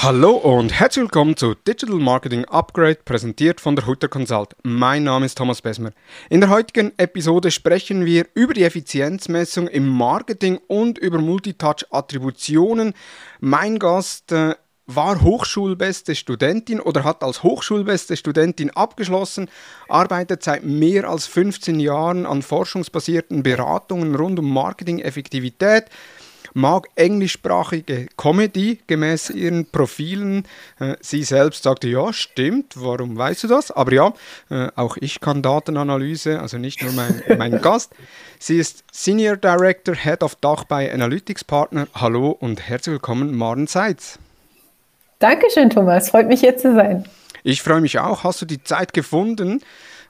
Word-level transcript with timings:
Hallo 0.00 0.30
und 0.30 0.72
herzlich 0.72 1.02
willkommen 1.02 1.36
zu 1.36 1.56
Digital 1.56 1.96
Marketing 1.96 2.44
Upgrade, 2.44 3.00
präsentiert 3.04 3.60
von 3.60 3.74
der 3.74 3.84
Hutter 3.84 4.06
Consult. 4.06 4.54
Mein 4.62 5.02
Name 5.02 5.26
ist 5.26 5.36
Thomas 5.36 5.60
Besmer. 5.60 5.90
In 6.30 6.40
der 6.40 6.50
heutigen 6.50 6.92
Episode 6.98 7.50
sprechen 7.50 8.04
wir 8.04 8.24
über 8.34 8.54
die 8.54 8.62
Effizienzmessung 8.62 9.66
im 9.66 9.88
Marketing 9.88 10.60
und 10.68 10.98
über 10.98 11.18
Multitouch-Attributionen. 11.18 12.94
Mein 13.40 13.80
Gast 13.80 14.30
äh, 14.30 14.54
war 14.86 15.20
Hochschulbeste 15.20 16.14
Studentin 16.14 16.78
oder 16.78 17.02
hat 17.02 17.24
als 17.24 17.42
Hochschulbeste 17.42 18.16
Studentin 18.16 18.70
abgeschlossen, 18.70 19.50
arbeitet 19.88 20.44
seit 20.44 20.62
mehr 20.62 21.10
als 21.10 21.26
15 21.26 21.80
Jahren 21.80 22.24
an 22.24 22.42
forschungsbasierten 22.42 23.42
Beratungen 23.42 24.14
rund 24.14 24.38
um 24.38 24.48
Marketing-Effektivität 24.54 25.86
mag 26.54 26.88
englischsprachige 26.94 28.06
Comedy 28.16 28.78
gemäß 28.86 29.30
ihren 29.30 29.66
Profilen. 29.66 30.44
Äh, 30.78 30.96
sie 31.00 31.22
selbst 31.22 31.62
sagte, 31.62 31.88
ja, 31.88 32.12
stimmt, 32.12 32.74
warum 32.76 33.16
weißt 33.16 33.44
du 33.44 33.48
das? 33.48 33.70
Aber 33.70 33.92
ja, 33.92 34.12
äh, 34.50 34.68
auch 34.76 34.96
ich 35.00 35.20
kann 35.20 35.42
Datenanalyse, 35.42 36.40
also 36.40 36.58
nicht 36.58 36.82
nur 36.82 36.92
mein, 36.92 37.22
mein 37.38 37.60
Gast. 37.60 37.92
Sie 38.38 38.58
ist 38.58 38.84
Senior 38.92 39.36
Director, 39.36 39.94
Head 39.94 40.22
of 40.22 40.36
Dach 40.36 40.64
bei 40.64 40.92
Analytics 40.92 41.44
Partner. 41.44 41.88
Hallo 41.94 42.30
und 42.30 42.68
herzlich 42.68 42.94
willkommen, 42.94 43.36
Maren 43.36 43.66
Seitz. 43.66 44.18
Dankeschön, 45.18 45.70
Thomas. 45.70 46.10
Freut 46.10 46.28
mich, 46.28 46.40
hier 46.40 46.56
zu 46.56 46.74
sein. 46.74 47.04
Ich 47.42 47.62
freue 47.62 47.80
mich 47.80 47.98
auch. 47.98 48.24
Hast 48.24 48.40
du 48.42 48.46
die 48.46 48.62
Zeit 48.62 48.92
gefunden? 48.92 49.60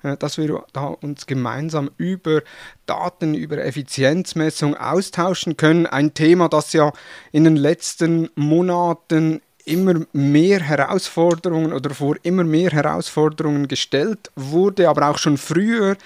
Äh, 0.03 0.17
dass 0.17 0.39
wir 0.39 0.65
da 0.73 0.87
uns 0.87 1.27
gemeinsam 1.27 1.91
über 1.97 2.43
Daten, 2.87 3.35
über 3.35 3.59
Effizienzmessung 3.59 4.77
austauschen 4.77 5.57
können. 5.57 5.87
Ein 5.87 6.15
Thema, 6.15 6.49
das 6.49 6.73
ja 6.73 6.93
in 7.33 7.45
den 7.45 7.57
letzten 7.57 8.31
Monaten 8.35 9.41
immer 9.65 10.01
mehr 10.13 10.61
Herausforderungen 10.61 11.73
oder 11.73 11.91
vor 11.91 12.17
immer 12.23 12.45
mehr 12.45 12.71
Herausforderungen 12.71 13.69
gestellt 13.69 14.31
wurde, 14.35 14.89
aber 14.89 15.11
auch 15.11 15.19
schon 15.19 15.37
früher 15.37 15.97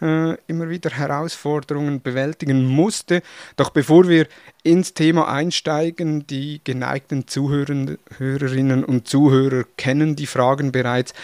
äh, 0.00 0.36
immer 0.46 0.68
wieder 0.68 0.90
Herausforderungen 0.90 2.00
bewältigen 2.00 2.64
musste. 2.66 3.22
Doch 3.56 3.70
bevor 3.70 4.08
wir 4.08 4.26
ins 4.62 4.94
Thema 4.94 5.28
einsteigen, 5.28 6.26
die 6.26 6.60
geneigten 6.64 7.26
Zuhörerinnen 7.26 8.84
und 8.84 9.08
Zuhörer 9.08 9.64
kennen 9.76 10.16
die 10.16 10.26
Fragen 10.26 10.72
bereits. 10.72 11.14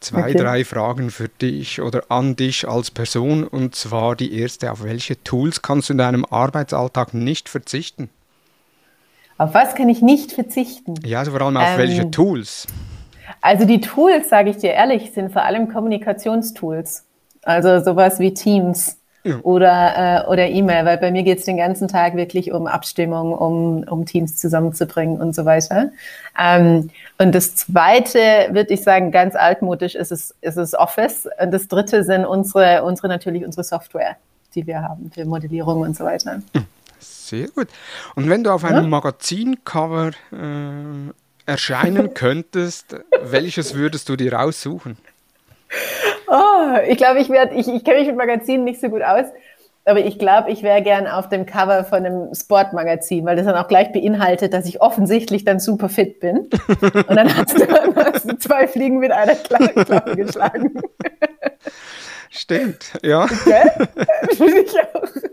Zwei, 0.00 0.30
okay. 0.30 0.34
drei 0.34 0.64
Fragen 0.64 1.10
für 1.10 1.28
dich 1.28 1.80
oder 1.80 2.10
an 2.10 2.36
dich 2.36 2.68
als 2.68 2.90
Person. 2.90 3.44
Und 3.44 3.74
zwar 3.74 4.16
die 4.16 4.38
erste, 4.38 4.72
auf 4.72 4.82
welche 4.82 5.22
Tools 5.22 5.62
kannst 5.62 5.88
du 5.88 5.94
in 5.94 5.98
deinem 5.98 6.24
Arbeitsalltag 6.24 7.14
nicht 7.14 7.48
verzichten? 7.48 8.10
Auf 9.38 9.54
was 9.54 9.76
kann 9.76 9.88
ich 9.88 10.02
nicht 10.02 10.32
verzichten? 10.32 10.94
Ja, 11.04 11.20
also 11.20 11.30
vor 11.30 11.42
allem 11.42 11.56
auf 11.56 11.68
ähm, 11.68 11.78
welche 11.78 12.10
Tools? 12.10 12.66
Also 13.40 13.64
die 13.64 13.80
Tools, 13.80 14.28
sage 14.28 14.50
ich 14.50 14.56
dir 14.56 14.72
ehrlich, 14.72 15.12
sind 15.12 15.32
vor 15.32 15.42
allem 15.42 15.72
Kommunikationstools. 15.72 17.04
Also 17.48 17.82
sowas 17.82 18.18
wie 18.18 18.34
Teams 18.34 18.98
ja. 19.24 19.38
oder, 19.42 20.26
äh, 20.26 20.30
oder 20.30 20.48
E-Mail, 20.48 20.84
weil 20.84 20.98
bei 20.98 21.10
mir 21.10 21.22
geht 21.22 21.38
es 21.38 21.46
den 21.46 21.56
ganzen 21.56 21.88
Tag 21.88 22.14
wirklich 22.14 22.52
um 22.52 22.66
Abstimmung, 22.66 23.32
um, 23.32 23.84
um 23.84 24.04
Teams 24.04 24.36
zusammenzubringen 24.36 25.18
und 25.18 25.34
so 25.34 25.46
weiter. 25.46 25.90
Ähm, 26.38 26.90
und 27.16 27.34
das 27.34 27.56
zweite, 27.56 28.18
würde 28.50 28.74
ich 28.74 28.82
sagen, 28.82 29.12
ganz 29.12 29.34
altmodisch 29.34 29.94
ist 29.94 30.12
es, 30.12 30.34
ist 30.42 30.58
es 30.58 30.74
Office. 30.74 31.26
Und 31.40 31.50
das 31.50 31.68
dritte 31.68 32.04
sind 32.04 32.26
unsere, 32.26 32.84
unsere 32.84 33.08
natürlich 33.08 33.46
unsere 33.46 33.64
Software, 33.64 34.16
die 34.54 34.66
wir 34.66 34.82
haben 34.82 35.10
für 35.10 35.24
Modellierung 35.24 35.80
und 35.80 35.96
so 35.96 36.04
weiter. 36.04 36.42
Sehr 36.98 37.48
gut. 37.48 37.68
Und 38.14 38.28
wenn 38.28 38.44
du 38.44 38.50
auf 38.50 38.62
einem 38.62 38.84
ja? 38.84 38.90
Magazincover 38.90 40.10
äh, 40.32 41.46
erscheinen 41.46 42.12
könntest, 42.14 42.94
welches 43.22 43.74
würdest 43.74 44.10
du 44.10 44.16
dir 44.16 44.34
raussuchen? 44.34 44.98
Oh, 46.30 46.76
ich 46.86 46.96
glaube, 46.96 47.20
ich 47.20 47.30
werde, 47.30 47.54
ich, 47.54 47.68
ich 47.68 47.84
kenne 47.84 48.00
mich 48.00 48.08
mit 48.08 48.16
Magazinen 48.16 48.64
nicht 48.64 48.80
so 48.80 48.88
gut 48.88 49.02
aus, 49.02 49.26
aber 49.84 50.00
ich 50.00 50.18
glaube, 50.18 50.50
ich 50.50 50.62
wäre 50.62 50.82
gern 50.82 51.06
auf 51.06 51.30
dem 51.30 51.46
Cover 51.46 51.84
von 51.84 52.04
einem 52.04 52.34
Sportmagazin, 52.34 53.24
weil 53.24 53.36
das 53.36 53.46
dann 53.46 53.56
auch 53.56 53.68
gleich 53.68 53.90
beinhaltet, 53.92 54.52
dass 54.52 54.66
ich 54.66 54.82
offensichtlich 54.82 55.44
dann 55.46 55.60
super 55.60 55.88
fit 55.88 56.20
bin. 56.20 56.50
Und 56.82 57.16
dann 57.16 57.34
hast 57.34 57.58
du, 57.58 57.66
dann 57.66 57.96
hast 57.96 58.30
du 58.30 58.36
zwei 58.36 58.68
Fliegen 58.68 58.98
mit 58.98 59.10
einer 59.10 59.34
Klappe 59.34 60.14
geschlagen. 60.16 60.74
Stimmt, 62.30 62.92
ja. 63.02 63.26
Gell? 63.46 63.88
ich 64.30 64.78
auch. 64.94 65.28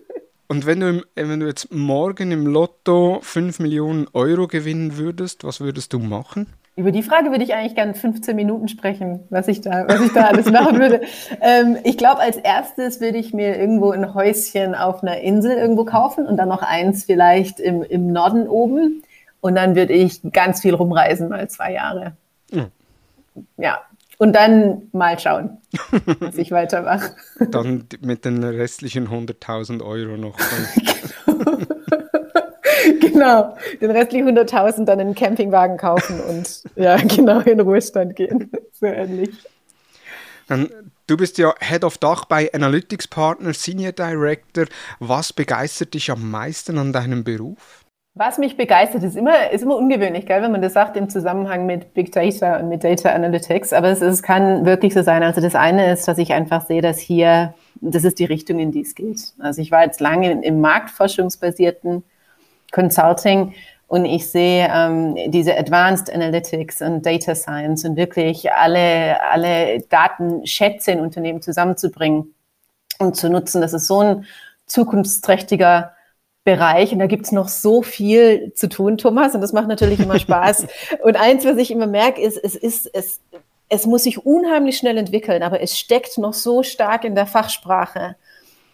Und 0.47 0.65
wenn 0.65 0.79
du, 0.79 1.01
wenn 1.15 1.39
du 1.39 1.47
jetzt 1.47 1.73
morgen 1.73 2.31
im 2.31 2.45
Lotto 2.45 3.19
5 3.21 3.59
Millionen 3.59 4.07
Euro 4.13 4.47
gewinnen 4.47 4.97
würdest, 4.97 5.43
was 5.43 5.59
würdest 5.59 5.93
du 5.93 5.99
machen? 5.99 6.47
Über 6.77 6.91
die 6.91 7.03
Frage 7.03 7.31
würde 7.31 7.43
ich 7.43 7.53
eigentlich 7.53 7.75
gerne 7.75 7.93
15 7.93 8.35
Minuten 8.35 8.67
sprechen, 8.67 9.21
was 9.29 9.47
ich 9.47 9.61
da, 9.61 9.87
was 9.87 10.01
ich 10.01 10.11
da 10.11 10.25
alles 10.25 10.51
machen 10.51 10.77
würde. 10.77 11.01
Ähm, 11.41 11.77
ich 11.83 11.97
glaube, 11.97 12.19
als 12.19 12.35
erstes 12.35 12.99
würde 12.99 13.17
ich 13.17 13.33
mir 13.33 13.57
irgendwo 13.57 13.91
ein 13.91 14.13
Häuschen 14.13 14.75
auf 14.75 15.01
einer 15.01 15.19
Insel 15.21 15.57
irgendwo 15.57 15.85
kaufen 15.85 16.27
und 16.27 16.35
dann 16.35 16.49
noch 16.49 16.61
eins 16.61 17.05
vielleicht 17.05 17.61
im, 17.61 17.81
im 17.81 18.11
Norden 18.11 18.47
oben. 18.47 19.03
Und 19.39 19.55
dann 19.55 19.75
würde 19.75 19.93
ich 19.93 20.21
ganz 20.33 20.61
viel 20.61 20.73
rumreisen, 20.73 21.29
mal 21.29 21.47
zwei 21.49 21.73
Jahre. 21.73 22.17
Mhm. 22.51 22.67
Ja. 23.57 23.79
Und 24.17 24.33
dann 24.33 24.89
mal 24.91 25.19
schauen, 25.19 25.57
was 26.19 26.37
ich 26.37 26.51
weitermache. 26.51 27.15
Dann 27.51 27.85
mit 28.01 28.25
den 28.25 28.43
restlichen 28.43 29.09
100.000 29.09 29.83
Euro 29.83 30.17
noch. 30.17 30.37
genau. 33.01 33.55
genau, 33.55 33.57
den 33.81 33.91
restlichen 33.91 34.29
100.000 34.37 34.85
dann 34.85 34.99
in 34.99 35.07
einen 35.07 35.15
Campingwagen 35.15 35.77
kaufen 35.77 36.19
und 36.21 36.63
ja, 36.75 36.97
genau 37.07 37.39
in 37.41 37.59
Ruhestand 37.59 38.15
gehen. 38.15 38.51
So 38.73 38.85
ähnlich. 38.85 39.31
Dann, 40.47 40.69
du 41.07 41.17
bist 41.17 41.37
ja 41.37 41.53
Head 41.59 41.83
of 41.83 41.97
Dach 41.97 42.25
bei 42.25 42.53
Analytics 42.53 43.07
Partner, 43.07 43.53
Senior 43.53 43.93
Director. 43.93 44.65
Was 44.99 45.33
begeistert 45.33 45.93
dich 45.93 46.11
am 46.11 46.29
meisten 46.29 46.77
an 46.77 46.93
deinem 46.93 47.23
Beruf? 47.23 47.84
Was 48.17 48.37
mich 48.37 48.55
begeistert, 48.55 49.03
ist 49.03 49.17
immer, 49.17 49.51
ist 49.51 49.63
immer 49.63 49.75
ungewöhnlich, 49.75 50.25
gell, 50.25 50.41
wenn 50.41 50.53
man 50.53 50.61
das 50.61 50.71
sagt 50.71 50.95
im 50.95 51.09
Zusammenhang 51.09 51.65
mit 51.65 51.93
Big 51.93 52.13
Data 52.13 52.57
und 52.61 52.69
mit 52.69 52.85
Data 52.85 53.09
Analytics. 53.09 53.73
Aber 53.73 53.89
es, 53.89 53.99
es 53.99 54.23
kann 54.23 54.65
wirklich 54.65 54.93
so 54.93 55.03
sein. 55.03 55.21
Also 55.21 55.41
das 55.41 55.53
eine 55.53 55.91
ist, 55.91 56.07
dass 56.07 56.17
ich 56.17 56.31
einfach 56.31 56.65
sehe, 56.65 56.81
dass 56.81 56.97
hier, 56.97 57.53
das 57.81 58.05
ist 58.05 58.19
die 58.19 58.25
Richtung, 58.25 58.59
in 58.59 58.71
die 58.71 58.83
es 58.83 58.95
geht. 58.95 59.33
Also 59.39 59.61
ich 59.61 59.69
war 59.69 59.83
jetzt 59.83 59.99
lange 59.99 60.41
im 60.45 60.61
marktforschungsbasierten 60.61 62.05
Consulting 62.71 63.53
und 63.87 64.05
ich 64.05 64.31
sehe 64.31 64.69
ähm, 64.73 65.17
diese 65.27 65.57
Advanced 65.57 66.09
Analytics 66.09 66.81
und 66.83 67.05
Data 67.05 67.35
Science 67.35 67.83
und 67.83 67.97
wirklich 67.97 68.49
alle, 68.49 69.21
alle 69.29 69.81
Datenschätze 69.89 70.91
in 70.91 71.01
Unternehmen 71.01 71.41
zusammenzubringen 71.41 72.33
und 72.97 73.17
zu 73.17 73.29
nutzen. 73.29 73.59
Das 73.59 73.73
ist 73.73 73.87
so 73.87 73.99
ein 73.99 74.25
zukunftsträchtiger 74.67 75.94
Bereich 76.45 76.93
und 76.93 76.99
da 76.99 77.07
gibt's 77.07 77.31
noch 77.31 77.47
so 77.47 77.81
viel 77.81 78.53
zu 78.53 78.69
tun, 78.69 78.97
Thomas, 78.99 79.33
und 79.33 79.41
das 79.41 79.51
macht 79.51 79.67
natürlich 79.67 79.99
immer 79.99 80.19
Spaß. 80.19 80.67
und 81.03 81.15
eins, 81.15 81.43
was 81.43 81.57
ich 81.57 81.71
immer 81.71 81.87
merke, 81.87 82.21
ist, 82.21 82.37
es 82.37 82.55
ist, 82.55 82.87
es, 82.93 83.19
es 83.67 83.87
muss 83.87 84.03
sich 84.03 84.27
unheimlich 84.27 84.77
schnell 84.77 84.97
entwickeln, 84.97 85.41
aber 85.41 85.61
es 85.61 85.77
steckt 85.77 86.19
noch 86.19 86.33
so 86.33 86.61
stark 86.61 87.03
in 87.03 87.15
der 87.15 87.25
Fachsprache, 87.25 88.15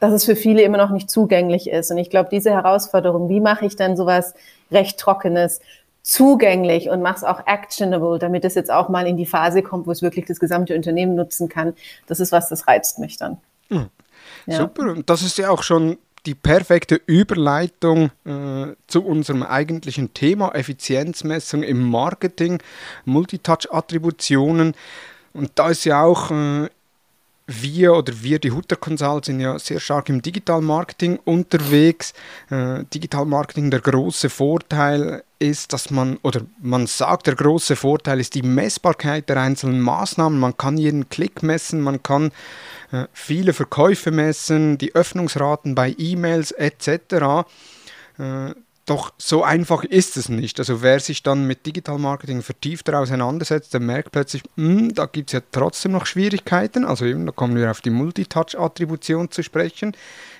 dass 0.02 0.12
es 0.12 0.26
für 0.26 0.36
viele 0.36 0.64
immer 0.64 0.78
noch 0.78 0.90
nicht 0.90 1.10
zugänglich 1.10 1.70
ist. 1.70 1.92
Und 1.92 1.98
ich 1.98 2.10
glaube, 2.10 2.28
diese 2.30 2.52
Herausforderung, 2.52 3.30
wie 3.30 3.40
mache 3.40 3.66
ich 3.66 3.78
denn 3.78 3.96
sowas 3.96 4.34
recht 4.70 5.00
Trockenes, 5.00 5.62
zugänglich 6.04 6.90
und 6.90 7.02
mache 7.02 7.18
es 7.18 7.24
auch 7.24 7.48
actionable, 7.48 8.20
damit 8.20 8.44
es 8.44 8.56
jetzt 8.56 8.70
auch 8.70 8.90
mal 8.90 9.08
in 9.08 9.16
die 9.16 9.26
Phase 9.26 9.62
kommt, 9.62 9.88
wo 9.88 9.92
es 9.92 10.02
wirklich 10.02 10.26
das 10.26 10.42
gesamte 10.42 10.76
Unternehmen 10.76 11.16
nutzen 11.16 11.48
kann. 11.48 11.74
Das 12.08 12.20
ist 12.20 12.34
was, 12.34 12.50
das 12.50 12.68
reizt 12.68 13.00
mich 13.00 13.16
dann. 13.16 13.38
Mhm. 13.70 13.90
Ja. 14.46 14.58
Super. 14.58 14.92
Und 14.92 15.10
das 15.10 15.22
ist 15.22 15.38
ja 15.38 15.50
auch 15.50 15.64
schon 15.64 15.98
die 16.26 16.36
perfekte 16.36 17.02
Überleitung 17.06 18.12
äh, 18.26 18.76
zu 18.88 19.04
unserem 19.04 19.44
eigentlichen 19.44 20.14
Thema 20.14 20.54
Effizienzmessung 20.54 21.64
im 21.64 21.82
Marketing, 21.90 22.62
Multitouch-Attributionen. 23.06 24.76
Und 25.34 25.52
da 25.56 25.70
ist 25.70 25.86
ja 25.86 26.04
auch 26.04 26.30
äh, 26.32 26.70
wir 27.62 27.94
oder 27.94 28.14
wir, 28.22 28.40
die 28.40 28.52
Hutter 28.52 28.76
Consult, 28.76 29.26
sind 29.26 29.40
ja 29.40 29.58
sehr 29.60 29.80
stark 29.80 30.10
im 30.10 30.22
Digital 30.22 30.62
Marketing 30.62 31.20
unterwegs. 31.24 32.14
Äh, 32.50 32.84
Digital 32.94 33.26
Marketing, 33.26 33.72
der 33.72 33.82
große 33.82 34.30
Vorteil 34.30 35.24
ist, 35.40 35.74
dass 35.74 35.90
man, 35.90 36.18
oder 36.22 36.42
man 36.62 36.88
sagt, 36.88 37.28
der 37.28 37.36
große 37.36 37.76
Vorteil 37.76 38.20
ist 38.20 38.36
die 38.36 38.44
Messbarkeit 38.44 39.28
der 39.28 39.38
einzelnen 39.38 39.82
Maßnahmen. 39.82 40.40
Man 40.40 40.56
kann 40.56 40.78
jeden 40.78 41.10
Klick 41.10 41.42
messen, 41.44 41.82
man 41.82 42.04
kann 42.04 42.32
äh, 42.92 43.06
viele 43.14 43.54
Verkäufe 43.54 44.12
messen, 44.12 44.78
die 44.78 44.94
Öffnungsraten 44.94 45.76
bei 45.76 45.96
E-Mails 45.98 46.52
etc. 46.52 47.46
doch 48.92 49.14
so 49.18 49.42
einfach 49.44 49.86
ist 49.86 50.18
es 50.18 50.28
nicht. 50.28 50.60
Also 50.60 50.82
wer 50.82 51.00
sich 51.00 51.24
dann 51.24 51.48
mit 51.48 51.66
Digital 51.66 51.98
Marketing 51.98 52.42
vertiefter 52.42 53.00
auseinandersetzt, 53.00 53.74
der 53.74 53.80
merkt 53.80 54.12
plötzlich, 54.12 54.44
mh, 54.58 54.80
hm, 54.80 54.94
da 54.94 55.06
gibt 55.06 55.30
es 55.30 55.34
ja 55.34 55.40
trotzdem 55.52 55.94
noch 55.94 56.06
Schwierigkeiten. 56.06 56.84
Also 56.84 57.06
eben, 57.06 57.26
da 57.26 57.32
kommen 57.32 57.56
wir 57.56 57.72
auf 57.72 57.80
die 57.80 57.90
Multitouch-Attribution 57.90 59.32
zu 59.32 59.44
sprechen. 59.44 59.96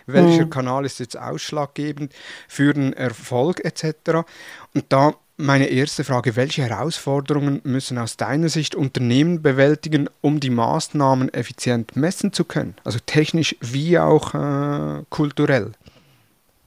Welcher 0.06 0.46
mhm. 0.46 0.50
Kanal 0.50 0.86
ist 0.86 1.00
jetzt 1.00 1.18
ausschlaggebend 1.18 2.14
für 2.50 2.74
den 2.74 2.92
Erfolg 2.92 3.64
etc. 3.64 4.26
Und 4.74 4.86
da 4.90 5.14
meine 5.38 5.68
erste 5.68 6.04
Frage. 6.04 6.36
Welche 6.36 6.64
Herausforderungen 6.64 7.62
müssen 7.64 7.98
aus 7.98 8.18
deiner 8.18 8.50
Sicht 8.50 8.76
Unternehmen 8.76 9.42
bewältigen, 9.42 10.10
um 10.20 10.42
die 10.42 10.50
Maßnahmen 10.50 11.34
effizient 11.34 11.96
messen 11.96 12.34
zu 12.34 12.44
können? 12.44 12.76
Also 12.84 13.00
technisch 13.06 13.56
wie 13.62 13.98
auch 13.98 14.36
äh, 14.36 15.04
kulturell? 15.10 15.72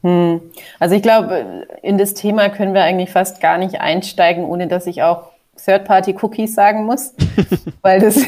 Hm. 0.04 0.42
Also 0.78 0.94
ich 0.94 1.02
glaube, 1.02 1.66
in 1.82 1.96
das 1.96 2.12
Thema 2.12 2.50
können 2.50 2.74
wir 2.74 2.82
eigentlich 2.82 3.10
fast 3.10 3.40
gar 3.40 3.56
nicht 3.56 3.80
einsteigen, 3.80 4.44
ohne 4.44 4.68
dass 4.68 4.86
ich 4.86 5.02
auch 5.02 5.30
Third-Party-Cookies 5.56 6.54
sagen 6.54 6.84
muss, 6.84 7.14
weil 7.82 8.00
das, 8.00 8.14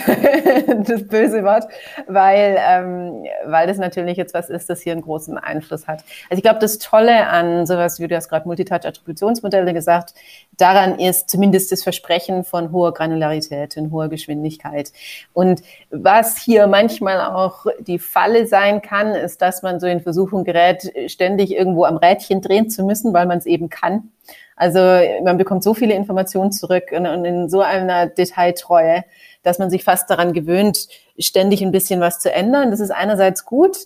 das 0.84 1.06
böse 1.06 1.44
Wort, 1.44 1.64
weil, 2.06 2.56
ähm, 2.58 3.25
weil 3.46 3.67
das 3.67 3.78
natürlich 3.78 4.17
jetzt 4.17 4.34
was 4.34 4.49
ist, 4.49 4.70
das 4.70 4.81
hier 4.81 4.93
einen 4.93 5.02
großen 5.02 5.37
Einfluss 5.38 5.87
hat. 5.87 6.05
Also 6.31 6.38
ich 6.38 6.43
glaube, 6.43 6.58
das 6.61 6.78
Tolle 6.78 7.26
an 7.26 7.67
sowas, 7.67 8.00
wie 8.00 8.08
du 8.08 8.17
hast 8.17 8.28
gerade 8.28 8.46
Multitouch-Attributionsmodelle 8.46 9.73
gesagt, 9.73 10.14
daran 10.56 10.99
ist 10.99 11.28
zumindest 11.28 11.73
das 11.73 11.82
Versprechen 11.82 12.44
von 12.44 12.73
hoher 12.73 12.94
Granularität 12.94 13.76
und 13.76 13.90
hoher 13.90 14.08
Geschwindigkeit. 14.08 14.93
Und 15.32 15.62
was 15.90 16.38
hier 16.38 16.67
manchmal 16.67 17.20
auch 17.20 17.67
die 17.81 17.99
Falle 17.99 18.46
sein 18.46 18.82
kann, 18.82 19.08
ist, 19.14 19.43
dass 19.43 19.62
man 19.62 19.81
so 19.81 19.87
in 19.87 20.00
Versuchung 20.00 20.44
gerät, 20.44 20.93
ständig 21.08 21.52
irgendwo 21.52 21.84
am 21.84 21.96
Rädchen 21.96 22.40
drehen 22.40 22.70
zu 22.70 22.84
müssen, 22.84 23.12
weil 23.12 23.26
man 23.26 23.38
es 23.38 23.46
eben 23.46 23.69
kann 23.69 24.11
also 24.56 24.81
man 25.23 25.37
bekommt 25.37 25.62
so 25.62 25.75
viele 25.75 25.94
Informationen 25.94 26.50
zurück 26.50 26.85
und, 26.91 27.06
und 27.06 27.25
in 27.25 27.49
so 27.49 27.61
einer 27.61 28.06
Detailtreue, 28.06 29.05
dass 29.43 29.58
man 29.58 29.70
sich 29.70 29.85
fast 29.85 30.11
daran 30.11 30.32
gewöhnt, 30.32 30.88
ständig 31.19 31.62
ein 31.62 31.73
bisschen 31.73 32.00
was 32.00 32.19
zu 32.19 32.32
ändern. 32.32 32.70
Das 32.70 32.81
ist 32.81 32.91
einerseits 32.91 33.44
gut, 33.44 33.76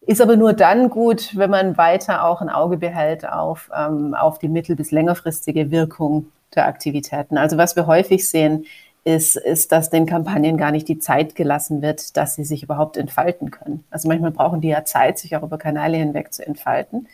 ist 0.00 0.20
aber 0.20 0.36
nur 0.36 0.52
dann 0.52 0.88
gut, 0.88 1.36
wenn 1.36 1.50
man 1.50 1.76
weiter 1.76 2.24
auch 2.24 2.40
ein 2.40 2.48
Auge 2.48 2.76
behält 2.76 3.28
auf, 3.28 3.70
ähm, 3.76 4.14
auf 4.14 4.38
die 4.38 4.48
mittel- 4.48 4.76
bis 4.76 4.92
längerfristige 4.92 5.70
Wirkung 5.72 6.26
der 6.54 6.66
Aktivitäten. 6.66 7.36
Also 7.36 7.58
was 7.58 7.74
wir 7.74 7.86
häufig 7.86 8.28
sehen, 8.28 8.66
ist, 9.02 9.36
ist, 9.36 9.70
dass 9.70 9.90
den 9.90 10.06
Kampagnen 10.06 10.56
gar 10.56 10.72
nicht 10.72 10.88
die 10.88 10.98
Zeit 10.98 11.34
gelassen 11.36 11.82
wird, 11.82 12.16
dass 12.16 12.34
sie 12.34 12.44
sich 12.44 12.62
überhaupt 12.62 12.96
entfalten 12.96 13.50
können. 13.52 13.84
Also 13.90 14.08
manchmal 14.08 14.32
brauchen 14.32 14.60
die 14.60 14.68
ja 14.68 14.84
Zeit, 14.84 15.18
sich 15.18 15.36
auch 15.36 15.42
über 15.42 15.58
Kanäle 15.58 15.96
hinweg 15.96 16.32
zu 16.32 16.44
entfalten. 16.44 17.08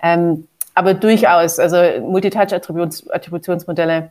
Ähm, 0.00 0.46
aber 0.74 0.94
durchaus, 0.94 1.58
also 1.58 1.76
Multitouch-Attributionsmodelle 2.00 4.10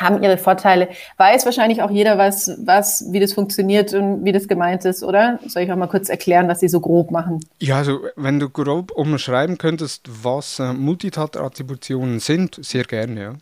haben 0.00 0.22
ihre 0.22 0.36
Vorteile. 0.36 0.88
Weiß 1.16 1.44
wahrscheinlich 1.44 1.82
auch 1.82 1.90
jeder, 1.90 2.18
was, 2.18 2.50
was, 2.64 3.06
wie 3.12 3.20
das 3.20 3.32
funktioniert 3.32 3.94
und 3.94 4.24
wie 4.24 4.32
das 4.32 4.48
gemeint 4.48 4.84
ist, 4.84 5.02
oder? 5.02 5.38
Soll 5.46 5.62
ich 5.62 5.72
auch 5.72 5.76
mal 5.76 5.86
kurz 5.86 6.08
erklären, 6.08 6.48
was 6.48 6.60
sie 6.60 6.68
so 6.68 6.80
grob 6.80 7.10
machen? 7.10 7.40
Ja, 7.60 7.78
also 7.78 8.00
wenn 8.16 8.38
du 8.38 8.50
grob 8.50 8.90
umschreiben 8.90 9.58
könntest, 9.58 10.08
was 10.22 10.58
äh, 10.58 10.72
Multitouch-Attributionen 10.72 12.20
sind, 12.20 12.58
sehr 12.62 12.84
gerne, 12.84 13.20
ja. 13.20 13.32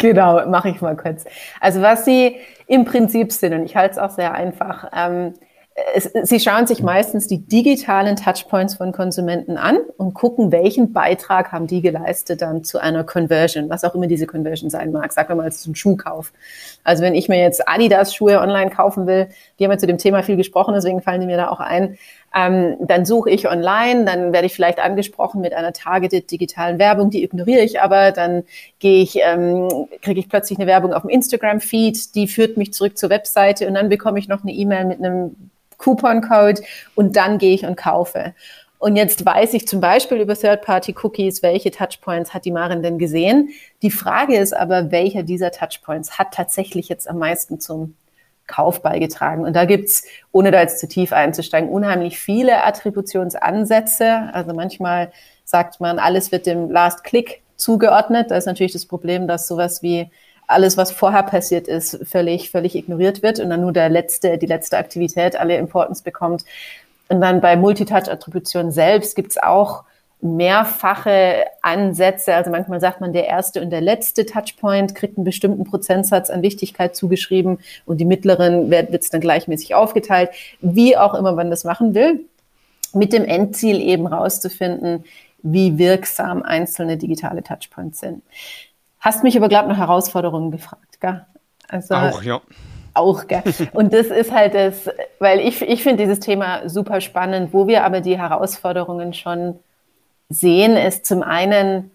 Genau, 0.00 0.46
mache 0.46 0.68
ich 0.68 0.80
mal 0.80 0.96
kurz. 0.96 1.24
Also 1.60 1.82
was 1.82 2.04
sie 2.04 2.36
im 2.68 2.84
Prinzip 2.84 3.32
sind, 3.32 3.52
und 3.52 3.64
ich 3.64 3.74
halte 3.74 3.92
es 3.92 3.98
auch 3.98 4.10
sehr 4.10 4.32
einfach, 4.32 4.88
ähm, 4.94 5.34
es, 5.94 6.10
sie 6.22 6.40
schauen 6.40 6.66
sich 6.66 6.82
meistens 6.82 7.26
die 7.26 7.38
digitalen 7.38 8.16
Touchpoints 8.16 8.74
von 8.74 8.92
Konsumenten 8.92 9.56
an 9.56 9.78
und 9.96 10.14
gucken, 10.14 10.52
welchen 10.52 10.92
Beitrag 10.92 11.52
haben 11.52 11.66
die 11.66 11.80
geleistet 11.80 12.42
dann 12.42 12.64
zu 12.64 12.78
einer 12.78 13.04
Conversion, 13.04 13.68
was 13.68 13.84
auch 13.84 13.94
immer 13.94 14.06
diese 14.06 14.26
Conversion 14.26 14.70
sein 14.70 14.92
mag. 14.92 15.12
Sagen 15.12 15.28
wir 15.28 15.36
mal, 15.36 15.48
es 15.48 15.56
ist 15.56 15.66
ein 15.66 15.74
Schuhkauf. 15.74 16.32
Also 16.84 17.02
wenn 17.02 17.14
ich 17.14 17.28
mir 17.28 17.40
jetzt 17.40 17.68
Adidas 17.68 18.14
Schuhe 18.14 18.40
online 18.40 18.70
kaufen 18.70 19.06
will, 19.06 19.28
die 19.58 19.64
haben 19.64 19.72
ja 19.72 19.78
zu 19.78 19.86
dem 19.86 19.98
Thema 19.98 20.22
viel 20.22 20.36
gesprochen, 20.36 20.74
deswegen 20.74 21.02
fallen 21.02 21.20
die 21.20 21.26
mir 21.26 21.36
da 21.36 21.48
auch 21.48 21.60
ein. 21.60 21.98
Ähm, 22.34 22.76
dann 22.80 23.06
suche 23.06 23.30
ich 23.30 23.48
online, 23.48 24.04
dann 24.04 24.32
werde 24.32 24.46
ich 24.46 24.54
vielleicht 24.54 24.80
angesprochen 24.80 25.40
mit 25.40 25.54
einer 25.54 25.72
targeted 25.72 26.30
digitalen 26.30 26.78
Werbung, 26.78 27.10
die 27.10 27.24
ignoriere 27.24 27.62
ich 27.62 27.80
aber, 27.80 28.12
dann 28.12 28.44
gehe 28.80 29.02
ich, 29.02 29.18
ähm, 29.22 29.86
kriege 30.02 30.20
ich 30.20 30.28
plötzlich 30.28 30.58
eine 30.58 30.68
Werbung 30.68 30.92
auf 30.92 31.02
dem 31.02 31.10
Instagram-Feed, 31.10 32.14
die 32.14 32.28
führt 32.28 32.58
mich 32.58 32.74
zurück 32.74 32.98
zur 32.98 33.08
Webseite 33.08 33.66
und 33.66 33.74
dann 33.74 33.88
bekomme 33.88 34.18
ich 34.18 34.28
noch 34.28 34.42
eine 34.42 34.52
E-Mail 34.52 34.84
mit 34.84 34.98
einem 34.98 35.50
Coupon-Code 35.78 36.62
und 36.94 37.16
dann 37.16 37.38
gehe 37.38 37.54
ich 37.54 37.64
und 37.64 37.76
kaufe. 37.76 38.34
Und 38.78 38.94
jetzt 38.94 39.26
weiß 39.26 39.54
ich 39.54 39.66
zum 39.66 39.80
Beispiel 39.80 40.18
über 40.18 40.36
Third-Party-Cookies, 40.36 41.42
welche 41.42 41.72
Touchpoints 41.72 42.32
hat 42.32 42.44
die 42.44 42.52
Marin 42.52 42.82
denn 42.82 42.98
gesehen. 42.98 43.50
Die 43.82 43.90
Frage 43.90 44.36
ist 44.36 44.56
aber, 44.56 44.92
welcher 44.92 45.24
dieser 45.24 45.50
Touchpoints 45.50 46.18
hat 46.18 46.32
tatsächlich 46.32 46.88
jetzt 46.88 47.08
am 47.08 47.18
meisten 47.18 47.58
zum 47.58 47.96
Kauf 48.46 48.80
beigetragen. 48.80 49.44
Und 49.44 49.54
da 49.54 49.64
gibt's, 49.64 50.04
ohne 50.30 50.52
da 50.52 50.60
jetzt 50.60 50.78
zu 50.78 50.88
tief 50.88 51.12
einzusteigen, 51.12 51.68
unheimlich 51.68 52.18
viele 52.18 52.64
Attributionsansätze. 52.64 54.30
Also 54.32 54.54
manchmal 54.54 55.12
sagt 55.44 55.80
man, 55.80 55.98
alles 55.98 56.30
wird 56.30 56.46
dem 56.46 56.70
Last 56.70 57.02
Click 57.04 57.42
zugeordnet. 57.56 58.30
Da 58.30 58.36
ist 58.36 58.46
natürlich 58.46 58.72
das 58.72 58.86
Problem, 58.86 59.26
dass 59.26 59.48
sowas 59.48 59.82
wie 59.82 60.10
alles, 60.48 60.76
was 60.76 60.90
vorher 60.90 61.22
passiert 61.22 61.68
ist, 61.68 62.00
völlig, 62.04 62.50
völlig 62.50 62.74
ignoriert 62.74 63.22
wird 63.22 63.38
und 63.38 63.50
dann 63.50 63.60
nur 63.60 63.72
der 63.72 63.90
letzte, 63.90 64.38
die 64.38 64.46
letzte 64.46 64.78
Aktivität 64.78 65.38
alle 65.38 65.56
Importance 65.56 66.02
bekommt. 66.02 66.44
Und 67.08 67.20
dann 67.20 67.40
bei 67.40 67.56
Multitouch-Attribution 67.56 68.72
selbst 68.72 69.14
gibt's 69.14 69.38
auch 69.38 69.84
mehrfache 70.20 71.44
Ansätze. 71.62 72.34
Also 72.34 72.50
manchmal 72.50 72.80
sagt 72.80 73.00
man, 73.00 73.12
der 73.12 73.26
erste 73.26 73.62
und 73.62 73.70
der 73.70 73.82
letzte 73.82 74.26
Touchpoint 74.26 74.94
kriegt 74.94 75.16
einen 75.16 75.24
bestimmten 75.24 75.64
Prozentsatz 75.64 76.28
an 76.30 76.42
Wichtigkeit 76.42 76.96
zugeschrieben 76.96 77.58
und 77.86 77.98
die 77.98 78.04
mittleren 78.04 78.70
wird 78.70 78.92
es 78.94 79.10
dann 79.10 79.20
gleichmäßig 79.20 79.74
aufgeteilt, 79.74 80.30
wie 80.60 80.96
auch 80.96 81.14
immer 81.14 81.32
man 81.32 81.50
das 81.50 81.64
machen 81.64 81.94
will, 81.94 82.24
mit 82.94 83.12
dem 83.12 83.24
Endziel 83.24 83.80
eben 83.80 84.06
rauszufinden, 84.06 85.04
wie 85.42 85.78
wirksam 85.78 86.42
einzelne 86.42 86.96
digitale 86.96 87.44
Touchpoints 87.44 88.00
sind. 88.00 88.22
Hast 89.00 89.22
mich 89.22 89.36
aber, 89.36 89.48
glaube 89.48 89.68
nach 89.68 89.78
Herausforderungen 89.78 90.50
gefragt, 90.50 91.00
gell? 91.00 91.24
Also, 91.68 91.94
auch, 91.94 92.22
ja. 92.22 92.40
Auch, 92.94 93.26
gell? 93.26 93.42
Und 93.72 93.92
das 93.92 94.06
ist 94.06 94.32
halt 94.32 94.54
das, 94.54 94.88
weil 95.18 95.40
ich, 95.40 95.62
ich 95.62 95.82
finde 95.82 96.02
dieses 96.04 96.20
Thema 96.20 96.68
super 96.68 97.00
spannend. 97.00 97.52
Wo 97.52 97.66
wir 97.66 97.84
aber 97.84 98.00
die 98.00 98.18
Herausforderungen 98.18 99.12
schon 99.14 99.58
sehen, 100.28 100.76
ist 100.76 101.06
zum 101.06 101.22
einen, 101.22 101.90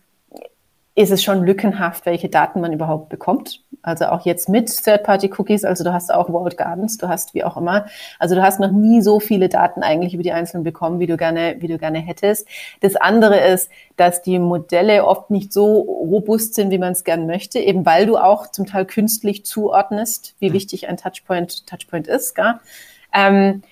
ist 0.96 1.12
es 1.12 1.24
schon 1.24 1.44
lückenhaft, 1.44 2.06
welche 2.06 2.30
Daten 2.30 2.62
man 2.62 2.72
überhaupt 2.72 3.10
bekommt. 3.10 3.64
Also 3.82 4.06
auch 4.06 4.26
jetzt 4.26 4.48
mit 4.48 4.68
Third-Party-Cookies, 4.68 5.66
also 5.66 5.84
du 5.84 5.92
hast 5.92 6.14
auch 6.14 6.32
Walled 6.32 6.56
Gardens, 6.56 6.98
du 6.98 7.08
hast 7.08 7.34
wie 7.34 7.44
auch 7.44 7.58
immer. 7.58 7.88
Also 8.20 8.36
du 8.36 8.44
hast 8.44 8.60
noch 8.60 8.72
nie 8.72 9.02
so 9.02 9.20
viele 9.20 9.50
Daten 9.50 9.82
eigentlich 9.82 10.14
über 10.14 10.22
die 10.22 10.32
Einzelnen 10.32 10.64
bekommen, 10.64 11.00
wie 11.00 11.08
du 11.08 11.18
gerne, 11.18 11.56
wie 11.60 11.68
du 11.68 11.80
gerne 11.80 11.98
hättest. 11.98 12.48
Das 12.82 12.96
andere 12.96 13.40
ist, 13.40 13.72
dass 13.98 14.22
die 14.22 14.38
Modelle 14.38 15.06
oft 15.06 15.32
nicht 15.32 15.52
so 15.52 15.80
robust 15.80 16.54
sind, 16.54 16.70
wie 16.70 16.78
man 16.78 16.92
es 16.92 17.04
gern 17.04 17.26
möchte, 17.26 17.60
eben 17.60 17.86
weil 17.86 18.06
du 18.06 18.18
auch 18.18 18.48
zum 18.52 18.68
Teil 18.68 18.86
künstlich 18.86 19.46
zuordnest, 19.46 20.36
wie 20.40 20.54
wichtig 20.54 20.88
ein 20.88 20.98
Touchpoint, 20.98 21.66
Touchpoint 21.66 22.08
ist. 22.08 22.36
Gell? 22.36 22.54
Ähm, 23.14 23.64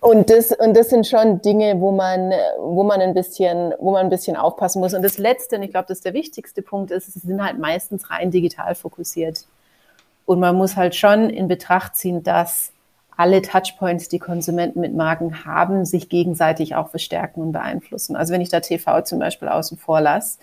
und 0.00 0.30
das, 0.30 0.52
und 0.52 0.74
das 0.76 0.88
sind 0.88 1.06
schon 1.06 1.42
Dinge, 1.42 1.78
wo 1.80 1.92
man, 1.92 2.32
wo 2.58 2.82
man 2.82 3.02
ein 3.02 3.12
bisschen, 3.12 3.74
wo 3.78 3.92
man 3.92 4.06
ein 4.06 4.10
bisschen 4.10 4.36
aufpassen 4.36 4.80
muss. 4.80 4.94
Und 4.94 5.02
das 5.02 5.18
Letzte, 5.18 5.56
und 5.56 5.62
ich 5.62 5.70
glaube, 5.70 5.88
das 5.88 5.98
ist 5.98 6.06
der 6.06 6.14
wichtigste 6.14 6.62
Punkt, 6.62 6.90
ist, 6.90 7.12
sie 7.12 7.18
sind 7.20 7.44
halt 7.44 7.58
meistens 7.58 8.10
rein 8.10 8.30
digital 8.30 8.74
fokussiert. 8.74 9.44
Und 10.24 10.40
man 10.40 10.56
muss 10.56 10.76
halt 10.76 10.94
schon 10.94 11.28
in 11.28 11.48
Betracht 11.48 11.96
ziehen, 11.96 12.22
dass 12.22 12.72
alle 13.14 13.42
Touchpoints, 13.42 14.08
die 14.08 14.18
Konsumenten 14.18 14.80
mit 14.80 14.94
Marken 14.94 15.44
haben, 15.44 15.84
sich 15.84 16.08
gegenseitig 16.08 16.74
auch 16.74 16.88
verstärken 16.88 17.42
und 17.42 17.52
beeinflussen. 17.52 18.16
Also 18.16 18.32
wenn 18.32 18.40
ich 18.40 18.48
da 18.48 18.60
TV 18.60 19.02
zum 19.02 19.18
Beispiel 19.18 19.48
außen 19.48 19.76
vor 19.76 20.00
lasse, 20.00 20.38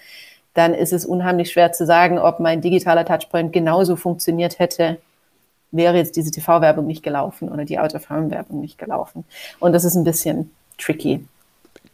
dann 0.53 0.75
ist 0.75 0.93
es 0.93 1.03
unheimlich 1.03 1.51
schwer 1.51 1.71
zu 1.71 1.87
sagen, 1.87 2.19
ob 2.19 2.39
mein 2.39 2.61
digitaler 2.61 3.05
Touchpoint 3.05 3.51
genauso 3.51 3.95
funktioniert 3.95 4.59
hätte, 4.59 4.97
wäre 5.71 5.97
jetzt 5.97 6.15
diese 6.15 6.31
TV-Werbung 6.31 6.87
nicht 6.87 7.03
gelaufen 7.03 7.49
oder 7.49 7.65
die 7.65 7.79
Out-of-Home-Werbung 7.79 8.61
nicht 8.61 8.77
gelaufen. 8.77 9.25
Und 9.59 9.73
das 9.73 9.83
ist 9.83 9.95
ein 9.95 10.03
bisschen 10.03 10.51
tricky. 10.77 11.25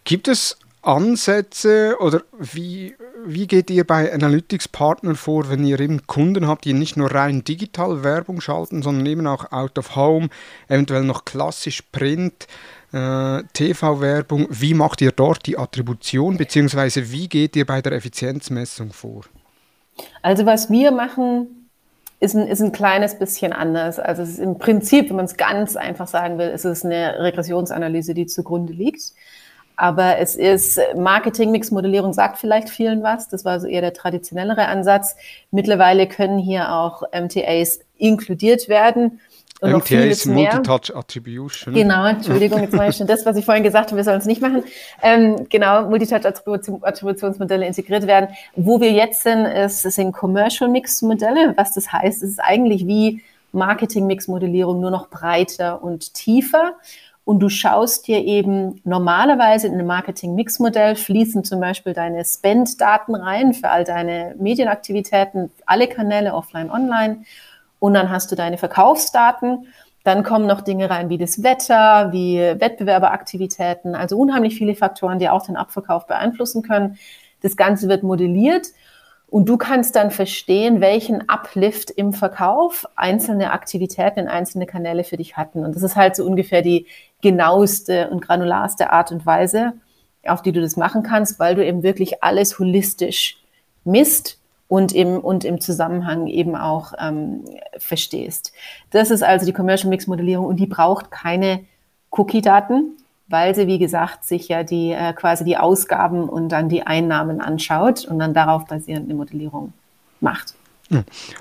Gibt 0.04 0.28
es 0.28 0.58
Ansätze 0.84 1.96
oder 2.00 2.22
wie, 2.38 2.94
wie 3.26 3.48
geht 3.48 3.70
ihr 3.70 3.88
bei 3.88 4.14
Analytics-Partnern 4.14 5.16
vor, 5.16 5.50
wenn 5.50 5.66
ihr 5.66 5.80
eben 5.80 6.06
Kunden 6.08 6.48
habt, 6.48 6.66
die 6.66 6.74
nicht 6.74 6.98
nur 6.98 7.10
rein 7.10 7.44
digital 7.44 8.04
Werbung 8.04 8.42
schalten, 8.42 8.84
sondern 8.84 9.06
eben 9.06 9.26
auch 9.26 9.52
Out-of-Home, 9.52 10.28
eventuell 10.68 11.04
noch 11.04 11.24
klassisch 11.24 11.84
Print, 11.94 12.48
äh, 12.92 13.44
TV-Werbung. 13.54 14.48
Wie 14.50 14.74
macht 14.74 15.02
ihr 15.02 15.14
dort 15.14 15.46
die 15.46 15.58
Attribution, 15.58 16.36
beziehungsweise 16.38 17.12
wie 17.12 17.30
geht 17.30 17.56
ihr 17.56 17.66
bei 17.66 17.82
der 17.82 17.94
Effizienzmessung 17.94 18.92
vor? 18.92 19.22
Also 20.22 20.46
was 20.46 20.70
wir 20.70 20.92
machen, 20.92 21.63
ist 22.24 22.36
ein, 22.36 22.48
ist 22.48 22.62
ein 22.62 22.72
kleines 22.72 23.20
bisschen 23.20 23.52
anders. 23.52 24.00
Also 24.00 24.24
es 24.24 24.30
ist 24.30 24.40
im 24.40 24.58
Prinzip, 24.58 25.10
wenn 25.10 25.18
man 25.18 25.26
es 25.26 25.36
ganz 25.36 25.76
einfach 25.76 26.08
sagen 26.08 26.38
will, 26.38 26.48
ist 26.48 26.64
es 26.64 26.86
eine 26.86 27.20
Regressionsanalyse, 27.20 28.14
die 28.14 28.28
zugrunde 28.28 28.72
liegt. 28.72 29.12
Aber 29.76 30.20
es 30.20 30.36
ist 30.36 30.80
Marketing-Mix-Modellierung 30.96 32.14
sagt 32.14 32.38
vielleicht 32.38 32.70
vielen 32.70 33.04
was. 33.04 33.28
Das 33.28 33.44
war 33.44 33.60
so 33.60 33.68
eher 33.68 33.82
der 33.82 33.94
traditionellere 33.94 34.68
Ansatz. 34.68 35.16
Mittlerweile 35.52 36.08
können 36.08 36.38
hier 36.38 36.72
auch 36.72 37.04
MTAs 37.12 37.80
inkludiert 37.98 38.70
werden. 38.70 39.20
Und 39.64 39.72
MTA 39.78 40.04
ist 40.04 40.26
Multitouch 40.26 40.94
Attribution. 40.94 41.74
Genau, 41.74 42.06
Entschuldigung, 42.06 42.62
jetzt 42.62 42.74
mache 42.74 42.90
ich 42.90 42.98
schon 42.98 43.08
das, 43.14 43.26
was 43.26 43.38
ich 43.38 43.46
vorhin 43.46 43.64
gesagt 43.64 43.88
habe, 43.88 43.98
wir 43.98 44.04
sollen 44.04 44.20
es 44.20 44.26
nicht 44.26 44.42
machen. 44.42 44.64
Ähm, 45.02 45.48
genau, 45.50 45.88
Multitouch 45.88 46.26
Attributionsmodelle 46.26 47.66
integriert 47.66 48.06
werden. 48.06 48.30
Wo 48.56 48.82
wir 48.82 48.92
jetzt 48.92 49.24
sind, 49.24 49.46
ist, 49.46 49.82
sind 49.82 50.12
Commercial 50.12 50.70
Mix 50.70 51.02
Modelle. 51.02 51.54
Was 51.56 51.74
das 51.74 51.92
heißt, 51.92 52.24
ist 52.24 52.40
eigentlich 52.40 52.86
wie 52.88 53.22
Marketing 53.54 54.06
Mix 54.06 54.28
Modellierung 54.28 54.82
nur 54.82 54.92
noch 54.92 55.08
breiter 55.08 55.82
und 55.82 56.14
tiefer. 56.14 56.74
Und 57.26 57.40
du 57.40 57.48
schaust 57.48 58.08
dir 58.08 58.20
eben 58.20 58.82
normalerweise 58.84 59.68
in 59.68 59.74
einem 59.74 59.88
Marketing-Mix-Modell 59.88 60.98
fließen 60.98 61.46
zum 61.46 61.62
Beispiel 61.62 61.94
deine 61.94 62.26
Spend-Daten 62.26 63.16
rein 63.16 63.54
für 63.54 63.70
all 63.70 63.86
deine 63.86 64.36
Medienaktivitäten, 64.38 65.50
alle 65.66 65.88
Kanäle, 65.88 66.34
offline, 66.34 66.70
online. 66.70 67.24
Und 67.84 67.96
dann 67.96 68.10
hast 68.10 68.32
du 68.32 68.38
deine 68.38 68.58
Verkaufsdaten. 68.58 69.68
Dann 70.06 70.24
kommen 70.24 70.48
noch 70.48 70.62
Dinge 70.62 70.90
rein 70.90 71.10
wie 71.10 71.18
das 71.18 71.44
Wetter, 71.44 72.14
wie 72.14 72.38
Wettbewerberaktivitäten, 72.38 73.94
also 73.94 74.18
unheimlich 74.18 74.56
viele 74.56 74.74
Faktoren, 74.74 75.20
die 75.20 75.28
auch 75.28 75.46
den 75.46 75.58
Abverkauf 75.58 76.08
beeinflussen 76.08 76.62
können. 76.62 76.98
Das 77.42 77.58
Ganze 77.58 77.90
wird 77.90 78.04
modelliert 78.04 78.68
und 79.28 79.50
du 79.50 79.58
kannst 79.58 79.98
dann 79.98 80.12
verstehen, 80.12 80.80
welchen 80.80 81.28
Uplift 81.28 81.90
im 81.92 82.14
Verkauf 82.14 82.86
einzelne 82.96 83.52
Aktivitäten 83.52 84.20
in 84.20 84.28
einzelne 84.30 84.66
Kanäle 84.66 85.04
für 85.04 85.18
dich 85.18 85.36
hatten. 85.36 85.66
Und 85.66 85.76
das 85.76 85.84
ist 85.84 85.98
halt 85.98 86.16
so 86.16 86.24
ungefähr 86.24 86.62
die 86.62 86.88
genaueste 87.22 88.10
und 88.12 88.22
granularste 88.22 88.94
Art 88.94 89.12
und 89.12 89.26
Weise, 89.26 89.74
auf 90.26 90.42
die 90.42 90.54
du 90.54 90.62
das 90.62 90.78
machen 90.78 91.04
kannst, 91.04 91.38
weil 91.38 91.56
du 91.56 91.66
eben 91.66 91.84
wirklich 91.84 92.24
alles 92.24 92.60
holistisch 92.60 93.44
misst 93.84 94.40
und 94.68 94.94
im, 94.94 95.20
und 95.20 95.46
im 95.46 95.60
Zusammenhang 95.62 96.28
eben 96.28 96.56
auch 96.56 96.94
ähm, 97.00 97.46
verstehst. 97.78 98.54
Das 98.90 99.12
ist 99.12 99.24
also 99.24 99.46
die 99.46 99.54
Commercial 99.54 99.90
Mix 99.90 100.08
Modellierung 100.08 100.46
und 100.46 100.58
die 100.58 100.68
braucht 100.68 101.12
keine 101.12 101.66
Cookie-Daten 102.12 102.98
weil 103.28 103.56
sie, 103.56 103.68
wie 103.68 103.80
gesagt, 103.80 104.26
sich 104.26 104.48
ja 104.48 104.64
die 104.64 104.92
äh, 104.92 105.14
quasi 105.14 105.44
die 105.44 105.58
Ausgaben 105.58 106.30
und 106.30 106.50
dann 106.50 106.70
die 106.70 106.84
Einnahmen 106.84 107.42
anschaut 107.42 108.06
und 108.06 108.20
dann 108.20 108.34
darauf 108.34 108.66
basierend 108.68 109.06
eine 109.06 109.16
Modellierung 109.16 109.74
macht. 110.20 110.54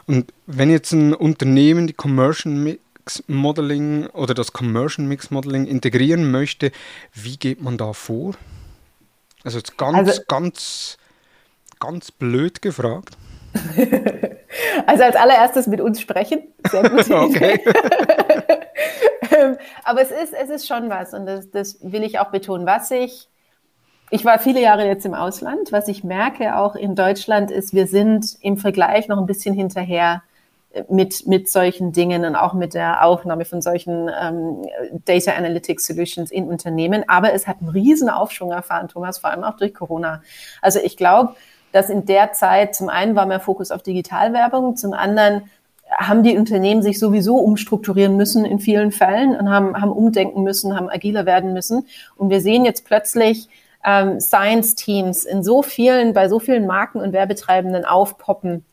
Und 0.07 0.33
wenn 0.47 0.71
jetzt 0.71 0.93
ein 0.93 1.12
Unternehmen 1.12 1.87
die 1.87 1.93
Commercial 1.93 2.55
Mix 2.55 3.23
Modeling 3.26 4.07
oder 4.07 4.33
das 4.33 4.52
Commercial 4.55 5.07
Mix 5.07 5.31
Modeling 5.31 5.67
integrieren 5.67 6.31
möchte, 6.31 6.73
wie 7.12 7.37
geht 7.37 7.61
man 7.61 7.76
da 7.76 7.93
vor? 7.93 8.35
Also 9.45 9.59
jetzt 9.59 9.76
ganz, 9.76 9.97
also, 9.99 10.23
ganz, 10.29 10.97
ganz 11.83 12.12
blöd 12.12 12.62
gefragt. 12.62 13.17
also 14.87 15.03
als 15.03 15.17
allererstes 15.17 15.67
mit 15.67 15.81
uns 15.81 16.01
sprechen. 16.01 16.43
Sehr 16.71 16.89
gut. 16.89 17.11
okay. 17.11 17.61
Aber 19.85 20.01
es 20.01 20.11
ist, 20.11 20.33
es 20.33 20.49
ist 20.49 20.69
schon 20.69 20.89
was 20.89 21.12
und 21.12 21.27
das, 21.27 21.51
das 21.51 21.79
will 21.83 22.05
ich 22.05 22.21
auch 22.21 22.31
betonen. 22.31 22.67
Was 22.67 22.91
ich, 22.93 23.29
ich 24.11 24.25
war 24.25 24.39
viele 24.39 24.61
Jahre 24.61 24.87
jetzt 24.87 25.05
im 25.05 25.15
Ausland, 25.15 25.73
was 25.73 25.89
ich 25.89 26.05
merke 26.05 26.57
auch 26.57 26.77
in 26.77 26.95
Deutschland 26.95 27.51
ist, 27.51 27.75
wir 27.75 27.87
sind 27.87 28.37
im 28.41 28.57
Vergleich 28.57 29.09
noch 29.09 29.19
ein 29.19 29.27
bisschen 29.27 29.55
hinterher 29.55 30.23
mit, 30.89 31.27
mit 31.27 31.49
solchen 31.51 31.93
Dingen 31.93 32.25
und 32.25 32.37
auch 32.37 32.55
mit 32.55 32.75
der 32.75 33.05
Aufnahme 33.05 33.45
von 33.45 33.61
solchen 33.61 34.11
ähm, 34.21 34.67
Data 35.05 35.33
Analytics 35.33 35.87
Solutions 35.87 36.31
in 36.31 36.49
Unternehmen. 36.49 37.05
Aber 37.09 37.33
es 37.33 37.47
hat 37.47 37.59
einen 37.61 37.69
riesen 37.69 38.09
Aufschwung 38.09 38.53
erfahren, 38.53 38.89
Thomas, 38.89 39.19
vor 39.19 39.31
allem 39.31 39.45
auch 39.45 39.57
durch 39.57 39.75
Corona. 39.75 40.23
Also 40.61 40.79
ich 40.79 40.97
glaube, 40.97 41.35
dass 41.73 41.91
in 41.91 42.07
der 42.07 42.33
Zeit 42.33 42.75
zum 42.75 42.88
einen 42.88 43.17
war 43.17 43.26
mehr 43.26 43.41
Fokus 43.41 43.71
auf 43.71 43.83
Digitalwerbung, 43.83 44.76
zum 44.76 44.93
anderen 44.93 45.50
haben 45.99 46.23
die 46.23 46.38
Unternehmen 46.38 46.83
sich 46.83 46.99
sowieso 46.99 47.37
umstrukturieren 47.37 48.17
müssen 48.17 48.45
in 48.45 48.59
vielen 48.59 48.93
Fällen 48.93 49.37
und 49.37 49.50
haben, 49.50 49.81
haben 49.81 49.93
umdenken 49.93 50.43
müssen, 50.43 50.76
haben 50.76 50.88
agiler 50.88 51.26
werden 51.26 51.52
müssen. 51.52 51.87
Und 52.17 52.31
wir 52.31 52.41
sehen 52.41 52.64
jetzt 52.64 52.85
plötzlich 52.87 53.49
ähm, 53.85 54.21
Science-Teams 54.21 55.25
in 55.25 55.43
so 55.43 55.62
vielen, 55.62 56.12
bei 56.12 56.29
so 56.29 56.38
vielen 56.38 56.67
Marken 56.67 57.00
und 57.00 57.12
Werbetreibenden 57.12 57.85
aufpoppen, 57.85 58.64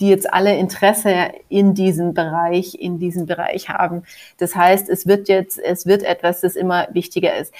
die 0.00 0.08
jetzt 0.08 0.32
alle 0.32 0.56
Interesse 0.56 1.32
in 1.48 1.74
diesem 1.74 2.12
Bereich, 2.12 2.74
in 2.74 2.98
diesem 2.98 3.26
Bereich 3.26 3.68
haben. 3.68 4.02
Das 4.38 4.54
heißt, 4.54 4.88
es 4.90 5.06
wird 5.06 5.28
jetzt, 5.28 5.58
es 5.58 5.86
wird 5.86 6.02
etwas, 6.02 6.40
das 6.42 6.56
immer 6.56 6.88
wichtiger 6.92 7.36
ist. 7.36 7.54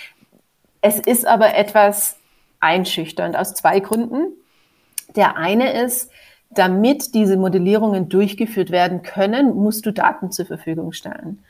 Es 0.83 0.99
ist 0.99 1.27
aber 1.27 1.57
etwas 1.57 2.17
einschüchternd 2.61 3.37
aus 3.37 3.55
zwei 3.55 3.81
Gründen. 3.81 4.33
Der 5.15 5.37
eine 5.37 5.73
ist, 5.85 6.11
damit 6.51 7.15
diese 7.15 7.37
Modellierungen 7.37 8.09
durchgeführt 8.09 8.71
werden 8.71 9.03
können, 9.03 9.55
musst 9.55 9.87
du 9.87 9.93
Daten 9.93 10.31
zur 10.31 10.47
Verfügung 10.47 10.93
stellen. 10.93 11.41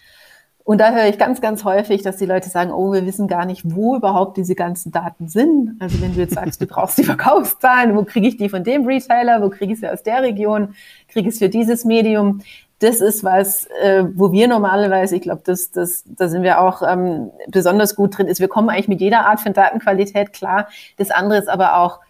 Und 0.66 0.80
da 0.80 0.92
höre 0.92 1.06
ich 1.06 1.16
ganz, 1.16 1.40
ganz 1.40 1.62
häufig, 1.62 2.02
dass 2.02 2.16
die 2.16 2.26
Leute 2.26 2.48
sagen, 2.48 2.72
oh, 2.72 2.92
wir 2.92 3.06
wissen 3.06 3.28
gar 3.28 3.44
nicht, 3.44 3.62
wo 3.64 3.94
überhaupt 3.94 4.36
diese 4.36 4.56
ganzen 4.56 4.90
Daten 4.90 5.28
sind. 5.28 5.76
Also 5.78 6.00
wenn 6.02 6.14
du 6.14 6.18
jetzt 6.18 6.34
sagst, 6.34 6.60
du 6.60 6.66
brauchst 6.66 6.98
die 6.98 7.04
Verkaufszahlen, 7.04 7.94
wo 7.94 8.02
kriege 8.02 8.26
ich 8.26 8.36
die 8.36 8.48
von 8.48 8.64
dem 8.64 8.84
Retailer, 8.84 9.40
wo 9.42 9.48
kriege 9.48 9.74
ich 9.74 9.78
sie 9.78 9.88
aus 9.88 10.02
der 10.02 10.22
Region, 10.22 10.74
kriege 11.06 11.28
ich 11.28 11.34
es 11.34 11.38
für 11.38 11.48
dieses 11.48 11.84
Medium. 11.84 12.40
Das 12.80 13.00
ist 13.00 13.22
was, 13.22 13.66
äh, 13.80 14.06
wo 14.16 14.32
wir 14.32 14.48
normalerweise, 14.48 15.14
ich 15.14 15.22
glaube, 15.22 15.42
das, 15.44 15.70
das, 15.70 16.02
da 16.04 16.26
sind 16.26 16.42
wir 16.42 16.60
auch 16.60 16.82
ähm, 16.82 17.30
besonders 17.46 17.94
gut 17.94 18.18
drin, 18.18 18.26
ist, 18.26 18.40
wir 18.40 18.48
kommen 18.48 18.68
eigentlich 18.68 18.88
mit 18.88 19.00
jeder 19.00 19.24
Art 19.24 19.40
von 19.40 19.52
Datenqualität 19.52 20.32
klar. 20.32 20.66
Das 20.96 21.12
andere 21.12 21.38
ist 21.38 21.48
aber 21.48 21.76
auch, 21.76 22.00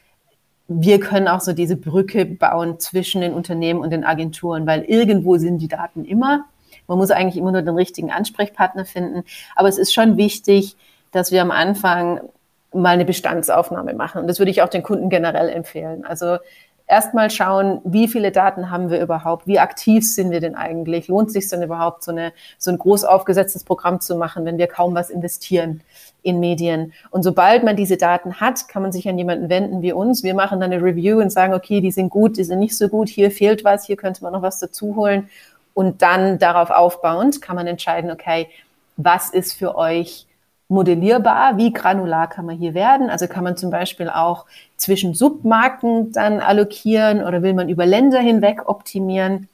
wir 0.68 0.99
können 1.00 1.28
auch 1.28 1.40
so 1.40 1.52
diese 1.52 1.76
Brücke 1.76 2.25
bauen 2.26 2.80
zwischen 2.80 3.20
den 3.20 3.35
Unternehmen 3.35 3.80
und 3.80 3.90
den 3.90 4.04
Agenturen, 4.04 4.66
weil 4.66 4.82
irgendwo 4.82 5.37
sind 5.37 5.58
die 5.58 5.68
Daten 5.68 6.04
immer. 6.04 6.44
Man 6.88 6.99
muss 6.99 7.11
eigentlich 7.11 7.37
immer 7.37 7.52
nur 7.52 7.62
den 7.62 7.75
richtigen 7.75 8.11
Ansprechpartner 8.11 8.85
finden. 8.85 9.25
Aber 9.54 9.68
es 9.68 9.78
ist 9.78 9.92
schon 9.92 10.16
wichtig, 10.16 10.76
dass 11.12 11.30
wir 11.30 11.42
am 11.42 11.50
Anfang 11.50 12.20
mal 12.73 12.90
eine 12.90 13.04
Bestandsaufnahme 13.04 13.94
machen. 13.94 14.20
Und 14.20 14.26
das 14.26 14.38
würde 14.38 14.50
ich 14.50 14.62
auch 14.62 14.68
den 14.68 14.82
Kunden 14.82 15.08
generell 15.08 15.49
empfehlen. 15.49 16.04
Also 16.04 16.38
erstmal 16.87 17.31
schauen, 17.31 17.81
wie 17.85 18.09
viele 18.09 18.31
Daten 18.31 18.71
haben 18.71 18.90
wir 18.90 19.00
überhaupt, 19.00 19.47
wie 19.47 19.59
aktiv 19.59 20.07
sind 20.07 20.31
wir 20.31 20.40
denn 20.40 20.55
eigentlich, 20.55 21.09
lohnt 21.09 21.33
sich 21.33 21.49
denn 21.49 21.62
überhaupt, 21.62 22.05
so, 22.05 22.12
eine, 22.12 22.33
so 22.59 22.71
ein 22.71 22.78
groß 22.78 23.05
aufgesetztes 23.05 23.64
Programm 23.64 24.00
zu 24.00 24.16
machen, 24.16 24.45
wenn 24.45 24.59
wir 24.59 24.66
kaum 24.66 24.95
was 24.95 25.11
investieren 25.11 25.81
in 26.23 26.40
Medien. 26.40 26.93
Und 27.11 27.23
sobald 27.23 27.64
man 27.64 27.76
diese 27.76 27.97
Daten 27.97 28.40
hat, 28.40 28.69
kann 28.69 28.83
man 28.83 28.93
sich 28.93 29.09
an 29.09 29.19
jemanden 29.19 29.49
wenden 29.49 29.83
wie 29.83 29.93
uns. 29.93 30.23
Wir 30.23 30.35
machen 30.35 30.61
dann 30.61 30.73
eine 30.73 30.83
Review 30.83 31.21
und 31.21 31.31
sagen, 31.31 31.55
okay, 31.55 31.81
die 31.81 31.90
sind 31.90 32.11
gut, 32.11 32.37
die 32.37 32.45
sind 32.45 32.59
nicht 32.59 32.76
so 32.76 32.88
gut, 32.88 33.09
hier 33.09 33.31
fehlt 33.31 33.64
was, 33.64 33.87
hier 33.87 33.97
könnte 33.97 34.23
man 34.23 34.33
noch 34.33 34.43
was 34.43 34.59
dazu 34.59 34.97
holen. 34.97 35.28
Und 35.75 36.02
dann 36.02 36.38
darauf 36.38 36.71
aufbauend 36.71 37.43
kann 37.43 37.57
man 37.57 37.66
entscheiden, 37.66 38.11
okay, 38.11 38.49
was 38.97 39.31
ist 39.31 39.52
für 39.52 39.76
euch 39.76 40.25
modellierbar, 40.68 41.56
wie 41.56 41.73
granular 41.73 42.28
kann 42.28 42.46
man 42.46 42.56
hier 42.56 42.75
werden. 42.75 43.08
Also 43.08 43.28
kann 43.28 43.44
man 43.44 43.56
zum 43.56 43.70
Beispiel 43.70 44.11
auch 44.11 44.46
zwischen 44.76 45.14
Submarken 45.14 46.12
dann 46.12 46.40
allokieren 46.40 47.23
oder 47.23 47.42
will 47.42 47.54
man 47.54 47.68
über 47.68 47.87
Länder 47.87 48.18
hinweg 48.18 48.68
optimieren. 48.68 49.49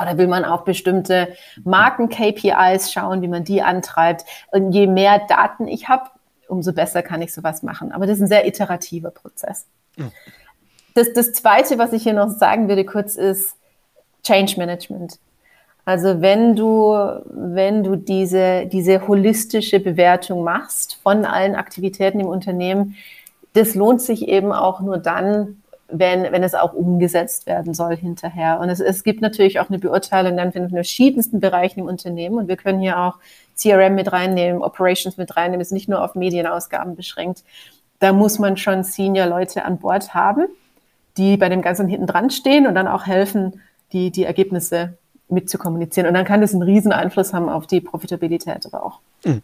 Oder 0.00 0.16
will 0.16 0.26
man 0.26 0.44
auf 0.44 0.64
bestimmte 0.64 1.36
Marken-KPIs 1.64 2.90
schauen, 2.90 3.20
wie 3.20 3.28
man 3.28 3.44
die 3.44 3.60
antreibt? 3.60 4.24
Und 4.50 4.72
je 4.72 4.86
mehr 4.86 5.20
Daten 5.28 5.68
ich 5.68 5.88
habe, 5.88 6.10
umso 6.48 6.72
besser 6.72 7.02
kann 7.02 7.20
ich 7.20 7.34
sowas 7.34 7.62
machen. 7.62 7.92
Aber 7.92 8.06
das 8.06 8.16
ist 8.16 8.22
ein 8.22 8.28
sehr 8.28 8.46
iterativer 8.46 9.10
Prozess. 9.10 9.66
Das, 10.94 11.12
das 11.12 11.32
Zweite, 11.32 11.78
was 11.78 11.92
ich 11.92 12.02
hier 12.02 12.14
noch 12.14 12.30
sagen 12.30 12.68
würde 12.68 12.84
kurz, 12.84 13.16
ist 13.16 13.56
Change 14.22 14.54
Management. 14.56 15.18
Also 15.84 16.20
wenn 16.20 16.54
du, 16.54 16.92
wenn 17.26 17.82
du 17.82 17.96
diese, 17.96 18.66
diese 18.66 19.06
holistische 19.08 19.80
Bewertung 19.80 20.44
machst 20.44 20.98
von 21.02 21.24
allen 21.24 21.56
Aktivitäten 21.56 22.20
im 22.20 22.28
Unternehmen, 22.28 22.96
das 23.54 23.74
lohnt 23.74 24.00
sich 24.00 24.28
eben 24.28 24.52
auch 24.52 24.80
nur 24.80 24.98
dann, 24.98 25.62
wenn, 25.88 26.22
wenn 26.22 26.42
es 26.42 26.54
auch 26.54 26.72
umgesetzt 26.72 27.46
werden 27.46 27.74
soll 27.74 27.96
hinterher. 27.96 28.60
Und 28.60 28.70
es, 28.70 28.80
es 28.80 29.02
gibt 29.02 29.20
natürlich 29.20 29.60
auch 29.60 29.68
eine 29.68 29.78
Beurteilung 29.78 30.36
dann 30.36 30.52
von 30.52 30.70
verschiedensten 30.70 31.40
Bereichen 31.40 31.80
im 31.80 31.86
Unternehmen. 31.86 32.38
Und 32.38 32.48
wir 32.48 32.56
können 32.56 32.80
hier 32.80 32.98
auch 32.98 33.18
CRM 33.56 33.94
mit 33.94 34.12
reinnehmen, 34.12 34.62
Operations 34.62 35.16
mit 35.16 35.36
reinnehmen, 35.36 35.60
ist 35.60 35.72
nicht 35.72 35.88
nur 35.88 36.02
auf 36.02 36.14
Medienausgaben 36.14 36.96
beschränkt. 36.96 37.42
Da 37.98 38.12
muss 38.12 38.38
man 38.38 38.56
schon 38.56 38.84
Senior-Leute 38.84 39.64
an 39.64 39.78
Bord 39.78 40.14
haben, 40.14 40.46
die 41.18 41.36
bei 41.36 41.48
dem 41.48 41.60
Ganzen 41.60 41.88
hinten 41.88 42.06
dran 42.06 42.30
stehen 42.30 42.66
und 42.66 42.74
dann 42.74 42.88
auch 42.88 43.06
helfen, 43.06 43.60
die, 43.92 44.10
die 44.10 44.24
Ergebnisse 44.24 44.96
mitzukommunizieren. 45.28 46.08
Und 46.08 46.14
dann 46.14 46.24
kann 46.24 46.40
das 46.40 46.52
einen 46.52 46.62
riesen 46.62 46.92
Einfluss 46.92 47.32
haben 47.32 47.48
auf 47.48 47.66
die 47.66 47.80
Profitabilität 47.80 48.66
aber 48.66 48.84
auch. 48.84 49.00
Hm. 49.24 49.42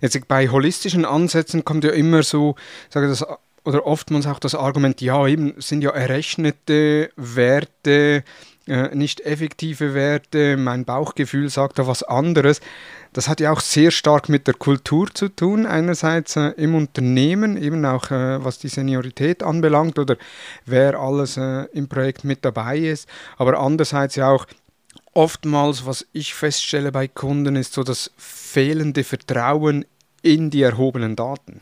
Jetzt 0.00 0.26
bei 0.26 0.48
holistischen 0.48 1.04
Ansätzen 1.04 1.64
kommt 1.64 1.84
ja 1.84 1.90
immer 1.90 2.22
so, 2.22 2.56
sage 2.90 3.08
das 3.08 3.24
oder 3.64 3.86
oftmals 3.86 4.26
auch 4.26 4.40
das 4.40 4.54
Argument, 4.54 5.00
ja, 5.00 5.26
eben 5.26 5.54
sind 5.58 5.82
ja 5.82 5.90
errechnete 5.90 7.10
Werte, 7.16 8.24
äh, 8.66 8.94
nicht 8.94 9.20
effektive 9.20 9.94
Werte, 9.94 10.56
mein 10.56 10.84
Bauchgefühl 10.84 11.48
sagt 11.48 11.78
da 11.78 11.86
was 11.86 12.02
anderes. 12.02 12.60
Das 13.12 13.28
hat 13.28 13.40
ja 13.40 13.52
auch 13.52 13.60
sehr 13.60 13.90
stark 13.90 14.28
mit 14.28 14.46
der 14.46 14.54
Kultur 14.54 15.08
zu 15.12 15.28
tun, 15.28 15.66
einerseits 15.66 16.36
äh, 16.36 16.48
im 16.56 16.74
Unternehmen, 16.74 17.56
eben 17.56 17.84
auch 17.84 18.10
äh, 18.10 18.44
was 18.44 18.58
die 18.58 18.68
Seniorität 18.68 19.42
anbelangt 19.42 19.98
oder 19.98 20.16
wer 20.64 20.98
alles 20.98 21.36
äh, 21.36 21.64
im 21.72 21.88
Projekt 21.88 22.24
mit 22.24 22.44
dabei 22.44 22.78
ist, 22.78 23.08
aber 23.36 23.58
andererseits 23.58 24.16
ja 24.16 24.30
auch 24.30 24.46
oftmals, 25.14 25.86
was 25.86 26.06
ich 26.12 26.34
feststelle 26.34 26.92
bei 26.92 27.08
Kunden, 27.08 27.56
ist 27.56 27.74
so 27.74 27.82
das 27.82 28.10
fehlende 28.16 29.04
Vertrauen 29.04 29.84
in 30.22 30.50
die 30.50 30.62
erhobenen 30.62 31.16
Daten. 31.16 31.60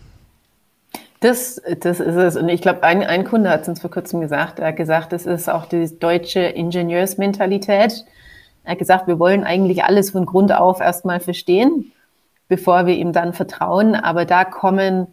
Das, 1.20 1.60
das 1.80 2.00
ist 2.00 2.16
es. 2.16 2.36
Und 2.36 2.48
ich 2.48 2.62
glaube, 2.62 2.82
ein, 2.82 3.02
ein 3.04 3.24
Kunde 3.24 3.50
hat 3.50 3.62
es 3.62 3.68
uns 3.68 3.80
vor 3.80 3.90
kurzem 3.90 4.20
gesagt. 4.20 4.58
Er 4.58 4.68
hat 4.68 4.76
gesagt, 4.76 5.12
das 5.12 5.26
ist 5.26 5.50
auch 5.50 5.66
die 5.66 5.98
deutsche 5.98 6.40
Ingenieursmentalität. 6.40 8.04
Er 8.64 8.72
hat 8.72 8.78
gesagt, 8.78 9.06
wir 9.06 9.18
wollen 9.18 9.44
eigentlich 9.44 9.84
alles 9.84 10.10
von 10.10 10.24
Grund 10.24 10.52
auf 10.52 10.80
erstmal 10.80 11.20
verstehen, 11.20 11.92
bevor 12.48 12.86
wir 12.86 12.94
ihm 12.94 13.12
dann 13.12 13.34
vertrauen. 13.34 13.94
Aber 13.94 14.24
da 14.24 14.44
kommen, 14.44 15.08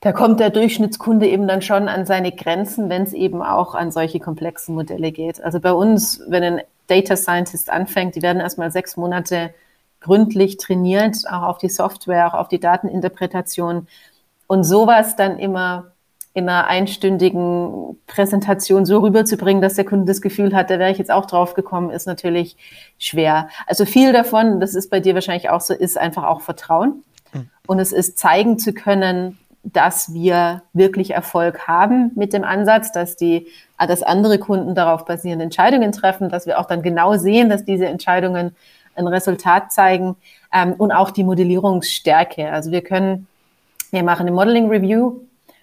da 0.00 0.12
kommt 0.12 0.40
der 0.40 0.50
Durchschnittskunde 0.50 1.28
eben 1.28 1.48
dann 1.48 1.60
schon 1.60 1.88
an 1.88 2.06
seine 2.06 2.32
Grenzen, 2.32 2.88
wenn 2.88 3.02
es 3.02 3.12
eben 3.12 3.42
auch 3.42 3.74
an 3.74 3.92
solche 3.92 4.20
komplexen 4.20 4.74
Modelle 4.74 5.12
geht. 5.12 5.42
Also 5.42 5.60
bei 5.60 5.72
uns, 5.72 6.22
wenn 6.28 6.42
ein 6.42 6.60
Data 6.86 7.16
Scientist 7.16 7.70
anfängt, 7.70 8.14
die 8.14 8.22
werden 8.22 8.40
erstmal 8.40 8.70
sechs 8.70 8.96
Monate 8.96 9.54
gründlich 10.00 10.58
trainiert, 10.58 11.16
auch 11.30 11.42
auf 11.42 11.58
die 11.58 11.70
Software, 11.70 12.28
auch 12.28 12.34
auf 12.34 12.48
die 12.48 12.60
Dateninterpretation 12.60 13.88
und 14.46 14.64
sowas 14.64 15.16
dann 15.16 15.38
immer 15.38 15.92
in 16.34 16.48
einer 16.48 16.66
einstündigen 16.66 17.96
Präsentation 18.06 18.84
so 18.84 18.98
rüberzubringen, 18.98 19.62
dass 19.62 19.74
der 19.74 19.84
Kunde 19.84 20.06
das 20.06 20.20
Gefühl 20.20 20.54
hat, 20.54 20.68
da 20.68 20.80
wäre 20.80 20.90
ich 20.90 20.98
jetzt 20.98 21.12
auch 21.12 21.26
drauf 21.26 21.54
gekommen, 21.54 21.90
ist 21.90 22.06
natürlich 22.06 22.56
schwer. 22.98 23.48
Also 23.66 23.84
viel 23.84 24.12
davon, 24.12 24.58
das 24.58 24.74
ist 24.74 24.90
bei 24.90 24.98
dir 24.98 25.14
wahrscheinlich 25.14 25.48
auch 25.48 25.60
so, 25.60 25.72
ist 25.72 25.96
einfach 25.96 26.24
auch 26.24 26.40
Vertrauen. 26.40 27.04
Mhm. 27.32 27.50
Und 27.66 27.78
es 27.78 27.92
ist 27.92 28.18
zeigen 28.18 28.58
zu 28.58 28.72
können, 28.72 29.38
dass 29.64 30.12
wir 30.12 30.62
wirklich 30.72 31.12
Erfolg 31.12 31.66
haben 31.66 32.12
mit 32.14 32.32
dem 32.32 32.44
Ansatz, 32.44 32.92
dass 32.92 33.16
die, 33.16 33.46
dass 33.78 34.02
andere 34.02 34.38
Kunden 34.38 34.74
darauf 34.74 35.04
basierende 35.04 35.44
Entscheidungen 35.44 35.92
treffen, 35.92 36.28
dass 36.28 36.46
wir 36.46 36.60
auch 36.60 36.66
dann 36.66 36.82
genau 36.82 37.16
sehen, 37.16 37.48
dass 37.48 37.64
diese 37.64 37.86
Entscheidungen 37.86 38.54
ein 38.94 39.06
Resultat 39.06 39.72
zeigen 39.72 40.16
ähm, 40.52 40.74
und 40.74 40.92
auch 40.92 41.10
die 41.10 41.24
Modellierungsstärke. 41.24 42.50
Also 42.50 42.70
wir 42.70 42.82
können 42.82 43.26
wir 43.94 44.02
machen 44.02 44.26
eine 44.26 44.32
Modeling 44.32 44.68
Review 44.68 45.20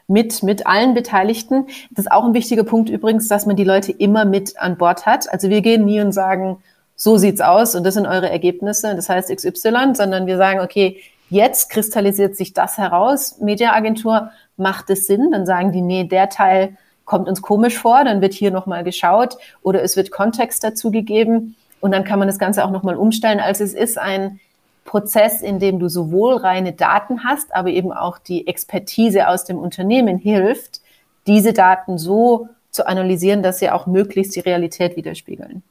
mit, 0.07 0.41
mit 0.41 0.65
allen 0.65 0.93
Beteiligten. 0.93 1.67
Das 1.91 2.05
ist 2.05 2.11
auch 2.11 2.23
ein 2.23 2.33
wichtiger 2.33 2.63
Punkt 2.63 2.89
übrigens, 2.89 3.27
dass 3.27 3.45
man 3.45 3.57
die 3.57 3.65
Leute 3.65 3.91
immer 3.91 4.23
mit 4.23 4.57
an 4.57 4.77
Bord 4.77 5.05
hat. 5.05 5.31
Also 5.31 5.49
wir 5.49 5.61
gehen 5.61 5.83
nie 5.83 5.99
und 5.99 6.13
sagen, 6.13 6.57
so 6.95 7.17
sieht's 7.17 7.41
aus 7.41 7.75
und 7.75 7.83
das 7.83 7.95
sind 7.95 8.05
eure 8.05 8.29
Ergebnisse, 8.29 8.95
das 8.95 9.09
heißt 9.09 9.35
XY, 9.35 9.95
sondern 9.95 10.27
wir 10.27 10.37
sagen, 10.37 10.61
okay, 10.61 11.01
jetzt 11.31 11.69
kristallisiert 11.69 12.35
sich 12.35 12.53
das 12.53 12.77
heraus. 12.77 13.39
Mediaagentur 13.39 14.31
macht 14.57 14.89
es 14.89 15.07
Sinn, 15.07 15.31
dann 15.31 15.45
sagen 15.45 15.71
die, 15.71 15.81
nee, 15.81 16.03
der 16.03 16.29
Teil 16.29 16.77
kommt 17.05 17.27
uns 17.27 17.41
komisch 17.41 17.77
vor, 17.77 18.03
dann 18.03 18.21
wird 18.21 18.33
hier 18.33 18.51
nochmal 18.51 18.83
geschaut 18.83 19.37
oder 19.63 19.81
es 19.81 19.95
wird 19.95 20.11
Kontext 20.11 20.63
dazu 20.63 20.91
gegeben 20.91 21.55
und 21.79 21.91
dann 21.91 22.03
kann 22.03 22.19
man 22.19 22.27
das 22.27 22.37
Ganze 22.37 22.63
auch 22.63 22.71
nochmal 22.71 22.95
umstellen. 22.95 23.39
Also 23.39 23.63
es 23.63 23.73
ist 23.73 23.97
ein 23.97 24.39
Prozess, 24.83 25.41
in 25.41 25.59
dem 25.59 25.79
du 25.79 25.87
sowohl 25.87 26.35
reine 26.35 26.73
Daten 26.73 27.23
hast, 27.23 27.55
aber 27.55 27.69
eben 27.69 27.93
auch 27.93 28.17
die 28.17 28.47
Expertise 28.47 29.27
aus 29.27 29.45
dem 29.45 29.57
Unternehmen 29.57 30.17
hilft, 30.17 30.81
diese 31.27 31.53
Daten 31.53 31.97
so 31.97 32.49
zu 32.71 32.87
analysieren, 32.87 33.41
dass 33.41 33.59
sie 33.59 33.69
auch 33.69 33.87
möglichst 33.87 34.35
die 34.35 34.41
Realität 34.41 34.95
widerspiegeln. 34.95 35.63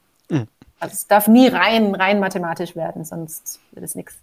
Also 0.80 0.94
es 0.94 1.06
darf 1.06 1.28
nie 1.28 1.46
rein, 1.46 1.94
rein 1.94 2.20
mathematisch 2.20 2.74
werden, 2.74 3.04
sonst 3.04 3.60
wird 3.72 3.84
es 3.84 3.94
nichts. 3.94 4.16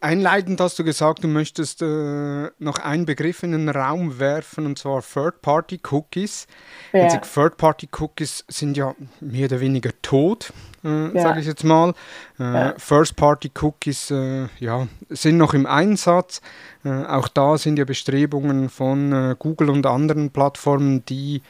Einleitend 0.00 0.60
hast 0.60 0.78
du 0.78 0.84
gesagt, 0.84 1.22
du 1.22 1.28
möchtest 1.28 1.82
äh, 1.82 2.50
noch 2.58 2.78
einen 2.78 3.04
Begriff 3.04 3.42
in 3.42 3.52
den 3.52 3.68
Raum 3.68 4.18
werfen, 4.18 4.64
und 4.64 4.78
zwar 4.78 5.02
Third-Party-Cookies. 5.02 6.46
Ja. 6.94 7.18
Third-Party-Cookies 7.18 8.46
sind 8.48 8.78
ja 8.78 8.94
mehr 9.20 9.44
oder 9.44 9.60
weniger 9.60 9.90
tot, 10.00 10.54
äh, 10.84 11.14
ja. 11.14 11.22
sage 11.22 11.40
ich 11.40 11.46
jetzt 11.46 11.64
mal. 11.64 11.92
Äh, 12.38 12.42
ja. 12.42 12.74
First-Party-Cookies 12.78 14.10
äh, 14.10 14.48
ja, 14.58 14.88
sind 15.10 15.36
noch 15.36 15.52
im 15.52 15.66
Einsatz. 15.66 16.40
Äh, 16.82 17.04
auch 17.04 17.28
da 17.28 17.58
sind 17.58 17.78
ja 17.78 17.84
Bestrebungen 17.84 18.70
von 18.70 19.12
äh, 19.12 19.36
Google 19.38 19.68
und 19.68 19.84
anderen 19.84 20.30
Plattformen, 20.30 21.04
die 21.04 21.42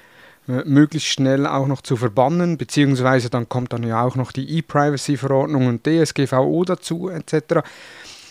möglichst 0.64 1.08
schnell 1.08 1.46
auch 1.46 1.66
noch 1.66 1.82
zu 1.82 1.96
verbannen, 1.96 2.58
beziehungsweise 2.58 3.30
dann 3.30 3.48
kommt 3.48 3.72
dann 3.72 3.82
ja 3.82 4.02
auch 4.02 4.16
noch 4.16 4.32
die 4.32 4.58
E-Privacy-Verordnung 4.58 5.66
und 5.66 5.86
DSGVO 5.86 6.64
dazu 6.64 7.08
etc. 7.08 7.66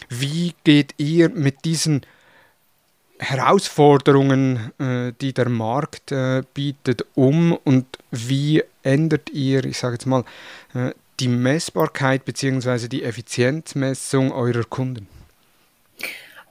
Wie 0.09 0.53
geht 0.63 0.95
ihr 0.97 1.29
mit 1.29 1.65
diesen 1.65 2.01
Herausforderungen, 3.19 4.71
äh, 4.79 5.11
die 5.19 5.33
der 5.33 5.49
Markt 5.49 6.11
äh, 6.11 6.43
bietet, 6.53 7.05
um 7.15 7.53
und 7.53 7.85
wie 8.11 8.63
ändert 8.81 9.29
ihr, 9.29 9.65
ich 9.65 9.77
sage 9.77 9.95
jetzt 9.95 10.05
mal, 10.05 10.23
äh, 10.73 10.91
die 11.19 11.27
Messbarkeit 11.27 12.23
bzw. 12.23 12.87
die 12.87 13.03
Effizienzmessung 13.03 14.31
eurer 14.31 14.63
Kunden? 14.63 15.07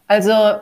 Also 0.07 0.61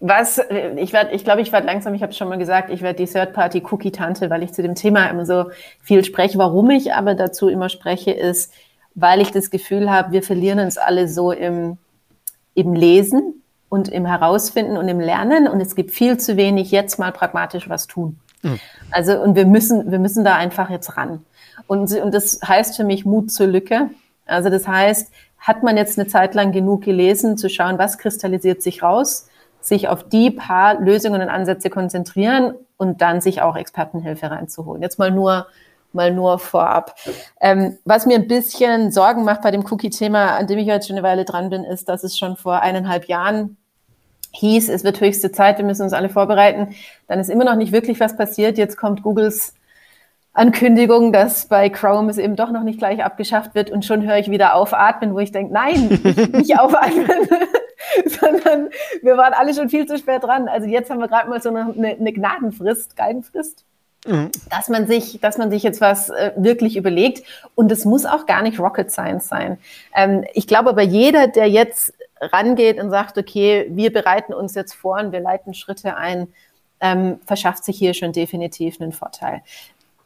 was, 0.00 0.40
ich 0.76 0.92
werde, 0.92 1.12
ich 1.12 1.24
glaube, 1.24 1.40
ich 1.40 1.52
werde 1.52 1.66
langsam, 1.66 1.94
ich 1.94 2.02
habe 2.02 2.12
schon 2.12 2.28
mal 2.28 2.38
gesagt, 2.38 2.70
ich 2.70 2.82
werde 2.82 3.04
die 3.04 3.10
Third-Party-Cookie-Tante, 3.10 4.30
weil 4.30 4.42
ich 4.42 4.52
zu 4.52 4.62
dem 4.62 4.74
Thema 4.74 5.06
immer 5.06 5.26
so 5.26 5.46
viel 5.80 6.04
spreche. 6.04 6.38
Warum 6.38 6.70
ich 6.70 6.94
aber 6.94 7.14
dazu 7.14 7.48
immer 7.48 7.68
spreche, 7.68 8.10
ist, 8.10 8.52
weil 8.94 9.20
ich 9.20 9.30
das 9.30 9.50
Gefühl 9.50 9.90
habe, 9.90 10.12
wir 10.12 10.22
verlieren 10.22 10.60
uns 10.60 10.78
alle 10.78 11.08
so 11.08 11.32
im, 11.32 11.78
im 12.54 12.74
Lesen 12.74 13.42
und 13.68 13.88
im 13.88 14.06
Herausfinden 14.06 14.76
und 14.76 14.88
im 14.88 15.00
Lernen 15.00 15.46
und 15.46 15.60
es 15.60 15.74
gibt 15.74 15.90
viel 15.90 16.18
zu 16.18 16.36
wenig 16.36 16.70
jetzt 16.70 16.98
mal 16.98 17.12
pragmatisch 17.12 17.68
was 17.68 17.86
tun. 17.86 18.18
Mhm. 18.42 18.58
Also, 18.90 19.20
und 19.20 19.36
wir 19.36 19.46
müssen, 19.46 19.90
wir 19.90 19.98
müssen 19.98 20.24
da 20.24 20.36
einfach 20.36 20.70
jetzt 20.70 20.96
ran. 20.96 21.24
Und, 21.66 21.92
und 21.92 22.14
das 22.14 22.40
heißt 22.46 22.76
für 22.76 22.84
mich 22.84 23.04
Mut 23.04 23.30
zur 23.30 23.46
Lücke. 23.46 23.90
Also 24.26 24.48
das 24.48 24.66
heißt, 24.66 25.12
hat 25.38 25.62
man 25.62 25.76
jetzt 25.76 25.98
eine 25.98 26.08
Zeit 26.08 26.34
lang 26.34 26.52
genug 26.52 26.82
gelesen, 26.82 27.36
zu 27.36 27.48
schauen, 27.48 27.78
was 27.78 27.98
kristallisiert 27.98 28.62
sich 28.62 28.82
raus, 28.82 29.28
sich 29.60 29.88
auf 29.88 30.04
die 30.04 30.30
paar 30.30 30.80
Lösungen 30.80 31.22
und 31.22 31.28
Ansätze 31.28 31.70
konzentrieren 31.70 32.54
und 32.76 33.00
dann 33.00 33.20
sich 33.20 33.42
auch 33.42 33.56
Expertenhilfe 33.56 34.30
reinzuholen. 34.30 34.82
Jetzt 34.82 34.98
mal 34.98 35.10
nur 35.10 35.46
mal 35.92 36.12
nur 36.12 36.38
vorab. 36.38 36.96
Ähm, 37.40 37.78
was 37.84 38.04
mir 38.04 38.16
ein 38.16 38.28
bisschen 38.28 38.92
Sorgen 38.92 39.24
macht 39.24 39.42
bei 39.42 39.50
dem 39.50 39.64
Cookie-Thema, 39.64 40.36
an 40.36 40.46
dem 40.46 40.58
ich 40.58 40.66
jetzt 40.66 40.86
schon 40.86 40.96
eine 40.96 41.06
Weile 41.06 41.24
dran 41.24 41.48
bin, 41.48 41.64
ist, 41.64 41.88
dass 41.88 42.04
es 42.04 42.18
schon 42.18 42.36
vor 42.36 42.60
eineinhalb 42.60 43.06
Jahren 43.06 43.56
hieß, 44.32 44.68
es 44.68 44.84
wird 44.84 45.00
höchste 45.00 45.32
Zeit, 45.32 45.58
wir 45.58 45.64
müssen 45.64 45.82
uns 45.82 45.92
alle 45.92 46.08
vorbereiten. 46.08 46.74
Dann 47.06 47.18
ist 47.18 47.30
immer 47.30 47.44
noch 47.44 47.56
nicht 47.56 47.72
wirklich 47.72 48.00
was 48.00 48.16
passiert. 48.16 48.58
Jetzt 48.58 48.76
kommt 48.76 49.02
Googles 49.02 49.54
Ankündigung, 50.38 51.12
dass 51.12 51.46
bei 51.46 51.68
Chrome 51.68 52.10
es 52.10 52.18
eben 52.18 52.36
doch 52.36 52.50
noch 52.50 52.62
nicht 52.62 52.78
gleich 52.78 53.04
abgeschafft 53.04 53.54
wird 53.54 53.70
und 53.70 53.84
schon 53.84 54.06
höre 54.06 54.18
ich 54.18 54.30
wieder 54.30 54.54
aufatmen, 54.54 55.14
wo 55.14 55.18
ich 55.18 55.32
denke, 55.32 55.52
nein, 55.52 56.00
nicht 56.32 56.58
aufatmen. 56.58 57.28
sondern 58.06 58.68
wir 59.02 59.16
waren 59.16 59.32
alle 59.32 59.54
schon 59.54 59.68
viel 59.68 59.86
zu 59.86 59.98
spät 59.98 60.22
dran. 60.22 60.48
Also 60.48 60.68
jetzt 60.68 60.90
haben 60.90 61.00
wir 61.00 61.08
gerade 61.08 61.28
mal 61.28 61.40
so 61.40 61.48
eine, 61.48 61.96
eine 61.98 62.12
Gnadenfrist, 62.12 62.96
Geidenfrist. 62.96 63.64
Mhm. 64.06 64.30
Dass 64.50 64.68
man 64.68 64.86
sich, 64.86 65.18
dass 65.20 65.38
man 65.38 65.50
sich 65.50 65.62
jetzt 65.62 65.80
was 65.80 66.08
äh, 66.10 66.32
wirklich 66.36 66.76
überlegt. 66.76 67.26
Und 67.54 67.72
es 67.72 67.84
muss 67.84 68.06
auch 68.06 68.26
gar 68.26 68.42
nicht 68.42 68.60
Rocket 68.60 68.90
Science 68.90 69.28
sein. 69.28 69.58
Ähm, 69.94 70.24
ich 70.34 70.46
glaube 70.46 70.70
aber 70.70 70.82
jeder, 70.82 71.26
der 71.26 71.48
jetzt 71.48 71.94
rangeht 72.20 72.80
und 72.80 72.90
sagt, 72.90 73.18
okay, 73.18 73.66
wir 73.70 73.92
bereiten 73.92 74.34
uns 74.34 74.54
jetzt 74.54 74.74
vor 74.74 74.98
und 74.98 75.12
wir 75.12 75.20
leiten 75.20 75.54
Schritte 75.54 75.96
ein, 75.96 76.28
ähm, 76.80 77.18
verschafft 77.26 77.64
sich 77.64 77.76
hier 77.76 77.94
schon 77.94 78.12
definitiv 78.12 78.80
einen 78.80 78.92
Vorteil. 78.92 79.42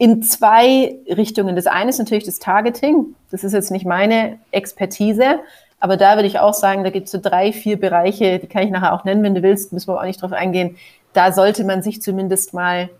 In 0.03 0.21
zwei 0.21 0.97
Richtungen. 1.07 1.55
Das 1.55 1.69
eine 1.69 1.91
ist 1.91 1.99
natürlich 1.99 2.25
das 2.25 2.41
Targeting. 2.41 3.15
Das 3.31 3.45
ist 3.45 3.53
jetzt 3.53 3.71
nicht 3.71 3.87
meine 3.87 4.41
Expertise. 4.51 5.39
Aber 5.79 5.97
da 5.97 6.17
würde 6.17 6.27
ich 6.27 6.41
auch 6.41 6.55
sagen, 6.55 6.83
da 6.83 6.91
gibt 6.91 7.07
es 7.07 7.13
so 7.13 7.21
drei, 7.23 7.53
vier 7.53 7.79
Bereiche, 7.79 8.41
die 8.41 8.49
kann 8.49 8.65
ich 8.65 8.73
nachher 8.73 8.95
auch 8.95 9.05
nennen, 9.05 9.23
wenn 9.23 9.37
du 9.37 9.45
willst, 9.45 9.73
müssen 9.73 9.87
wir 9.87 10.01
auch 10.01 10.05
nicht 10.05 10.21
drauf 10.21 10.33
eingehen. 10.33 10.77
Da 11.13 11.31
sollte 11.31 11.63
man 11.63 11.85
sich 11.85 12.03
zumindest 12.03 12.53
mal 12.53 12.91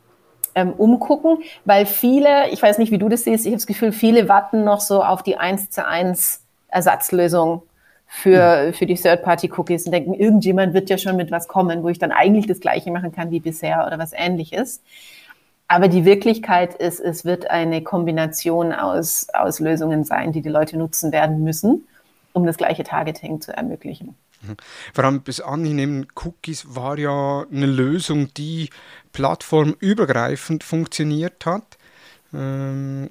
ähm, 0.55 0.75
umgucken, 0.75 1.39
weil 1.65 1.87
viele, 1.87 2.51
ich 2.51 2.63
weiß 2.63 2.79
nicht, 2.79 2.93
wie 2.93 2.99
du 2.99 3.09
das 3.09 3.25
siehst, 3.25 3.47
ich 3.47 3.51
habe 3.51 3.57
das 3.57 3.67
Gefühl, 3.67 3.91
viele 3.91 4.29
warten 4.29 4.63
noch 4.63 4.81
so 4.81 5.03
auf 5.03 5.25
die 5.25 5.37
1 5.37 5.71
zu 5.71 5.85
1 5.85 6.41
Ersatzlösung 6.69 7.63
für, 8.07 8.67
mhm. 8.67 8.75
für 8.75 8.87
die 8.87 8.95
Third-Party-Cookies 8.95 9.87
und 9.87 9.93
denken, 9.93 10.15
irgendjemand 10.15 10.73
wird 10.73 10.89
ja 10.89 10.99
schon 10.99 11.17
mit 11.17 11.33
was 11.33 11.49
kommen, 11.49 11.83
wo 11.83 11.89
ich 11.89 11.99
dann 11.99 12.13
eigentlich 12.13 12.47
das 12.47 12.61
Gleiche 12.61 12.93
machen 12.93 13.11
kann 13.11 13.33
wie 13.33 13.41
bisher 13.41 13.85
oder 13.89 13.99
was 13.99 14.13
ähnliches. 14.13 14.83
Aber 15.69 15.89
die 15.89 16.05
Wirklichkeit 16.05 16.75
ist, 16.75 17.01
es 17.01 17.25
wird 17.25 17.51
eine 17.51 17.83
Kombination 17.83 18.73
aus, 18.73 19.29
aus 19.33 19.59
Lösungen 19.59 20.05
sein, 20.05 20.33
die 20.33 20.43
die 20.43 20.51
Leute 20.51 20.77
nutzen 20.77 21.13
werden 21.13 21.43
müssen 21.45 21.87
um 22.33 22.47
das 22.47 22.57
gleiche 22.57 22.85
Targeting 22.85 23.41
zu 23.41 23.55
ermöglichen. 23.55 24.17
Mhm. 24.43 24.57
Vor 24.93 25.05
allem 25.05 25.23
bis 25.23 25.41
anhin 25.41 26.07
Cookies 26.15 26.75
war 26.75 26.99
ja 26.99 27.45
eine 27.51 27.67
Lösung, 27.67 28.33
die 28.35 28.71
plattformübergreifend 29.13 30.65
funktioniert 30.65 31.47
hat. 31.47 31.79
Ähm, 32.35 33.09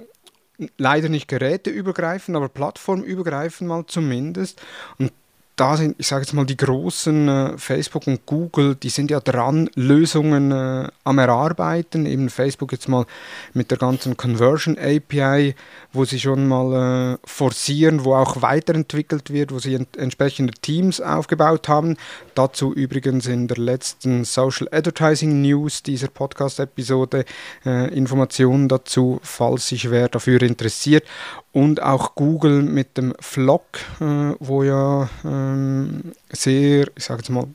leider 0.78 1.10
nicht 1.10 1.28
geräteübergreifend, 1.28 2.36
aber 2.36 2.50
plattformübergreifend 2.50 3.68
mal 3.68 3.86
zumindest. 3.86 4.62
Und 4.98 5.12
da 5.62 5.78
sind, 5.78 5.96
ich 6.00 6.08
sage 6.08 6.24
jetzt 6.24 6.34
mal, 6.34 6.48
die 6.48 6.58
großen 6.58 7.28
äh, 7.28 7.56
Facebook 7.56 8.08
und 8.08 8.26
Google, 8.26 8.74
die 8.74 8.90
sind 8.90 9.12
ja 9.12 9.20
dran, 9.20 9.70
Lösungen 9.76 10.52
äh, 10.52 10.88
am 11.04 11.20
Erarbeiten. 11.20 12.08
Eben 12.08 12.32
Facebook 12.32 12.72
jetzt 12.72 12.90
mal 12.90 13.06
mit 13.54 13.70
der 13.70 13.78
ganzen 13.78 14.18
Conversion 14.18 14.76
API, 14.76 15.54
wo 15.94 16.04
sie 16.04 16.20
schon 16.20 16.48
mal 16.48 17.14
äh, 17.14 17.18
forcieren, 17.26 18.06
wo 18.06 18.16
auch 18.16 18.42
weiterentwickelt 18.42 19.32
wird, 19.32 19.54
wo 19.54 19.60
sie 19.60 19.76
ent 19.76 19.96
entsprechende 19.98 20.54
Teams 20.54 21.00
aufgebaut 21.00 21.70
haben. 21.70 21.96
Dazu 22.34 22.74
übrigens 22.74 23.28
in 23.28 23.48
der 23.48 23.58
letzten 23.58 24.26
Social 24.26 24.68
Advertising 24.72 25.44
News 25.44 25.84
dieser 25.84 26.08
Podcast-Episode 26.08 27.24
äh, 27.68 27.94
Informationen 27.94 28.68
dazu, 28.68 29.20
falls 29.22 29.68
sich 29.68 29.92
wer 29.92 30.10
dafür 30.10 30.42
interessiert 30.42 31.04
und 31.52 31.84
auch 31.84 32.16
Google 32.16 32.62
mit 32.62 32.98
dem 32.98 33.14
Vlog, 33.20 33.64
äh, 34.00 34.34
wo 34.40 34.64
ja 34.64 35.10
ähm, 35.52 36.12
sehr, 36.32 36.88
ich 36.96 37.04
sage 37.04 37.22
jetzt 37.22 37.30
mal, 37.30 37.48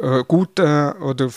äh, 0.00 0.24
gut 0.26 0.58
äh, 0.58 0.92
oder 1.00 1.30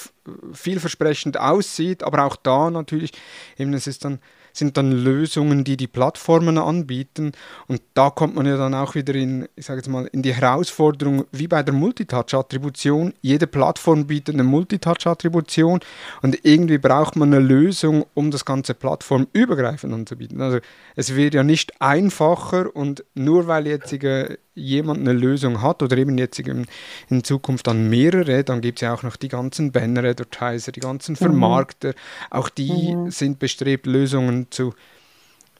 vielversprechend 0.53 1.39
aussieht, 1.39 2.03
aber 2.03 2.23
auch 2.23 2.35
da 2.35 2.69
natürlich, 2.69 3.11
eben 3.57 3.73
es 3.73 3.87
ist 3.87 4.05
dann 4.05 4.19
sind 4.57 4.77
dann 4.77 4.91
Lösungen, 4.91 5.63
die 5.63 5.77
die 5.77 5.87
Plattformen 5.87 6.57
anbieten. 6.57 7.31
Und 7.67 7.81
da 7.93 8.09
kommt 8.09 8.35
man 8.35 8.45
ja 8.45 8.57
dann 8.57 8.73
auch 8.73 8.95
wieder 8.95 9.13
in, 9.15 9.47
ich 9.55 9.65
sage 9.65 9.79
jetzt 9.79 9.89
mal, 9.89 10.07
in 10.07 10.21
die 10.21 10.33
Herausforderung, 10.33 11.25
wie 11.31 11.47
bei 11.47 11.63
der 11.63 11.73
Multitouch-Attribution. 11.73 13.13
Jede 13.21 13.47
Plattform 13.47 14.07
bietet 14.07 14.35
eine 14.35 14.43
Multitouch-Attribution 14.43 15.79
und 16.21 16.45
irgendwie 16.45 16.77
braucht 16.77 17.15
man 17.15 17.33
eine 17.33 17.43
Lösung, 17.43 18.05
um 18.13 18.31
das 18.31 18.45
ganze 18.45 18.73
plattformübergreifend 18.73 19.93
anzubieten. 19.93 20.41
Also 20.41 20.59
es 20.95 21.15
wird 21.15 21.33
ja 21.33 21.43
nicht 21.43 21.81
einfacher 21.81 22.75
und 22.75 23.03
nur 23.13 23.47
weil 23.47 23.67
jetzt 23.67 23.93
jemand 24.57 24.99
eine 24.99 25.13
Lösung 25.13 25.61
hat 25.61 25.83
oder 25.83 25.97
eben 25.97 26.17
jetzt 26.17 26.39
in, 26.39 26.65
in 27.09 27.23
Zukunft 27.23 27.67
dann 27.67 27.89
mehrere, 27.89 28.43
dann 28.43 28.61
gibt 28.61 28.79
es 28.79 28.81
ja 28.81 28.93
auch 28.93 29.03
noch 29.03 29.15
die 29.15 29.27
ganzen 29.27 29.71
Banner-Advertiser, 29.71 30.71
die 30.71 30.79
ganzen 30.79 31.11
mhm. 31.13 31.17
Vermarkter, 31.17 31.89
mhm. 31.89 31.93
auch 32.31 32.49
die 32.49 32.95
mhm. 32.95 33.11
sind 33.11 33.39
bestrebt, 33.39 33.85
Lösungen 33.85 34.46
zu 34.49 34.73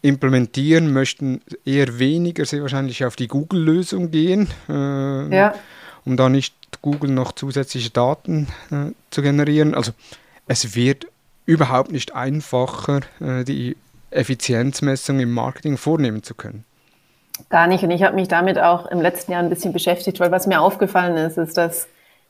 implementieren, 0.01 0.93
möchten 0.93 1.41
eher 1.65 1.99
weniger 1.99 2.45
sehr 2.45 2.61
wahrscheinlich 2.61 3.03
auf 3.05 3.15
die 3.15 3.27
Google-Lösung 3.27 4.11
gehen, 4.11 4.47
äh, 4.69 5.35
ja. 5.35 5.53
um 6.05 6.17
da 6.17 6.29
nicht 6.29 6.53
Google 6.81 7.11
noch 7.11 7.31
zusätzliche 7.31 7.89
Daten 7.89 8.47
äh, 8.71 8.91
zu 9.09 9.21
generieren. 9.21 9.73
Also 9.73 9.91
es 10.47 10.75
wird 10.75 11.07
überhaupt 11.45 11.91
nicht 11.91 12.15
einfacher, 12.15 13.01
äh, 13.19 13.43
die 13.43 13.75
Effizienzmessung 14.11 15.19
im 15.19 15.31
Marketing 15.31 15.77
vornehmen 15.77 16.23
zu 16.23 16.35
können. 16.35 16.63
Gar 17.49 17.67
nicht. 17.67 17.83
Und 17.83 17.91
ich 17.91 18.03
habe 18.03 18.15
mich 18.15 18.27
damit 18.27 18.59
auch 18.59 18.87
im 18.87 19.01
letzten 19.01 19.31
Jahr 19.31 19.43
ein 19.43 19.49
bisschen 19.49 19.73
beschäftigt, 19.73 20.19
weil 20.19 20.31
was 20.31 20.47
mir 20.47 20.61
aufgefallen 20.61 21.17
ist, 21.17 21.37
ist, 21.37 21.57
dass 21.57 21.87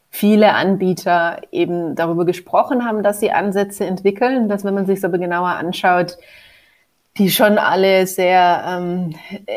viele 0.10 0.54
Anbieter 0.54 1.42
eben 1.52 1.96
darüber 1.96 2.26
gesprochen 2.26 2.86
haben, 2.86 3.04
dass 3.04 3.20
sie 3.20 3.32
Ansätze 3.32 3.86
entwickeln, 3.86 4.50
dass 4.50 4.64
wenn 4.64 4.74
man 4.74 4.86
sich 4.86 5.04
aber 5.04 5.18
genauer 5.18 5.50
anschaut, 5.50 6.18
die 7.18 7.32
schon 7.32 7.58
alle 7.58 8.06
sehr 8.06 8.64
ähm, 8.68 9.16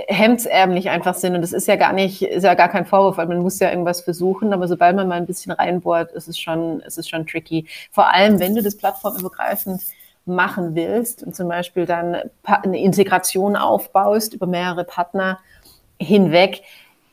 hemdsärmlich 0.09 0.89
einfach 0.91 1.15
sind. 1.15 1.35
Und 1.35 1.43
das 1.43 1.53
ist 1.53 1.69
ja 1.69 1.77
gar 1.77 1.93
nicht, 1.93 2.23
ist 2.23 2.45
ja 2.45 2.55
gar 2.55 2.69
kein 2.69 2.87
Vorwurf, 2.87 3.19
weil 3.19 3.27
man 3.27 3.39
muss 3.39 3.59
ja 3.59 3.71
irgendwas 3.71 4.01
versuchen, 4.01 4.53
aber 4.53 4.67
sobald 4.67 4.97
man 4.97 5.09
mal 5.09 5.17
ein 5.17 5.27
bisschen 5.27 5.53
reinbohrt, 5.53 6.13
ist 6.13 6.29
es 6.29 6.39
schon, 6.39 6.81
ist 6.81 6.99
es 6.99 7.09
schon 7.09 7.27
tricky. 7.27 7.67
Vor 7.91 8.13
allem, 8.13 8.41
wenn 8.41 8.55
du 8.55 8.63
das 8.63 8.77
plattformübergreifend 8.77 9.83
machen 10.25 10.75
willst 10.75 11.23
und 11.23 11.35
zum 11.35 11.49
Beispiel 11.49 11.87
dann 11.87 12.17
eine 12.45 12.79
Integration 12.79 13.57
aufbaust 13.57 14.35
über 14.35 14.47
mehrere 14.47 14.85
Partner 14.85 15.39
hinweg, 15.99 16.63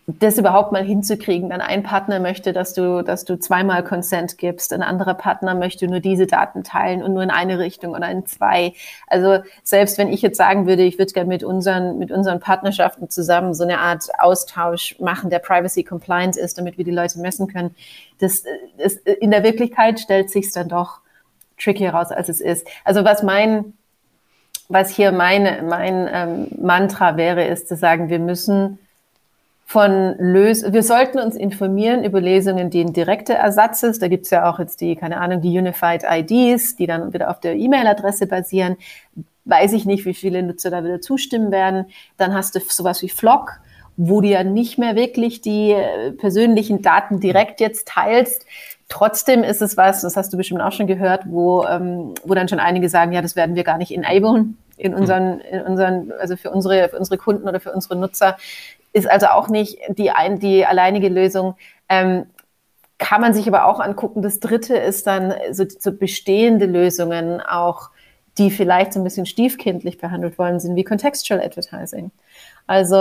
das 0.10 0.38
überhaupt 0.38 0.72
mal 0.72 0.84
hinzukriegen. 0.84 1.50
Dann 1.50 1.60
ein 1.60 1.84
Partner 1.84 2.22
möchte, 2.22 2.54
dass 2.54 2.74
du, 2.74 3.04
dass 3.04 3.26
du 3.26 3.38
zweimal 3.38 3.84
Consent 3.84 4.38
gibst, 4.38 4.72
ein 4.72 4.82
anderer 4.82 5.16
Partner 5.16 5.54
möchte 5.54 5.86
nur 5.88 6.00
diese 6.00 6.28
Daten 6.28 6.64
teilen 6.64 7.04
und 7.04 7.14
nur 7.14 7.24
in 7.24 7.30
eine 7.30 7.60
Richtung 7.60 7.92
oder 7.92 8.10
in 8.10 8.26
zwei. 8.26 8.74
Also 9.08 9.40
selbst 9.64 9.98
wenn 9.98 10.08
ich 10.08 10.22
jetzt 10.22 10.38
sagen 10.38 10.66
würde, 10.66 10.84
ich 10.84 10.98
würde 10.98 11.12
gerne 11.12 11.28
mit 11.28 11.44
unseren, 11.44 12.00
mit 12.00 12.12
unseren 12.12 12.40
Partnerschaften 12.40 13.10
zusammen 13.10 13.54
so 13.54 13.64
eine 13.64 13.80
Art 13.80 14.08
Austausch 14.18 14.96
machen, 15.00 15.30
der 15.30 15.40
privacy 15.40 15.84
compliant 15.84 16.38
ist, 16.38 16.58
damit 16.58 16.78
wir 16.78 16.86
die 16.86 16.92
Leute 16.92 17.20
messen 17.20 17.48
können, 17.48 17.76
das, 18.20 18.44
das 18.78 18.94
in 18.94 19.32
der 19.32 19.44
Wirklichkeit 19.44 20.00
stellt 20.00 20.30
sich 20.30 20.50
dann 20.54 20.70
doch 20.70 21.02
trickier 21.60 21.94
raus, 21.94 22.12
als 22.12 22.30
es 22.30 22.40
ist. 22.40 22.66
Also 22.86 23.04
was 23.04 23.24
mein, 23.24 23.74
was 24.70 24.90
hier 24.90 25.12
meine, 25.12 25.64
mein 25.64 26.10
ähm, 26.10 26.48
Mantra 26.62 27.18
wäre, 27.18 27.44
ist 27.44 27.68
zu 27.68 27.76
sagen, 27.76 28.08
wir 28.10 28.20
müssen 28.20 28.80
von 29.70 30.16
Lös 30.18 30.64
wir 30.72 30.82
sollten 30.82 31.20
uns 31.20 31.36
informieren 31.36 32.06
über 32.06 32.22
Lesungen, 32.22 32.70
die 32.70 32.80
ein 32.80 32.94
direkter 32.94 33.34
Ersatz 33.34 33.84
ist. 33.84 34.02
Da 34.02 34.08
gibt's 34.08 34.30
ja 34.30 34.50
auch 34.50 34.60
jetzt 34.60 34.80
die, 34.80 34.96
keine 34.96 35.18
Ahnung, 35.18 35.42
die 35.42 35.60
Unified 35.60 36.04
IDs, 36.10 36.78
die 36.78 36.88
dann 36.88 37.12
wieder 37.12 37.30
auf 37.30 37.42
der 37.42 37.58
E-Mail-Adresse 37.58 38.28
basieren. 38.28 38.78
Weiß 39.44 39.74
ich 39.74 39.84
nicht, 39.84 40.06
wie 40.06 40.14
viele 40.14 40.42
Nutzer 40.42 40.70
da 40.70 40.86
wieder 40.86 41.02
zustimmen 41.02 41.52
werden. 41.52 41.88
Dann 42.16 42.34
hast 42.34 42.56
du 42.56 42.62
sowas 42.62 43.02
wie 43.02 43.10
Flock, 43.10 43.60
wo 43.98 44.22
du 44.22 44.30
ja 44.30 44.46
nicht 44.46 44.78
mehr 44.78 44.96
wirklich 44.96 45.42
die 45.42 45.74
äh, 45.74 46.14
persönlichen 46.14 46.82
Daten 46.82 47.20
direkt 47.20 47.60
jetzt 47.60 47.90
teilst, 47.90 48.46
Trotzdem 48.90 49.44
ist 49.44 49.62
es 49.62 49.76
was, 49.76 50.02
das 50.02 50.16
hast 50.16 50.32
du 50.32 50.38
bestimmt 50.38 50.62
auch 50.62 50.72
schon 50.72 50.88
gehört, 50.88 51.24
wo, 51.26 51.66
ähm, 51.66 52.14
wo 52.24 52.34
dann 52.34 52.48
schon 52.48 52.60
einige 52.60 52.88
sagen, 52.88 53.12
ja, 53.12 53.22
das 53.22 53.36
werden 53.36 53.56
wir 53.56 53.66
gar 53.66 53.78
nicht 53.78 53.92
enablen 53.92 54.58
in 54.78 54.94
hm. 54.94 55.00
unseren, 55.00 55.40
in 55.42 55.62
unseren, 55.62 56.14
also 56.20 56.38
für 56.38 56.52
unsere, 56.52 56.88
für 56.88 56.98
unsere 56.98 57.18
Kunden 57.18 57.50
oder 57.50 57.60
für 57.60 57.74
unsere 57.74 57.98
Nutzer. 57.98 58.38
Ist 58.98 59.08
also 59.08 59.28
auch 59.28 59.48
nicht 59.48 59.78
die, 59.90 60.10
ein, 60.10 60.40
die 60.40 60.66
alleinige 60.66 61.08
Lösung. 61.08 61.56
Ähm, 61.88 62.26
kann 62.98 63.22
man 63.22 63.36
sich 63.36 63.48
aber 63.48 63.68
auch 63.68 63.80
angucken. 63.80 64.24
Das 64.24 64.40
dritte 64.40 64.76
ist 64.76 65.06
dann 65.06 65.36
so, 65.52 65.66
so 65.68 65.92
bestehende 65.92 66.66
Lösungen 66.66 67.40
auch, 67.40 67.92
die 68.40 68.50
vielleicht 68.50 68.94
so 68.94 69.00
ein 69.00 69.04
bisschen 69.04 69.28
stiefkindlich 69.28 70.00
behandelt 70.00 70.40
worden 70.40 70.60
sind, 70.60 70.76
wie 70.76 70.84
Contextual 70.84 71.40
Advertising. 71.40 72.10
Also, 72.68 72.96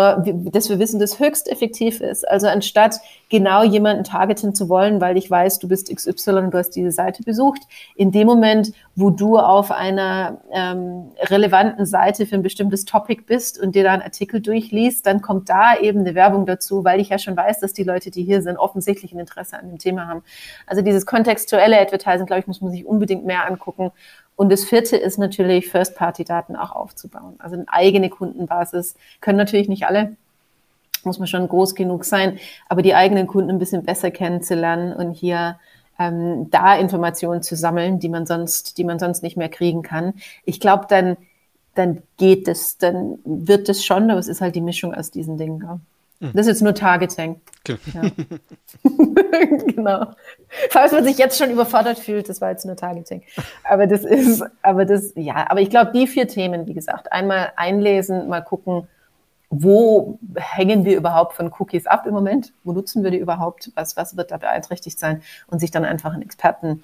dass 0.53 0.71
wir 0.71 0.79
wissen, 0.79 1.01
das 1.01 1.19
höchst 1.19 1.51
effektiv 1.51 2.01
ist. 2.01 2.27
Also, 2.27 2.47
anstatt 2.47 3.01
genau 3.29 3.65
jemanden 3.65 4.05
targeten 4.05 4.55
zu 4.55 4.69
wollen, 4.69 5.01
weil 5.01 5.17
ich 5.17 5.29
weiß, 5.29 5.59
du 5.59 5.67
bist 5.67 5.95
XY 5.95 6.31
und 6.31 6.55
du 6.55 6.59
hast 6.59 6.71
diese 6.71 6.93
Seite 6.93 7.25
besucht, 7.25 7.63
in 7.97 8.13
dem 8.13 8.29
Moment, 8.29 8.73
wo 8.95 9.11
du 9.11 9.39
auf 9.39 9.73
einer 9.73 10.41
ähm, 10.53 11.11
relevanten 11.19 11.85
Seite 11.85 12.27
für 12.27 12.37
ein 12.37 12.43
bestimmtes 12.43 12.85
Topic 12.85 13.25
bist 13.27 13.61
und 13.61 13.75
dir 13.75 13.83
da 13.83 13.93
einen 13.93 14.03
Artikel 14.03 14.41
durchliest, 14.41 15.05
dann 15.05 15.21
kommt 15.21 15.49
da 15.49 15.77
eben 15.77 16.01
eine 16.01 16.15
Werbung 16.15 16.47
dazu, 16.47 16.85
weil 16.85 17.01
ich 17.01 17.09
ja 17.09 17.19
schon 17.19 17.37
weiß, 17.37 17.59
dass 17.59 17.73
die 17.73 17.83
Leute, 17.83 18.13
die 18.13 18.23
hier 18.23 18.43
sind, 18.43 18.59
offensichtlich 18.59 19.13
ein 19.13 19.19
Interesse 19.19 19.59
an 19.59 19.69
dem 19.69 19.79
Thema 19.79 20.07
haben. 20.07 20.23
Also, 20.69 20.81
dieses 20.81 21.07
kontextuelle 21.07 21.81
Advertising, 21.81 22.27
glaube 22.27 22.39
ich, 22.39 22.47
muss 22.47 22.61
man 22.61 22.71
sich 22.71 22.87
unbedingt 22.87 23.25
mehr 23.25 23.45
angucken 23.47 23.91
und 24.37 24.53
das 24.53 24.65
vierte 24.65 24.97
ist 24.97 25.19
natürlich, 25.19 25.69
First-Party-Daten 25.71 26.57
auch 26.57 26.73
aufzubauen. 26.73 27.37
Also 27.39 27.57
eine 27.57 27.65
eigene 27.69 28.11
Kundenbasis. 28.11 28.95
Können 29.23 29.39
natürlich 29.39 29.69
nicht 29.69 29.87
alle, 29.87 30.17
muss 31.05 31.19
man 31.19 31.27
schon 31.27 31.49
groß 31.49 31.75
genug 31.75 32.05
sein, 32.05 32.39
aber 32.69 32.83
die 32.83 32.95
eigenen 32.95 33.27
Kunden 33.27 33.51
ein 33.51 33.59
bisschen 33.59 33.85
besser 33.85 34.11
kennenzulernen 34.11 34.93
und 34.93 35.13
hier 35.13 35.59
ähm, 35.99 36.51
da 36.51 36.77
Informationen 36.77 37.43
zu 37.43 37.57
sammeln, 37.57 37.99
die 37.99 38.11
man 38.11 38.27
sonst, 38.27 38.77
die 38.77 38.85
man 38.85 38.99
sonst 38.99 39.23
nicht 39.23 39.39
mehr 39.39 39.49
kriegen 39.49 39.83
kann. 39.83 40.15
Ich 40.45 40.61
glaube, 40.61 40.85
dann, 40.89 41.17
dann 41.75 42.03
geht 42.19 42.47
es, 42.47 42.77
dann 42.77 43.19
wird 43.25 43.71
es 43.71 43.85
schon, 43.85 44.11
aber 44.11 44.21
es 44.21 44.29
ist 44.29 44.43
halt 44.43 44.55
die 44.55 44.61
Mischung 44.61 44.93
aus 44.93 45.11
diesen 45.11 45.39
Dingen. 45.39 45.63
Ja. 45.63 45.79
Mhm. 46.21 46.33
Das 46.33 46.47
ist 46.47 46.49
jetzt 46.49 46.63
nur 46.63 46.75
Targeting. 46.75 47.41
Okay. 47.69 47.79
Ja. 47.93 48.03
genau. 49.75 50.07
Falls 50.71 50.93
man 50.93 51.05
sich 51.05 51.19
jetzt 51.19 51.39
schon 51.39 51.51
überfordert 51.51 51.99
fühlt, 51.99 52.29
das 52.29 52.41
war 52.41 52.51
jetzt 52.51 52.65
nur 52.65 52.77
Targeting. 52.77 53.23
Aber 53.65 53.87
das 53.87 54.05
ist, 54.05 54.45
aber 54.63 54.85
das, 54.85 55.13
ja, 55.17 55.47
aber 55.49 55.61
ich 55.61 55.71
glaube, 55.71 55.93
die 55.93 56.07
vier 56.07 56.29
Themen, 56.29 56.67
wie 56.67 56.75
gesagt, 56.75 57.13
einmal 57.13 57.53
einlesen, 57.57 58.29
mal 58.29 58.43
gucken, 58.43 58.89
wo 59.51 60.19
hängen 60.37 60.85
wir 60.85 60.97
überhaupt 60.97 61.35
von 61.35 61.53
Cookies 61.59 61.87
ab 61.87 62.07
im 62.07 62.15
Moment? 62.15 62.53
Wo 62.65 62.73
nutzen 62.73 63.05
wir 63.05 63.11
die 63.11 63.19
überhaupt? 63.19 63.71
Was, 63.75 63.97
was 63.97 64.17
wird 64.17 64.31
da 64.31 64.39
beeinträchtigt 64.39 64.99
sein? 64.99 65.23
Und 65.47 65.61
sich 65.61 65.71
dann 65.71 65.85
einfach 65.85 66.13
einen 66.13 66.23
Experten 66.23 66.83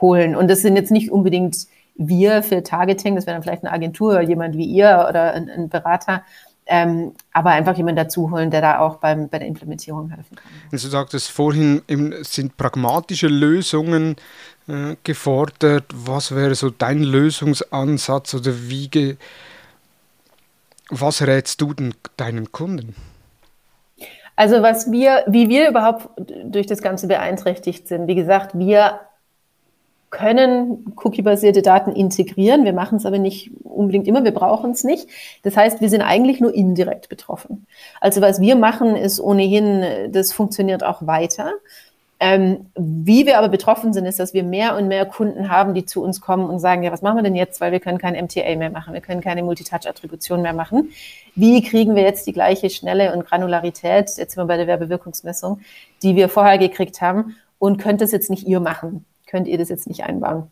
holen. 0.00 0.34
Und 0.34 0.48
das 0.48 0.62
sind 0.62 0.76
jetzt 0.76 0.90
nicht 0.90 1.12
unbedingt 1.12 1.66
wir 1.94 2.42
für 2.42 2.62
Targeting, 2.62 3.14
das 3.14 3.26
wäre 3.26 3.34
dann 3.34 3.42
vielleicht 3.42 3.64
eine 3.64 3.72
Agentur, 3.72 4.20
jemand 4.20 4.56
wie 4.56 4.64
ihr 4.64 5.06
oder 5.08 5.34
ein, 5.34 5.50
ein 5.50 5.68
Berater, 5.68 6.22
ähm, 6.66 7.12
aber 7.32 7.50
einfach 7.50 7.76
jemanden 7.76 7.96
dazu 7.96 8.30
holen, 8.30 8.50
der 8.50 8.60
da 8.60 8.78
auch 8.78 8.96
beim, 8.96 9.28
bei 9.28 9.38
der 9.38 9.48
Implementierung 9.48 10.10
helfen 10.10 10.36
kann. 10.36 10.50
Also 10.70 10.88
du 10.88 10.92
sagtest 10.92 11.30
vorhin, 11.30 11.82
sind 12.22 12.56
pragmatische 12.56 13.28
Lösungen 13.28 14.16
äh, 14.68 14.96
gefordert. 15.02 15.84
Was 15.92 16.34
wäre 16.34 16.54
so 16.54 16.70
dein 16.70 17.02
Lösungsansatz 17.02 18.34
oder 18.34 18.52
wie 18.68 19.16
was 20.88 21.22
rätst 21.22 21.60
du 21.60 21.74
denn 21.74 21.94
deinen 22.16 22.52
Kunden? 22.52 22.94
Also 24.36 24.62
was 24.62 24.90
wir, 24.90 25.24
wie 25.26 25.48
wir 25.48 25.68
überhaupt 25.68 26.08
durch 26.44 26.66
das 26.66 26.80
Ganze 26.82 27.06
beeinträchtigt 27.06 27.88
sind, 27.88 28.06
wie 28.06 28.14
gesagt, 28.14 28.58
wir 28.58 29.00
können 30.12 30.94
cookie-basierte 31.02 31.62
Daten 31.62 31.90
integrieren. 31.90 32.64
Wir 32.64 32.74
machen 32.74 32.98
es 32.98 33.06
aber 33.06 33.18
nicht 33.18 33.50
unbedingt 33.64 34.06
immer, 34.06 34.22
wir 34.22 34.34
brauchen 34.34 34.70
es 34.70 34.84
nicht. 34.84 35.08
Das 35.42 35.56
heißt, 35.56 35.80
wir 35.80 35.88
sind 35.88 36.02
eigentlich 36.02 36.38
nur 36.38 36.54
indirekt 36.54 37.08
betroffen. 37.08 37.66
Also 38.00 38.20
was 38.20 38.38
wir 38.38 38.54
machen, 38.54 38.94
ist 38.94 39.20
ohnehin, 39.20 40.12
das 40.12 40.32
funktioniert 40.32 40.84
auch 40.84 41.06
weiter. 41.06 41.52
Ähm, 42.20 42.66
wie 42.76 43.24
wir 43.24 43.38
aber 43.38 43.48
betroffen 43.48 43.94
sind, 43.94 44.04
ist, 44.04 44.20
dass 44.20 44.34
wir 44.34 44.44
mehr 44.44 44.76
und 44.76 44.86
mehr 44.86 45.06
Kunden 45.06 45.48
haben, 45.48 45.72
die 45.72 45.86
zu 45.86 46.04
uns 46.04 46.20
kommen 46.20 46.44
und 46.44 46.60
sagen, 46.60 46.82
ja, 46.82 46.92
was 46.92 47.00
machen 47.00 47.16
wir 47.16 47.22
denn 47.22 47.34
jetzt, 47.34 47.62
weil 47.62 47.72
wir 47.72 47.80
können 47.80 47.98
kein 47.98 48.14
MTA 48.14 48.54
mehr 48.54 48.70
machen, 48.70 48.92
wir 48.92 49.00
können 49.00 49.22
keine 49.22 49.42
Multitouch-Attribution 49.42 50.42
mehr 50.42 50.52
machen. 50.52 50.90
Wie 51.34 51.62
kriegen 51.62 51.96
wir 51.96 52.02
jetzt 52.02 52.26
die 52.26 52.32
gleiche 52.34 52.68
Schnelle 52.68 53.14
und 53.14 53.24
Granularität, 53.24 54.10
jetzt 54.18 54.34
sind 54.34 54.36
wir 54.36 54.44
bei 54.44 54.58
der 54.58 54.66
Werbewirkungsmessung, 54.66 55.62
die 56.02 56.14
wir 56.16 56.28
vorher 56.28 56.58
gekriegt 56.58 57.00
haben 57.00 57.36
und 57.58 57.78
könnt 57.78 58.02
das 58.02 58.12
jetzt 58.12 58.28
nicht 58.28 58.46
ihr 58.46 58.60
machen? 58.60 59.06
Könnt 59.32 59.48
ihr 59.48 59.56
das 59.56 59.70
jetzt 59.70 59.88
nicht 59.88 60.04
einbauen? 60.04 60.50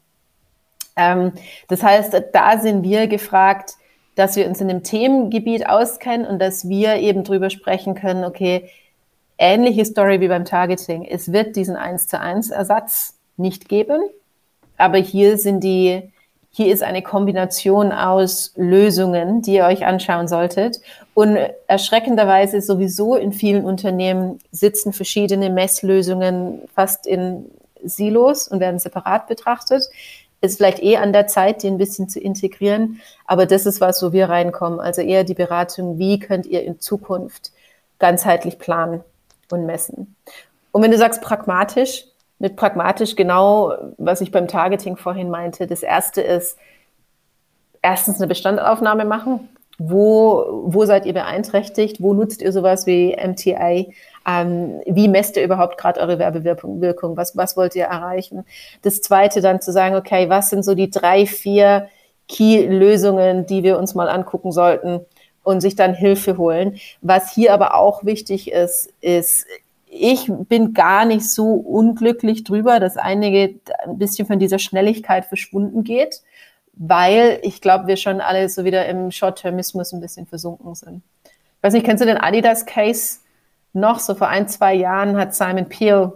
Ähm, 0.97 1.33
das 1.69 1.83
heißt, 1.83 2.17
da 2.33 2.59
sind 2.59 2.83
wir 2.83 3.09
gefragt, 3.09 3.75
dass 4.15 4.37
wir 4.37 4.47
uns 4.47 4.59
in 4.63 4.69
dem 4.69 4.83
Themengebiet 4.83 5.69
auskennen 5.69 6.27
und 6.27 6.39
dass 6.39 6.67
wir 6.67 6.97
eben 6.97 7.23
drüber 7.23 7.51
sprechen 7.51 7.95
können, 7.95 8.25
okay, 8.25 8.71
ähnliche 9.37 9.85
Story 9.85 10.23
wie 10.23 10.29
beim 10.29 10.47
Targeting. 10.47 11.05
Es 11.05 11.31
wird 11.31 11.57
diesen 11.57 11.77
1 11.77 12.09
zu 12.09 12.19
1 12.19 12.51
Ersatz 12.51 13.19
nicht 13.37 13.69
geben, 13.69 14.01
aber 14.79 14.97
hier 14.97 15.37
sind 15.37 15.63
die, 15.63 16.11
hier 16.51 16.73
ist 16.73 16.83
eine 16.83 17.03
Kombination 17.03 17.93
aus 17.93 18.55
Lösungen, 18.57 19.43
die 19.43 19.57
ihr 19.57 19.67
euch 19.67 19.85
anschauen 19.85 20.27
solltet. 20.27 20.81
Und 21.13 21.39
erschreckenderweise 21.67 22.63
sowieso 22.63 23.15
in 23.15 23.35
vielen 23.35 23.67
Unternehmen 23.67 24.39
sitzen 24.53 24.95
verschiedene 24.95 25.51
Messlösungen 25.51 26.63
fast 26.75 27.07
in 27.07 27.45
Silos 27.85 28.49
und 28.49 28.61
werden 28.61 28.79
separat 28.79 29.27
betrachtet. 29.27 29.85
Ist 30.41 30.57
vielleicht 30.57 30.83
eh 30.83 30.97
an 30.97 31.13
der 31.13 31.27
Zeit, 31.27 31.63
die 31.63 31.67
ein 31.67 31.79
bisschen 31.79 32.09
zu 32.09 32.19
integrieren. 32.19 33.01
Aber 33.27 33.47
das 33.47 33.67
ist 33.67 33.81
was, 33.81 34.03
wo 34.03 34.13
wir 34.13 34.29
reinkommen. 34.29 34.81
Also 34.81 35.03
eher 35.03 35.25
die 35.25 35.35
Beratung, 35.35 35.99
wie 35.99 36.19
könnt 36.19 36.47
ihr 36.47 36.63
in 36.63 36.81
Zukunft 36.81 37.53
ganzheitlich 37.99 38.59
planen? 38.59 39.05
und 39.53 39.67
messen. 39.67 40.17
Und 40.73 40.83
wenn 40.83 40.91
du 40.91 40.99
sagst 40.99 41.23
pragmatisch, 41.23 42.05
mit 42.39 42.57
pragmatisch 42.57 43.17
genau, 43.17 43.75
was 43.99 44.21
ich 44.21 44.31
beim 44.31 44.49
Targeting 44.49 44.97
vorhin 44.97 45.29
meinte. 45.29 45.67
Das 45.67 45.83
erste 45.83 46.23
ist, 46.23 46.57
erstens 47.83 48.17
eine 48.17 48.29
Bestandaufnahme 48.29 49.05
machen. 49.05 49.49
Wo, 49.83 50.65
wo 50.67 50.85
seid 50.85 51.07
ihr 51.07 51.15
beeinträchtigt? 51.15 52.03
Wo 52.03 52.13
nutzt 52.13 52.43
ihr 52.43 52.53
sowas 52.53 52.87
wie 52.87 53.17
MTA? 53.17 53.87
Ähm, 54.29 54.83
wie 54.85 55.09
messt 55.09 55.39
ihr 55.39 55.43
überhaupt 55.43 55.79
gerade 55.79 56.01
eure 56.01 56.19
Werbewirkung? 56.19 57.17
Was, 57.17 57.35
was 57.35 57.57
wollt 57.57 57.75
ihr 57.75 57.85
erreichen? 57.85 58.45
Das 58.83 59.01
zweite 59.01 59.41
dann 59.41 59.63
zu 59.63 59.73
sagen, 59.73 59.97
okay, 59.97 60.29
was 60.29 60.51
sind 60.51 60.67
so 60.67 60.75
die 60.75 60.91
drei, 60.91 61.25
vier 61.25 61.89
Key-Lösungen, 62.29 63.47
die 63.47 63.63
wir 63.63 63.79
uns 63.79 63.95
mal 63.95 64.11
angucken 64.11 64.53
sollten? 64.53 65.01
und 65.43 65.63
sich 65.63 65.75
dann 65.75 65.95
Hilfe 65.95 66.37
holen. 66.37 66.77
Was 67.01 67.33
hier 67.35 67.55
aber 67.55 67.75
auch 67.75 68.05
wichtig 68.05 68.53
ist, 68.53 68.93
ist, 69.01 69.47
ich 69.87 70.31
bin 70.49 70.73
gar 70.73 71.05
nicht 71.05 71.29
so 71.29 71.55
unglücklich 71.55 72.45
drüber, 72.45 72.79
dass 72.79 72.97
einige 72.97 73.55
ein 73.85 73.99
bisschen 73.99 74.27
von 74.27 74.39
dieser 74.39 74.59
Schnelligkeit 74.59 75.25
verschwunden 75.25 75.83
geht, 75.83 76.23
weil 76.83 77.41
ich 77.43 77.61
glaube, 77.61 77.89
wir 77.89 77.99
schon 77.99 78.23
alle 78.23 78.49
so 78.49 78.65
wieder 78.65 78.87
im 78.87 79.11
Short-Termismus 79.11 79.93
ein 79.93 80.01
bisschen 80.01 80.27
versunken 80.27 80.75
sind. 80.75 81.03
Ich 81.25 81.63
weiß 81.63 81.75
nicht, 81.75 81.85
kennst 81.85 82.01
du 82.01 82.07
den 82.07 82.17
Adidas-Case 82.17 83.19
noch? 83.75 83.99
So 83.99 84.15
vor 84.15 84.29
ein, 84.29 84.49
zwei 84.49 84.73
Jahren 84.73 85.19
hat 85.19 85.35
Simon 85.35 85.69
Peel 85.69 86.15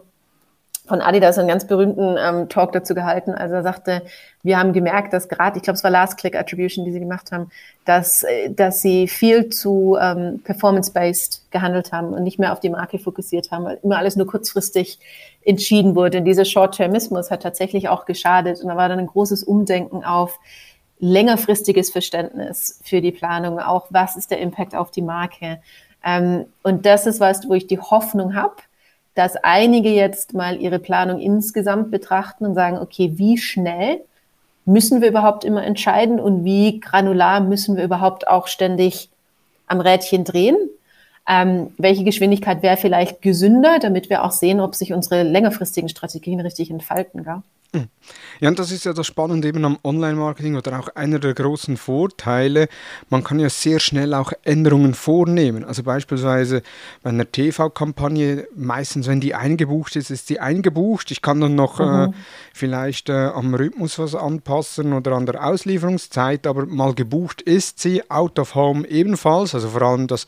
von 0.87 1.01
Adidas 1.01 1.39
einen 1.39 1.49
ganz 1.49 1.67
berühmten 1.67 2.17
ähm, 2.19 2.49
Talk 2.49 2.73
dazu 2.73 2.95
gehalten. 2.95 3.33
Also 3.33 3.55
er 3.55 3.63
sagte, 3.63 4.03
wir 4.43 4.59
haben 4.59 4.75
gemerkt, 4.75 5.15
dass 5.15 5.29
gerade, 5.29 5.57
ich 5.57 5.63
glaube, 5.63 5.77
es 5.77 5.85
war 5.85 5.91
Last 5.91 6.19
Click 6.19 6.37
Attribution, 6.37 6.85
die 6.85 6.93
sie 6.93 7.01
gemacht 7.01 7.33
haben, 7.33 7.51
dass, 7.87 8.23
äh, 8.23 8.51
dass 8.51 8.83
sie 8.83 9.09
viel 9.09 9.49
zu 9.49 9.97
ähm, 9.99 10.43
performance-based 10.45 11.51
gehandelt 11.51 11.93
haben 11.93 12.09
und 12.13 12.23
nicht 12.23 12.39
mehr 12.39 12.53
auf 12.53 12.61
die 12.61 12.69
Marke 12.69 12.99
fokussiert 12.99 13.51
haben, 13.51 13.65
weil 13.65 13.79
immer 13.83 13.97
alles 13.97 14.17
nur 14.17 14.27
kurzfristig 14.27 14.99
entschieden 15.43 15.95
wurde. 15.95 16.19
Und 16.19 16.27
dieser 16.27 16.45
Short-Termismus 16.45 17.31
hat 17.31 17.43
tatsächlich 17.43 17.89
auch 17.89 18.05
geschadet. 18.05 18.61
Und 18.61 18.69
da 18.69 18.77
war 18.77 18.91
dann 18.91 18.99
ein 18.99 19.07
großes 19.07 19.43
Umdenken 19.43 20.05
auf 20.05 20.39
längerfristiges 20.99 21.91
Verständnis 21.91 22.79
für 22.83 23.01
die 23.01 23.13
Planung, 23.13 23.59
auch 23.59 23.87
was 23.91 24.17
ist 24.17 24.31
der 24.31 24.39
Impact 24.39 24.75
auf 24.75 24.91
die 24.91 25.03
Marke. 25.03 25.61
Ähm, 26.05 26.45
und 26.63 26.85
das 26.85 27.07
ist 27.07 27.21
was, 27.21 27.49
wo 27.49 27.55
ich 27.55 27.67
die 27.67 27.81
Hoffnung 27.81 28.35
habe, 28.35 28.57
dass 29.15 29.37
einige 29.37 29.91
jetzt 29.91 30.35
mal 30.35 30.61
ihre 30.61 30.79
Planung 30.79 31.21
insgesamt 31.21 31.91
betrachten 31.91 32.47
und 32.47 32.55
sagen, 32.55 32.79
okay, 32.79 33.13
wie 33.15 33.39
schnell 33.39 34.01
müssen 34.65 35.01
wir 35.01 35.09
überhaupt 35.09 35.45
immer 35.45 35.65
entscheiden 35.65 36.19
und 36.19 36.45
wie 36.45 36.81
granular 36.81 37.41
müssen 37.41 37.77
wir 37.77 37.85
überhaupt 37.85 38.27
auch 38.27 38.47
ständig 38.47 39.11
am 39.67 39.81
Rädchen 39.81 40.25
drehen? 40.25 40.57
Ähm, 41.27 41.73
welche 41.79 42.05
Geschwindigkeit 42.05 42.63
wäre 42.63 42.77
vielleicht 42.77 43.23
gesünder, 43.23 43.79
damit 43.79 44.11
wir 44.11 44.25
auch 44.25 44.33
sehen, 44.33 44.61
ob 44.61 44.75
sich 44.75 44.93
unsere 44.93 45.23
längerfristigen 45.23 45.89
Strategien 45.89 46.41
richtig 46.41 46.71
entfalten? 46.71 47.25
Gell? 47.25 47.43
Ja, 48.41 48.49
und 48.49 48.59
das 48.59 48.71
ist 48.71 48.85
ja 48.85 48.93
das 48.93 49.07
Spannende 49.07 49.49
eben 49.49 49.65
am 49.65 49.79
Online-Marketing 49.83 50.57
oder 50.57 50.79
auch 50.79 50.89
einer 50.95 51.19
der 51.19 51.35
großen 51.35 51.77
Vorteile. 51.77 52.69
Man 53.09 53.25
kann 53.25 53.39
ja 53.39 53.49
sehr 53.49 53.81
schnell 53.81 54.15
auch 54.15 54.33
Änderungen 54.43 54.95
vornehmen. 54.95 55.65
Also 55.65 55.83
beispielsweise 55.83 56.63
bei 57.03 57.11
einer 57.11 57.31
TV-Kampagne, 57.31 58.47
meistens 58.55 59.07
wenn 59.07 59.21
die 59.21 59.35
eingebucht 59.35 59.97
ist, 59.97 60.11
ist 60.11 60.27
sie 60.27 60.41
eingebucht. 60.41 61.11
Ich 61.11 61.23
kann 61.23 61.41
dann 61.41 61.55
noch 61.55 61.81
äh, 61.81 61.85
mhm. 61.85 62.13
äh, 62.13 62.17
vielleicht 62.53 63.09
äh, 63.09 63.29
am 63.29 63.55
Rhythmus 63.55 63.99
was 63.99 64.15
anpassen 64.15 64.93
oder 64.93 65.13
an 65.13 65.27
der 65.27 65.45
Auslieferungszeit, 65.45 66.47
aber 66.47 66.67
mal 66.67 66.95
gebucht 66.95 67.41
ist 67.43 67.81
sie, 67.81 68.09
out 68.11 68.39
of 68.39 68.55
home 68.55 68.87
ebenfalls. 68.87 69.55
Also 69.55 69.71
vor 69.71 69.83
allem 69.83 70.07
das 70.07 70.27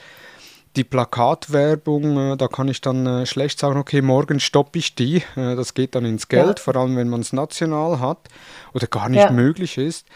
die 0.77 0.85
Plakatwerbung, 0.85 2.33
äh, 2.33 2.37
da 2.37 2.49
kann 2.49 2.69
ich 2.69 2.81
dann 2.81 3.07
äh, 3.07 3.27
schlecht 3.27 3.59
sagen, 3.59 3.79
okay, 3.79 4.03
morgen 4.03 4.41
stoppe 4.41 4.79
ich 4.79 4.95
die. 4.95 5.17
Äh, 5.37 5.57
das 5.57 5.75
geht 5.75 5.95
dann 5.95 6.05
ins 6.05 6.29
Geld, 6.29 6.59
ja. 6.59 6.63
vor 6.63 6.77
allem 6.77 6.97
wenn 6.97 7.09
man 7.09 7.21
es 7.21 7.33
national 7.33 8.01
hat 8.01 8.29
oder 8.75 8.87
gar 8.87 9.09
nicht 9.09 9.23
ja. 9.23 9.31
möglich 9.31 9.79
ist. 9.79 10.07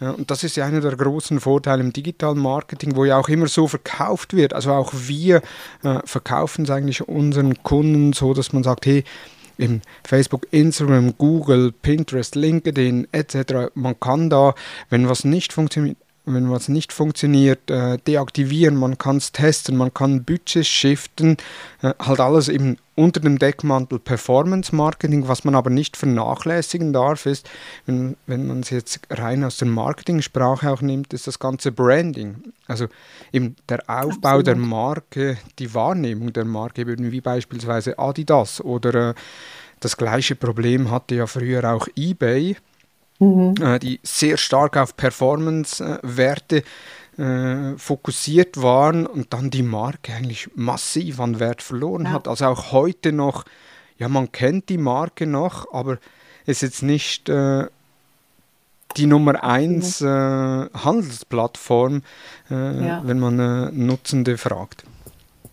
Und 0.00 0.28
das 0.32 0.42
ist 0.42 0.56
ja 0.56 0.66
einer 0.66 0.80
der 0.80 0.96
großen 0.96 1.38
Vorteile 1.38 1.80
im 1.80 1.92
digitalen 1.92 2.38
Marketing, 2.38 2.96
wo 2.96 3.04
ja 3.04 3.16
auch 3.16 3.28
immer 3.28 3.46
so 3.46 3.68
verkauft 3.68 4.34
wird. 4.34 4.52
Also 4.52 4.72
auch 4.72 4.92
wir 4.92 5.40
verkaufen 6.04 6.64
es 6.64 6.70
eigentlich 6.70 7.08
unseren 7.08 7.62
Kunden 7.62 8.12
so, 8.12 8.34
dass 8.34 8.52
man 8.52 8.64
sagt, 8.64 8.86
hey, 8.86 9.04
eben 9.56 9.82
Facebook, 10.02 10.48
Instagram, 10.50 11.16
Google, 11.16 11.70
Pinterest, 11.70 12.34
LinkedIn 12.34 13.06
etc. 13.12 13.70
Man 13.74 13.98
kann 14.00 14.30
da, 14.30 14.54
wenn 14.90 15.08
was 15.08 15.24
nicht 15.24 15.52
funktioniert, 15.52 15.96
wenn 16.26 16.50
was 16.50 16.68
nicht 16.68 16.92
funktioniert, 16.92 17.70
äh, 17.70 17.98
deaktivieren, 17.98 18.76
man 18.76 18.96
kann 18.96 19.18
es 19.18 19.32
testen, 19.32 19.76
man 19.76 19.92
kann 19.92 20.24
Budgets 20.24 20.66
shiften, 20.66 21.36
äh, 21.82 21.92
halt 21.98 22.20
alles 22.20 22.48
eben 22.48 22.78
unter 22.94 23.20
dem 23.20 23.38
Deckmantel 23.38 23.98
Performance 23.98 24.74
Marketing. 24.74 25.28
Was 25.28 25.44
man 25.44 25.54
aber 25.54 25.70
nicht 25.70 25.96
vernachlässigen 25.96 26.92
darf, 26.92 27.26
ist, 27.26 27.48
wenn, 27.86 28.16
wenn 28.26 28.46
man 28.46 28.60
es 28.60 28.70
jetzt 28.70 29.00
rein 29.10 29.44
aus 29.44 29.58
der 29.58 29.68
Marketing-Sprache 29.68 30.70
auch 30.70 30.80
nimmt, 30.80 31.12
ist 31.12 31.26
das 31.26 31.38
ganze 31.38 31.72
Branding. 31.72 32.36
Also 32.66 32.86
eben 33.32 33.56
der 33.68 33.80
Aufbau 33.88 34.28
Absolut. 34.28 34.46
der 34.46 34.56
Marke, 34.56 35.38
die 35.58 35.74
Wahrnehmung 35.74 36.32
der 36.32 36.44
Marke, 36.44 36.86
wie 36.86 37.20
beispielsweise 37.20 37.98
Adidas 37.98 38.60
oder 38.60 39.10
äh, 39.10 39.14
das 39.80 39.96
gleiche 39.98 40.36
Problem 40.36 40.90
hatte 40.90 41.16
ja 41.16 41.26
früher 41.26 41.70
auch 41.70 41.86
eBay 41.94 42.56
mhm. 43.24 43.54
äh, 43.62 43.78
die 43.78 44.00
sehr 44.02 44.36
stark 44.36 44.76
auf 44.76 44.96
Performance-Werte 44.96 46.62
äh, 47.18 47.76
fokussiert 47.76 48.60
waren 48.60 49.06
und 49.06 49.32
dann 49.32 49.50
die 49.50 49.62
Marke 49.62 50.12
eigentlich 50.12 50.50
massiv 50.56 51.20
an 51.20 51.38
Wert 51.38 51.62
verloren 51.62 52.06
ja. 52.06 52.12
hat. 52.12 52.28
Also 52.28 52.46
auch 52.46 52.72
heute 52.72 53.12
noch, 53.12 53.44
ja, 53.98 54.08
man 54.08 54.32
kennt 54.32 54.68
die 54.68 54.78
Marke 54.78 55.26
noch, 55.26 55.72
aber 55.72 55.98
ist 56.46 56.62
jetzt 56.62 56.82
nicht 56.82 57.28
äh, 57.28 57.66
die 58.96 59.06
Nummer 59.06 59.42
eins 59.44 60.00
mhm. 60.00 60.08
äh, 60.08 60.78
Handelsplattform, 60.78 62.02
äh, 62.50 62.86
ja. 62.86 63.02
wenn 63.04 63.18
man 63.18 63.38
äh, 63.38 63.70
Nutzende 63.72 64.36
fragt. 64.38 64.84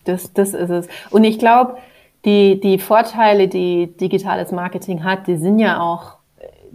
Das, 0.05 0.34
das 0.34 0.53
ist 0.53 0.69
es. 0.69 0.88
Und 1.12 1.23
ich 1.23 1.38
glaube, 1.38 1.77
die, 2.25 2.60
die 2.60 2.79
Vorteile, 2.79 3.47
die 3.47 3.88
digitales 3.97 4.51
Marketing 4.51 5.03
hat, 5.03 5.27
die 5.27 5.38
sind 5.38 5.60
ja 5.60 5.79
auch 5.79 6.20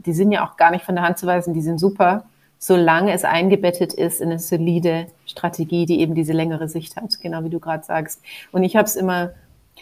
die 0.06 0.12
sind 0.12 0.32
ja 0.32 0.46
auch 0.46 0.56
gar 0.56 0.70
nicht 0.70 0.84
von 0.84 0.94
der 0.94 1.04
Hand 1.04 1.18
zu 1.18 1.26
weisen, 1.26 1.52
die 1.52 1.60
sind 1.60 1.78
super, 1.78 2.24
solange 2.58 3.12
es 3.12 3.24
eingebettet 3.24 3.92
ist 3.92 4.20
in 4.20 4.30
eine 4.30 4.38
solide 4.38 5.06
Strategie, 5.26 5.86
die 5.86 6.00
eben 6.00 6.14
diese 6.14 6.32
längere 6.32 6.68
Sicht 6.68 6.96
hat, 6.96 7.20
genau 7.20 7.44
wie 7.44 7.50
du 7.50 7.60
gerade 7.60 7.84
sagst. 7.84 8.22
Und 8.52 8.62
ich 8.62 8.76
habe 8.76 8.86
es 8.86 8.96
immer, 8.96 9.30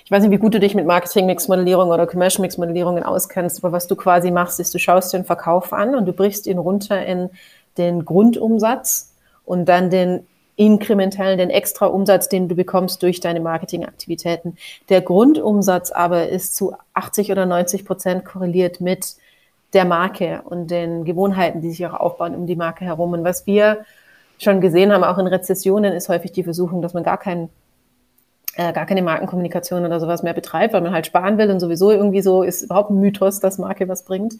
ich 0.04 0.10
weiß 0.10 0.22
nicht, 0.22 0.32
wie 0.32 0.38
gut 0.38 0.54
du 0.54 0.60
dich 0.60 0.74
mit 0.74 0.86
Marketing-Mix-Modellierung 0.86 1.90
oder 1.90 2.06
Commercial-Mix-Modellierungen 2.06 3.04
auskennst, 3.04 3.62
aber 3.62 3.72
was 3.72 3.86
du 3.86 3.94
quasi 3.94 4.30
machst, 4.30 4.58
ist, 4.58 4.74
du 4.74 4.78
schaust 4.78 5.12
den 5.12 5.24
Verkauf 5.24 5.72
an 5.72 5.94
und 5.94 6.06
du 6.06 6.12
brichst 6.12 6.46
ihn 6.46 6.58
runter 6.58 7.04
in 7.06 7.30
den 7.78 8.04
Grundumsatz 8.04 9.12
und 9.44 9.66
dann 9.68 9.90
den 9.90 10.26
inkrementellen, 10.56 11.38
den 11.38 11.50
extra 11.50 11.86
Umsatz, 11.86 12.28
den 12.28 12.48
du 12.48 12.54
bekommst 12.54 13.02
durch 13.02 13.20
deine 13.20 13.40
Marketingaktivitäten. 13.40 14.56
Der 14.88 15.00
Grundumsatz 15.00 15.90
aber 15.90 16.28
ist 16.28 16.54
zu 16.54 16.74
80 16.94 17.32
oder 17.32 17.44
90 17.46 17.84
Prozent 17.84 18.24
korreliert 18.24 18.80
mit 18.80 19.16
der 19.74 19.84
Marke 19.84 20.42
und 20.44 20.70
den 20.70 21.04
Gewohnheiten, 21.04 21.60
die 21.60 21.70
sich 21.70 21.86
auch 21.86 21.94
aufbauen 21.94 22.34
um 22.34 22.46
die 22.46 22.56
Marke 22.56 22.84
herum. 22.84 23.12
Und 23.12 23.24
was 23.24 23.46
wir 23.46 23.84
schon 24.38 24.60
gesehen 24.60 24.92
haben, 24.92 25.04
auch 25.04 25.18
in 25.18 25.26
Rezessionen, 25.26 25.92
ist 25.92 26.08
häufig 26.08 26.32
die 26.32 26.44
Versuchung, 26.44 26.82
dass 26.82 26.94
man 26.94 27.02
gar 27.02 27.18
keinen 27.18 27.50
äh, 28.56 28.72
gar 28.72 28.86
keine 28.86 29.02
Markenkommunikation 29.02 29.84
oder 29.84 29.98
sowas 29.98 30.22
mehr 30.22 30.32
betreibt, 30.32 30.74
weil 30.74 30.80
man 30.80 30.92
halt 30.92 31.06
sparen 31.06 31.38
will 31.38 31.50
und 31.50 31.60
sowieso 31.60 31.90
irgendwie 31.90 32.22
so 32.22 32.42
ist 32.42 32.62
überhaupt 32.62 32.90
ein 32.90 33.00
Mythos, 33.00 33.40
dass 33.40 33.58
Marke 33.58 33.88
was 33.88 34.04
bringt. 34.04 34.34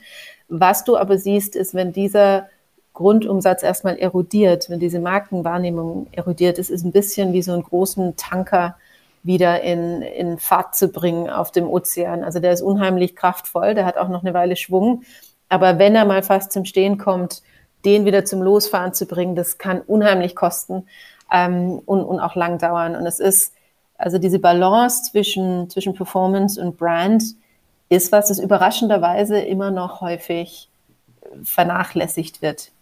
Was 0.49 0.85
du 0.85 0.97
aber 0.97 1.19
siehst, 1.19 1.57
ist, 1.57 1.75
wenn 1.75 1.93
dieser 1.93 2.47
Grundumsatz 2.93 3.65
erstmal 3.65 3.99
erodiert, 3.99 4.71
wenn 4.71 4.79
diese 4.79 5.01
Markenwahrnehmung 5.01 6.07
erodiert, 6.13 6.59
ist, 6.59 6.71
ist 6.71 6.85
ein 6.85 6.93
bisschen 6.93 7.33
wie 7.33 7.43
so 7.43 7.53
einen 7.53 7.65
großen 7.65 8.15
Tanker 8.17 8.77
wieder 9.25 9.63
in, 9.63 10.03
in 10.03 10.39
Fahrt 10.39 10.77
zu 10.77 10.89
bringen 10.89 11.29
auf 11.29 11.51
dem 11.51 11.67
Ozean. 11.67 12.23
Also 12.23 12.39
der 12.39 12.53
ist 12.53 12.63
unheimlich 12.63 13.17
kraftvoll, 13.17 13.75
der 13.75 13.87
hat 13.87 13.97
auch 13.97 14.09
noch 14.09 14.23
eine 14.23 14.35
Weile 14.35 14.55
Schwung. 14.55 15.03
Aber 15.49 15.79
wenn 15.79 15.97
er 15.97 16.05
mal 16.05 16.23
fast 16.23 16.53
zum 16.53 16.65
Stehen 16.65 16.99
kommt, 16.99 17.43
den 17.85 18.05
wieder 18.05 18.25
zum 18.25 18.43
Losfahren 18.43 18.95
zu 18.95 19.07
bringen, 19.07 19.35
das 19.35 19.59
kann 19.59 19.81
unheimlich 19.81 20.37
kosten 20.37 20.87
ähm, 21.33 21.81
und, 21.85 22.05
und 22.05 22.21
auch 22.21 22.35
lang 22.35 22.59
dauern. 22.59 22.97
Und 22.97 23.07
es 23.07 23.19
ist, 23.19 23.55
also 23.97 24.19
diese 24.19 24.39
Balance 24.39 25.11
zwischen, 25.11 25.71
zwischen 25.71 25.95
Performance 25.95 26.61
und 26.61 26.77
Brand 26.77 27.25
ist 27.89 28.13
was, 28.13 28.29
das 28.29 28.39
überraschenderweise 28.39 29.39
immer 29.39 29.71
noch 29.71 30.01
häufig 30.01 30.69
vernachlässigt 31.43 32.43
wird. 32.43 32.73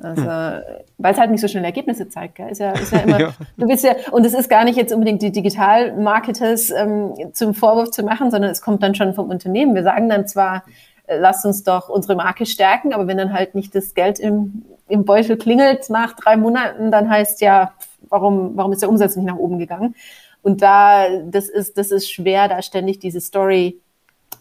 Also, 0.00 0.22
hm. 0.22 0.62
weil 0.98 1.12
es 1.12 1.18
halt 1.18 1.30
nicht 1.30 1.40
so 1.40 1.48
schnell 1.48 1.64
Ergebnisse 1.64 2.08
zeigt, 2.08 2.36
gell? 2.36 2.50
Ist 2.50 2.58
ja, 2.60 2.72
ist 2.72 2.92
ja 2.92 2.98
immer, 3.04 3.20
ja. 3.20 3.34
du 3.56 3.66
bist 3.66 3.84
ja, 3.84 3.94
und 4.12 4.24
es 4.24 4.34
ist 4.34 4.48
gar 4.48 4.64
nicht 4.64 4.76
jetzt 4.76 4.92
unbedingt 4.92 5.22
die 5.22 5.32
Digital-Marketers 5.32 6.70
ähm, 6.70 7.14
zum 7.32 7.54
Vorwurf 7.54 7.90
zu 7.90 8.02
machen, 8.02 8.30
sondern 8.30 8.50
es 8.50 8.60
kommt 8.60 8.82
dann 8.82 8.94
schon 8.94 9.14
vom 9.14 9.30
Unternehmen. 9.30 9.74
Wir 9.74 9.82
sagen 9.82 10.08
dann 10.08 10.26
zwar, 10.26 10.64
äh, 11.06 11.18
lasst 11.18 11.44
uns 11.44 11.64
doch 11.64 11.88
unsere 11.88 12.14
Marke 12.14 12.46
stärken, 12.46 12.92
aber 12.92 13.06
wenn 13.06 13.18
dann 13.18 13.32
halt 13.32 13.54
nicht 13.54 13.74
das 13.74 13.94
Geld 13.94 14.20
im, 14.20 14.64
im 14.88 15.04
Beutel 15.04 15.36
klingelt 15.36 15.90
nach 15.90 16.14
drei 16.14 16.36
Monaten, 16.36 16.90
dann 16.90 17.10
heißt 17.10 17.40
ja, 17.40 17.72
warum, 18.08 18.56
warum 18.56 18.72
ist 18.72 18.82
der 18.82 18.88
Umsatz 18.88 19.16
nicht 19.16 19.26
nach 19.26 19.36
oben 19.36 19.58
gegangen? 19.58 19.94
Und 20.42 20.62
da, 20.62 21.08
das 21.24 21.48
ist, 21.48 21.76
das 21.76 21.90
ist 21.90 22.10
schwer, 22.10 22.48
da 22.48 22.62
ständig 22.62 23.00
diese 23.00 23.20
Story 23.20 23.80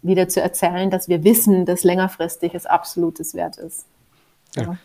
wieder 0.01 0.27
zu 0.27 0.41
erzählen, 0.41 0.91
dass 0.91 1.09
wir 1.09 1.23
wissen, 1.23 1.65
dass 1.65 1.83
längerfristig 1.83 2.53
es 2.53 2.65
absolutes 2.65 3.33
Wert 3.33 3.57
ist. 3.57 3.85
Ja. 4.55 4.63
ja. 4.63 4.77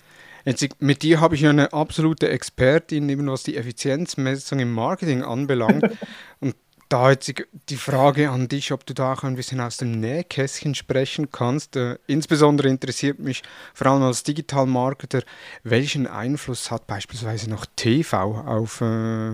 Jetzt, 0.44 0.66
mit 0.80 1.02
dir 1.02 1.20
habe 1.20 1.34
ich 1.34 1.42
ja 1.42 1.50
eine 1.50 1.72
absolute 1.72 2.28
Expertin, 2.28 3.08
eben 3.08 3.30
was 3.30 3.42
die 3.42 3.56
Effizienzmessung 3.56 4.58
im 4.58 4.72
Marketing 4.72 5.22
anbelangt. 5.22 5.84
Und 6.40 6.54
da 6.92 7.10
jetzt 7.10 7.32
die 7.70 7.76
Frage 7.76 8.30
an 8.30 8.48
dich, 8.48 8.70
ob 8.70 8.84
du 8.84 8.92
da 8.92 9.14
auch 9.14 9.22
ein 9.22 9.34
bisschen 9.34 9.60
aus 9.60 9.78
dem 9.78 9.98
Nähkästchen 10.00 10.74
sprechen 10.74 11.30
kannst. 11.30 11.76
Äh, 11.76 11.96
insbesondere 12.06 12.68
interessiert 12.68 13.18
mich 13.18 13.42
vor 13.72 13.86
allem 13.86 14.02
als 14.02 14.24
Digital-Marketer, 14.24 15.22
welchen 15.64 16.06
Einfluss 16.06 16.70
hat 16.70 16.86
beispielsweise 16.86 17.48
noch 17.48 17.64
TV 17.76 18.42
auf, 18.46 18.82
äh, 18.82 19.32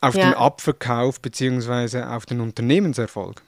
auf 0.00 0.14
ja. 0.14 0.24
den 0.24 0.34
Abverkauf 0.34 1.20
bzw. 1.22 2.02
auf 2.02 2.26
den 2.26 2.40
Unternehmenserfolg? 2.40 3.42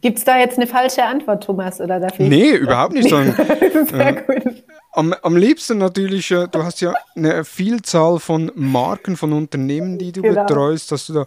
Gibt 0.00 0.18
es 0.18 0.24
da 0.24 0.38
jetzt 0.38 0.56
eine 0.56 0.66
falsche 0.66 1.04
Antwort, 1.04 1.44
Thomas? 1.44 1.80
Oder 1.80 2.00
darf 2.00 2.18
ich? 2.18 2.28
Nee, 2.28 2.52
überhaupt 2.52 2.92
nicht. 2.92 3.08
Sondern, 3.08 3.34
Sehr 3.86 4.28
äh, 4.28 4.40
gut. 4.40 4.64
Am, 4.96 5.12
am 5.12 5.36
liebsten 5.36 5.78
natürlich, 5.78 6.30
äh, 6.30 6.48
du 6.50 6.64
hast 6.64 6.80
ja 6.80 6.94
eine 7.14 7.44
Vielzahl 7.44 8.18
von 8.18 8.50
Marken, 8.54 9.16
von 9.16 9.32
Unternehmen, 9.32 9.98
die 9.98 10.10
du 10.10 10.22
genau. 10.22 10.46
betreust, 10.46 10.90
dass 10.90 11.06
du 11.06 11.12
da 11.12 11.26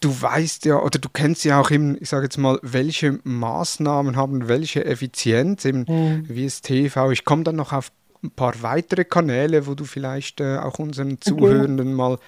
du 0.00 0.22
weißt 0.22 0.64
ja 0.64 0.78
oder 0.78 0.98
du 0.98 1.10
kennst 1.10 1.44
ja 1.44 1.60
auch 1.60 1.70
eben, 1.70 1.96
ich 2.00 2.08
sage 2.08 2.24
jetzt 2.24 2.38
mal, 2.38 2.58
welche 2.62 3.20
Maßnahmen 3.22 4.16
haben 4.16 4.48
welche 4.48 4.84
Effizienz, 4.86 5.66
eben 5.66 5.84
mhm. 5.86 6.24
wie 6.26 6.46
es 6.46 6.62
TV. 6.62 7.10
Ich 7.10 7.26
komme 7.26 7.44
dann 7.44 7.56
noch 7.56 7.74
auf 7.74 7.92
ein 8.22 8.30
paar 8.30 8.54
weitere 8.62 9.04
Kanäle, 9.04 9.66
wo 9.66 9.74
du 9.74 9.84
vielleicht 9.84 10.40
äh, 10.40 10.56
auch 10.56 10.78
unseren 10.78 11.20
Zuhörenden 11.20 11.88
okay. 11.88 11.96
mal 11.96 12.18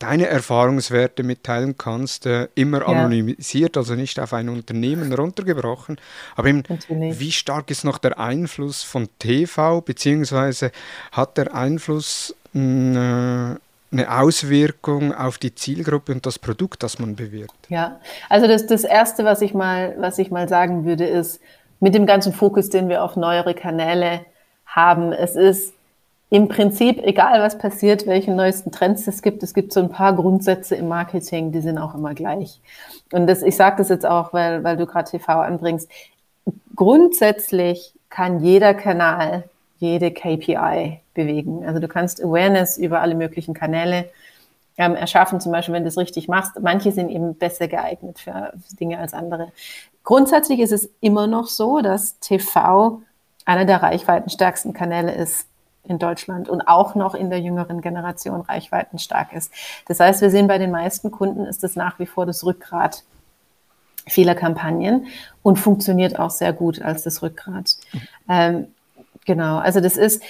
deine 0.00 0.26
Erfahrungswerte 0.26 1.22
mitteilen 1.22 1.76
kannst, 1.78 2.26
äh, 2.26 2.48
immer 2.56 2.80
ja. 2.80 2.86
anonymisiert, 2.86 3.76
also 3.76 3.94
nicht 3.94 4.18
auf 4.18 4.32
ein 4.32 4.48
Unternehmen 4.48 5.12
runtergebrochen. 5.12 5.98
Aber 6.34 6.48
eben, 6.48 6.64
wie 6.88 7.30
stark 7.30 7.70
ist 7.70 7.84
noch 7.84 7.98
der 7.98 8.18
Einfluss 8.18 8.82
von 8.82 9.08
TV, 9.18 9.82
beziehungsweise 9.82 10.72
hat 11.12 11.36
der 11.36 11.54
Einfluss 11.54 12.34
mh, 12.54 13.52
äh, 13.52 13.56
eine 13.92 14.20
Auswirkung 14.20 15.12
auf 15.12 15.38
die 15.38 15.54
Zielgruppe 15.54 16.12
und 16.12 16.24
das 16.24 16.38
Produkt, 16.38 16.82
das 16.82 16.98
man 16.98 17.14
bewirbt? 17.14 17.68
Ja, 17.68 18.00
also 18.28 18.46
das, 18.46 18.66
das 18.66 18.84
Erste, 18.84 19.24
was 19.24 19.42
ich, 19.42 19.52
mal, 19.52 19.94
was 19.98 20.18
ich 20.18 20.30
mal 20.30 20.48
sagen 20.48 20.84
würde, 20.86 21.04
ist, 21.06 21.40
mit 21.78 21.94
dem 21.94 22.06
ganzen 22.06 22.32
Fokus, 22.32 22.70
den 22.70 22.88
wir 22.88 23.02
auf 23.02 23.16
neuere 23.16 23.54
Kanäle 23.54 24.24
haben, 24.64 25.12
es 25.12 25.36
ist 25.36 25.74
im 26.30 26.46
Prinzip, 26.46 27.00
egal 27.02 27.40
was 27.42 27.58
passiert, 27.58 28.06
welche 28.06 28.30
neuesten 28.30 28.70
Trends 28.70 29.06
es 29.08 29.20
gibt, 29.20 29.42
es 29.42 29.52
gibt 29.52 29.72
so 29.72 29.80
ein 29.80 29.90
paar 29.90 30.14
Grundsätze 30.14 30.76
im 30.76 30.86
Marketing, 30.86 31.50
die 31.50 31.60
sind 31.60 31.76
auch 31.76 31.94
immer 31.94 32.14
gleich. 32.14 32.60
Und 33.12 33.26
das, 33.26 33.42
ich 33.42 33.56
sage 33.56 33.78
das 33.78 33.88
jetzt 33.88 34.06
auch, 34.06 34.32
weil, 34.32 34.62
weil 34.62 34.76
du 34.76 34.86
gerade 34.86 35.10
TV 35.10 35.40
anbringst. 35.40 35.90
Grundsätzlich 36.76 37.92
kann 38.08 38.44
jeder 38.44 38.74
Kanal 38.74 39.44
jede 39.78 40.12
KPI 40.12 41.00
bewegen. 41.14 41.64
Also 41.66 41.80
du 41.80 41.88
kannst 41.88 42.22
Awareness 42.22 42.78
über 42.78 43.00
alle 43.00 43.16
möglichen 43.16 43.52
Kanäle 43.52 44.08
ähm, 44.78 44.94
erschaffen, 44.94 45.40
zum 45.40 45.50
Beispiel, 45.50 45.74
wenn 45.74 45.82
du 45.82 45.88
es 45.88 45.98
richtig 45.98 46.28
machst. 46.28 46.52
Manche 46.60 46.92
sind 46.92 47.10
eben 47.10 47.34
besser 47.34 47.66
geeignet 47.66 48.20
für 48.20 48.52
Dinge 48.78 48.98
als 48.98 49.14
andere. 49.14 49.50
Grundsätzlich 50.04 50.60
ist 50.60 50.72
es 50.72 50.90
immer 51.00 51.26
noch 51.26 51.48
so, 51.48 51.80
dass 51.80 52.20
TV 52.20 53.02
einer 53.44 53.64
der 53.64 53.82
reichweitenstärksten 53.82 54.72
Kanäle 54.72 55.12
ist 55.12 55.49
in 55.84 55.98
Deutschland 55.98 56.48
und 56.48 56.62
auch 56.62 56.94
noch 56.94 57.14
in 57.14 57.30
der 57.30 57.40
jüngeren 57.40 57.80
Generation 57.80 58.42
reichweitenstark 58.42 59.32
ist. 59.32 59.52
Das 59.86 60.00
heißt, 60.00 60.20
wir 60.20 60.30
sehen 60.30 60.46
bei 60.46 60.58
den 60.58 60.70
meisten 60.70 61.10
Kunden 61.10 61.46
ist 61.46 61.64
es 61.64 61.76
nach 61.76 61.98
wie 61.98 62.06
vor 62.06 62.26
das 62.26 62.44
Rückgrat 62.44 63.04
vieler 64.06 64.34
Kampagnen 64.34 65.06
und 65.42 65.58
funktioniert 65.58 66.18
auch 66.18 66.30
sehr 66.30 66.52
gut 66.52 66.82
als 66.82 67.02
das 67.02 67.22
Rückgrat. 67.22 67.76
Mhm. 67.92 68.00
Ähm, 68.28 68.66
genau, 69.24 69.58
also 69.58 69.80
das 69.80 69.96
ist, 69.96 70.22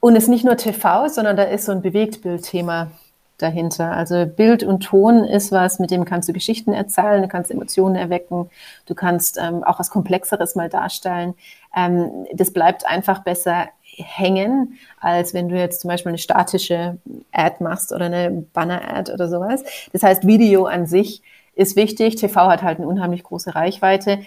und 0.00 0.16
es 0.16 0.24
ist 0.24 0.28
nicht 0.28 0.44
nur 0.44 0.56
TV, 0.56 1.08
sondern 1.08 1.36
da 1.36 1.44
ist 1.44 1.66
so 1.66 1.72
ein 1.72 1.82
Bewegtbildthema 1.82 2.90
dahinter. 3.38 3.92
Also 3.92 4.26
Bild 4.26 4.64
und 4.64 4.80
Ton 4.80 5.24
ist 5.24 5.52
was, 5.52 5.78
mit 5.78 5.90
dem 5.90 6.04
kannst 6.04 6.28
du 6.28 6.32
Geschichten 6.32 6.72
erzählen, 6.72 7.22
du 7.22 7.28
kannst 7.28 7.50
Emotionen 7.50 7.94
erwecken, 7.94 8.50
du 8.86 8.94
kannst 8.94 9.38
ähm, 9.38 9.62
auch 9.62 9.78
was 9.78 9.90
Komplexeres 9.90 10.56
mal 10.56 10.68
darstellen. 10.68 11.34
Ähm, 11.74 12.26
das 12.32 12.52
bleibt 12.52 12.84
einfach 12.86 13.22
besser 13.22 13.68
hängen, 13.98 14.78
als 15.00 15.34
wenn 15.34 15.48
du 15.48 15.56
jetzt 15.56 15.80
zum 15.80 15.88
Beispiel 15.88 16.10
eine 16.10 16.18
statische 16.18 16.98
Ad 17.32 17.56
machst 17.60 17.92
oder 17.92 18.06
eine 18.06 18.30
Banner-Ad 18.52 19.12
oder 19.12 19.28
sowas. 19.28 19.64
Das 19.92 20.02
heißt, 20.02 20.26
Video 20.26 20.66
an 20.66 20.86
sich 20.86 21.22
ist 21.54 21.76
wichtig. 21.76 22.16
TV 22.16 22.48
hat 22.48 22.62
halt 22.62 22.78
eine 22.78 22.86
unheimlich 22.86 23.22
große 23.22 23.54
Reichweite. 23.54 24.20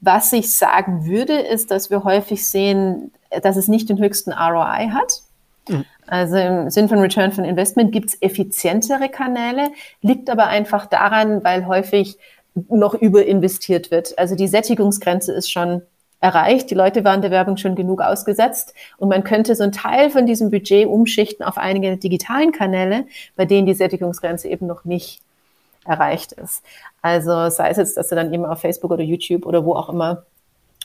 Was 0.00 0.32
ich 0.32 0.56
sagen 0.56 1.04
würde, 1.04 1.34
ist, 1.34 1.70
dass 1.70 1.90
wir 1.90 2.04
häufig 2.04 2.48
sehen, 2.48 3.12
dass 3.42 3.56
es 3.56 3.68
nicht 3.68 3.88
den 3.88 3.98
höchsten 3.98 4.32
ROI 4.32 4.88
hat. 4.90 5.22
Mhm. 5.68 5.84
Also 6.06 6.36
im 6.36 6.70
Sinn 6.70 6.88
von 6.88 6.98
Return 6.98 7.32
von 7.32 7.44
Investment 7.44 7.92
gibt 7.92 8.10
es 8.10 8.22
effizientere 8.22 9.08
Kanäle, 9.08 9.70
liegt 10.02 10.28
aber 10.30 10.46
einfach 10.46 10.86
daran, 10.86 11.44
weil 11.44 11.66
häufig 11.66 12.18
noch 12.68 12.94
überinvestiert 12.94 13.90
wird. 13.90 14.18
Also 14.18 14.36
die 14.36 14.48
Sättigungsgrenze 14.48 15.32
ist 15.32 15.50
schon 15.50 15.82
erreicht. 16.24 16.70
Die 16.70 16.74
Leute 16.74 17.04
waren 17.04 17.20
der 17.20 17.30
Werbung 17.30 17.58
schon 17.58 17.74
genug 17.74 18.00
ausgesetzt 18.00 18.72
und 18.96 19.10
man 19.10 19.24
könnte 19.24 19.54
so 19.54 19.62
einen 19.62 19.72
Teil 19.72 20.08
von 20.08 20.24
diesem 20.24 20.50
Budget 20.50 20.86
umschichten 20.86 21.44
auf 21.44 21.58
einige 21.58 21.98
digitalen 21.98 22.50
Kanäle, 22.50 23.04
bei 23.36 23.44
denen 23.44 23.66
die 23.66 23.74
Sättigungsgrenze 23.74 24.48
eben 24.48 24.66
noch 24.66 24.86
nicht 24.86 25.20
erreicht 25.84 26.32
ist. 26.32 26.64
Also 27.02 27.50
sei 27.50 27.68
es 27.68 27.76
jetzt, 27.76 27.98
dass 27.98 28.08
du 28.08 28.14
dann 28.14 28.32
eben 28.32 28.46
auf 28.46 28.60
Facebook 28.60 28.90
oder 28.90 29.02
YouTube 29.02 29.44
oder 29.44 29.66
wo 29.66 29.74
auch 29.74 29.90
immer 29.90 30.24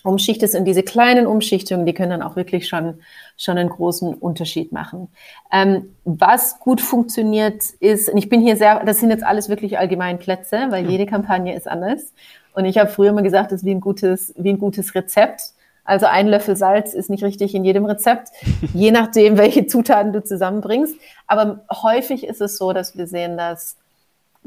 umschichtest 0.04 0.56
und 0.56 0.65
diese 0.65 0.84
kleinen 0.84 1.25
Umschichtungen, 1.25 1.86
die 1.86 1.93
können 1.93 2.12
dann 2.12 2.21
auch 2.21 2.36
wirklich 2.36 2.67
schon, 2.67 2.95
schon 3.38 3.58
einen 3.58 3.69
großen 3.69 4.13
Unterschied 4.13 4.73
machen. 4.73 5.08
Ähm, 5.54 5.95
was 6.04 6.60
gut 6.60 6.82
funktioniert 6.82 7.63
ist, 7.80 8.10
und 8.10 8.17
ich 8.17 8.28
bin 8.28 8.41
hier 8.41 8.58
sehr, 8.58 8.84
das 8.84 8.99
sind 8.99 9.10
jetzt 9.10 9.23
alles 9.23 9.47
wirklich 9.47 9.78
allgemein 9.80 10.19
Plätze, 10.19 10.67
weil 10.69 10.89
jede 10.89 11.06
Kampagne 11.06 11.56
ist 11.56 11.67
anders. 11.67 12.13
Und 12.60 12.65
ich 12.65 12.78
habe 12.78 12.89
früher 12.89 13.13
mal 13.13 13.22
gesagt, 13.22 13.54
das 13.54 13.62
ist 13.62 13.65
wie 13.65 13.72
ein 13.72 13.80
gutes, 13.80 14.34
wie 14.38 14.50
ein 14.50 14.60
gutes 14.60 14.93
Rezept. 14.93 15.54
Also 15.86 16.08
ein 16.08 16.28
Löffel 16.28 16.58
Salz 16.58 16.93
ist 16.93 17.10
nicht 17.10 17.24
richtig 17.24 17.56
in 17.56 17.63
jedem 17.63 17.86
Rezept, 17.86 18.28
je 18.74 18.91
nachdem, 18.91 19.38
welche 19.38 19.65
Zutaten 19.65 20.12
du 20.12 20.22
zusammenbringst. 20.22 20.93
Aber 21.26 21.62
häufig 21.72 22.28
ist 22.28 22.41
es 22.41 22.57
so, 22.57 22.74
dass 22.74 22.97
wir 22.97 23.07
sehen, 23.07 23.38
dass 23.38 23.78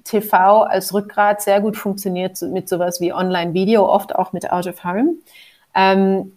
TV 0.04 0.62
als 0.64 0.92
Rückgrat 0.92 1.40
sehr 1.40 1.62
gut 1.62 1.78
funktioniert 1.78 2.40
mit 2.42 2.68
sowas 2.68 3.00
wie 3.00 3.14
Online-Video, 3.14 3.88
oft 3.88 4.14
auch 4.14 4.34
mit 4.34 4.52
Out 4.52 4.66
of 4.66 4.84
Home. 4.84 5.14
Ähm, 5.74 6.32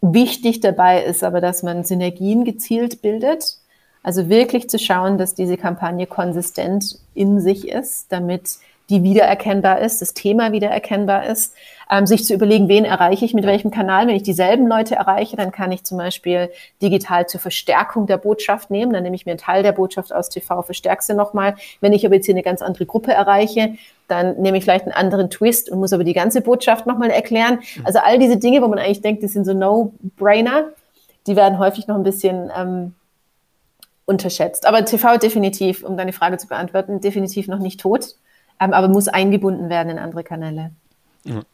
wichtig 0.00 0.60
dabei 0.60 1.04
ist 1.04 1.22
aber, 1.24 1.42
dass 1.42 1.62
man 1.62 1.84
Synergien 1.84 2.46
gezielt 2.46 3.02
bildet. 3.02 3.58
Also 4.02 4.30
wirklich 4.30 4.70
zu 4.70 4.78
schauen, 4.78 5.18
dass 5.18 5.34
diese 5.34 5.58
Kampagne 5.58 6.06
konsistent 6.06 6.98
in 7.12 7.42
sich 7.42 7.68
ist, 7.68 8.10
damit 8.12 8.56
die 8.90 9.02
wiedererkennbar 9.02 9.80
ist, 9.80 10.00
das 10.00 10.14
Thema 10.14 10.52
wiedererkennbar 10.52 11.26
ist, 11.26 11.54
ähm, 11.90 12.06
sich 12.06 12.24
zu 12.24 12.34
überlegen, 12.34 12.68
wen 12.68 12.84
erreiche 12.84 13.24
ich 13.24 13.34
mit 13.34 13.44
welchem 13.46 13.70
Kanal. 13.70 14.06
Wenn 14.06 14.16
ich 14.16 14.22
dieselben 14.22 14.66
Leute 14.66 14.94
erreiche, 14.94 15.36
dann 15.36 15.52
kann 15.52 15.72
ich 15.72 15.84
zum 15.84 15.98
Beispiel 15.98 16.50
digital 16.80 17.26
zur 17.26 17.40
Verstärkung 17.40 18.06
der 18.06 18.16
Botschaft 18.16 18.70
nehmen. 18.70 18.92
Dann 18.92 19.02
nehme 19.02 19.16
ich 19.16 19.26
mir 19.26 19.32
einen 19.32 19.38
Teil 19.38 19.62
der 19.62 19.72
Botschaft 19.72 20.12
aus 20.12 20.28
TV, 20.28 20.62
verstärke 20.62 21.02
sie 21.02 21.14
nochmal. 21.14 21.56
Wenn 21.80 21.92
ich 21.92 22.04
aber 22.04 22.14
jetzt 22.14 22.26
hier 22.26 22.34
eine 22.34 22.42
ganz 22.42 22.62
andere 22.62 22.86
Gruppe 22.86 23.12
erreiche, 23.12 23.74
dann 24.06 24.40
nehme 24.40 24.58
ich 24.58 24.64
vielleicht 24.64 24.84
einen 24.84 24.94
anderen 24.94 25.28
Twist 25.30 25.70
und 25.70 25.80
muss 25.80 25.92
aber 25.92 26.04
die 26.04 26.14
ganze 26.14 26.40
Botschaft 26.40 26.86
nochmal 26.86 27.10
erklären. 27.10 27.60
Mhm. 27.76 27.86
Also 27.86 27.98
all 28.02 28.18
diese 28.18 28.38
Dinge, 28.38 28.62
wo 28.62 28.68
man 28.68 28.78
eigentlich 28.78 29.02
denkt, 29.02 29.22
das 29.22 29.32
sind 29.32 29.44
so 29.44 29.52
No-Brainer, 29.52 30.70
die 31.26 31.36
werden 31.36 31.58
häufig 31.58 31.86
noch 31.86 31.96
ein 31.96 32.02
bisschen 32.02 32.50
ähm, 32.56 32.94
unterschätzt. 34.06 34.66
Aber 34.66 34.84
TV 34.84 35.18
definitiv, 35.18 35.84
um 35.84 35.96
deine 35.98 36.14
Frage 36.14 36.38
zu 36.38 36.48
beantworten, 36.48 37.00
definitiv 37.00 37.48
noch 37.48 37.58
nicht 37.58 37.80
tot, 37.80 38.16
aber 38.58 38.88
muss 38.88 39.08
eingebunden 39.08 39.68
werden 39.68 39.90
in 39.90 39.98
andere 39.98 40.24
Kanäle. 40.24 40.70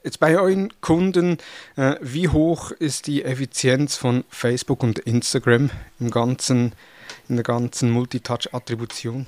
Jetzt 0.03 0.21
bei 0.21 0.39
euren 0.39 0.69
Kunden, 0.81 1.39
äh, 1.77 1.97
wie 2.01 2.29
hoch 2.29 2.71
ist 2.71 3.07
die 3.07 3.25
Effizienz 3.25 3.97
von 3.97 4.25
Facebook 4.29 4.83
und 4.83 4.99
Instagram 5.01 5.71
im 5.99 6.11
ganzen, 6.11 6.73
in 7.29 7.37
der 7.37 7.45
ganzen 7.45 7.91
Multitouch-Attribution? 7.91 9.27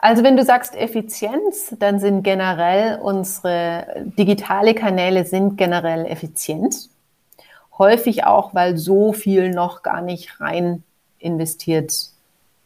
Also 0.00 0.22
wenn 0.22 0.36
du 0.36 0.44
sagst 0.44 0.74
Effizienz, 0.74 1.74
dann 1.78 2.00
sind 2.00 2.22
generell 2.22 2.98
unsere 3.00 4.04
digitale 4.18 4.74
Kanäle 4.74 5.24
sind 5.24 5.56
generell 5.56 6.06
effizient. 6.06 6.88
Häufig 7.76 8.24
auch, 8.24 8.54
weil 8.54 8.76
so 8.76 9.12
viel 9.12 9.50
noch 9.50 9.82
gar 9.82 10.00
nicht 10.00 10.40
rein 10.40 10.82
investiert 11.18 11.92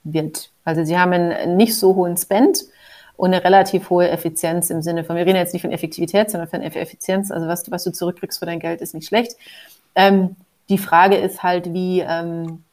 wird. 0.05 0.51
Also 0.65 0.85
sie 0.85 0.99
haben 0.99 1.13
einen 1.13 1.57
nicht 1.57 1.77
so 1.77 1.95
hohen 1.95 2.17
Spend 2.17 2.65
und 3.17 3.33
eine 3.33 3.45
relativ 3.45 3.91
hohe 3.91 4.09
Effizienz 4.09 4.71
im 4.71 4.83
Sinne 4.83 5.05
von, 5.05 5.17
wir 5.17 5.27
reden 5.27 5.37
jetzt 5.37 5.53
nicht 5.53 5.63
von 5.63 5.73
Effektivität, 5.73 6.31
sondern 6.31 6.49
von 6.49 6.63
Effizienz. 6.63 7.31
Also 7.31 7.47
was, 7.47 7.71
was 7.71 7.85
du 7.85 7.93
zurückkriegst 7.93 8.39
für 8.39 8.47
dein 8.47 8.61
Geld 8.61 8.81
ist 8.81 8.95
nicht 8.95 9.07
schlecht. 9.07 9.37
Ähm, 9.95 10.37
die 10.69 10.79
Frage 10.79 11.17
ist 11.17 11.43
halt, 11.43 11.73
wie, 11.73 12.01
ähm, 12.01 12.65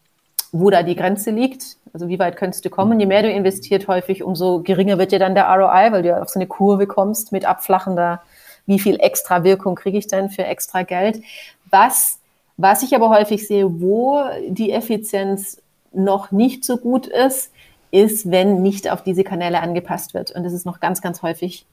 wo 0.51 0.69
da 0.69 0.83
die 0.83 0.95
Grenze 0.95 1.31
liegt. 1.31 1.77
Also 1.93 2.07
wie 2.07 2.19
weit 2.19 2.37
könntest 2.37 2.63
du 2.65 2.69
kommen? 2.69 2.99
Je 2.99 3.05
mehr 3.05 3.23
du 3.23 3.31
investiert 3.31 3.87
häufig, 3.87 4.23
umso 4.23 4.61
geringer 4.61 4.97
wird 4.97 5.11
dir 5.11 5.19
dann 5.19 5.35
der 5.35 5.47
ROI, 5.47 5.91
weil 5.91 6.03
du 6.03 6.09
ja 6.09 6.21
auf 6.21 6.29
so 6.29 6.39
eine 6.39 6.47
Kurve 6.47 6.87
kommst 6.87 7.31
mit 7.31 7.45
abflachender, 7.45 8.21
wie 8.65 8.79
viel 8.79 8.99
extra 8.99 9.43
Wirkung 9.43 9.75
kriege 9.75 9.97
ich 9.97 10.07
denn 10.07 10.29
für 10.29 10.45
extra 10.45 10.83
Geld. 10.83 11.21
Was, 11.69 12.19
was 12.57 12.83
ich 12.83 12.95
aber 12.95 13.09
häufig 13.09 13.47
sehe, 13.47 13.81
wo 13.81 14.23
die 14.47 14.71
Effizienz 14.71 15.61
noch 15.91 16.31
nicht 16.31 16.63
so 16.63 16.77
gut 16.77 17.07
ist, 17.07 17.51
ist, 17.91 18.29
wenn 18.29 18.61
nicht 18.61 18.91
auf 18.91 19.03
diese 19.03 19.23
Kanäle 19.23 19.61
angepasst 19.61 20.13
wird. 20.13 20.31
Und 20.31 20.43
das 20.43 20.53
ist 20.53 20.65
noch 20.65 20.79
ganz, 20.79 21.01
ganz 21.01 21.21
häufig 21.21 21.65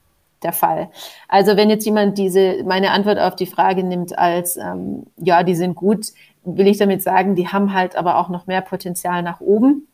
der 0.43 0.53
Fall. 0.53 0.89
Also 1.27 1.57
wenn 1.57 1.69
jetzt 1.69 1.85
jemand 1.85 2.17
diese 2.17 2.63
meine 2.63 2.91
Antwort 2.91 3.19
auf 3.19 3.35
die 3.35 3.45
Frage 3.45 3.83
nimmt 3.83 4.17
als 4.17 4.57
ähm, 4.57 5.03
ja, 5.17 5.43
die 5.43 5.55
sind 5.55 5.75
gut, 5.75 6.07
will 6.43 6.67
ich 6.67 6.77
damit 6.77 7.01
sagen, 7.01 7.35
die 7.35 7.47
haben 7.47 7.73
halt 7.73 7.95
aber 7.95 8.17
auch 8.17 8.29
noch 8.29 8.47
mehr 8.47 8.61
Potenzial 8.61 9.23
nach 9.23 9.41
oben, 9.41 9.87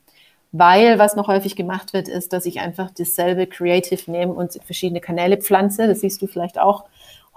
weil 0.51 0.99
was 0.99 1.15
noch 1.15 1.28
häufig 1.28 1.55
gemacht 1.55 1.93
wird, 1.93 2.07
ist, 2.07 2.34
dass 2.34 2.45
ich 2.45 2.59
einfach 2.59 2.91
dasselbe 2.91 3.47
Creative 3.47 4.11
nehme 4.11 4.34
und 4.34 4.59
verschiedene 4.63 5.01
Kanäle 5.01 5.38
pflanze. 5.38 5.88
Das 5.88 6.01
siehst 6.01 6.21
du 6.21 6.28
vielleicht 6.28 6.59
auch 6.59 6.86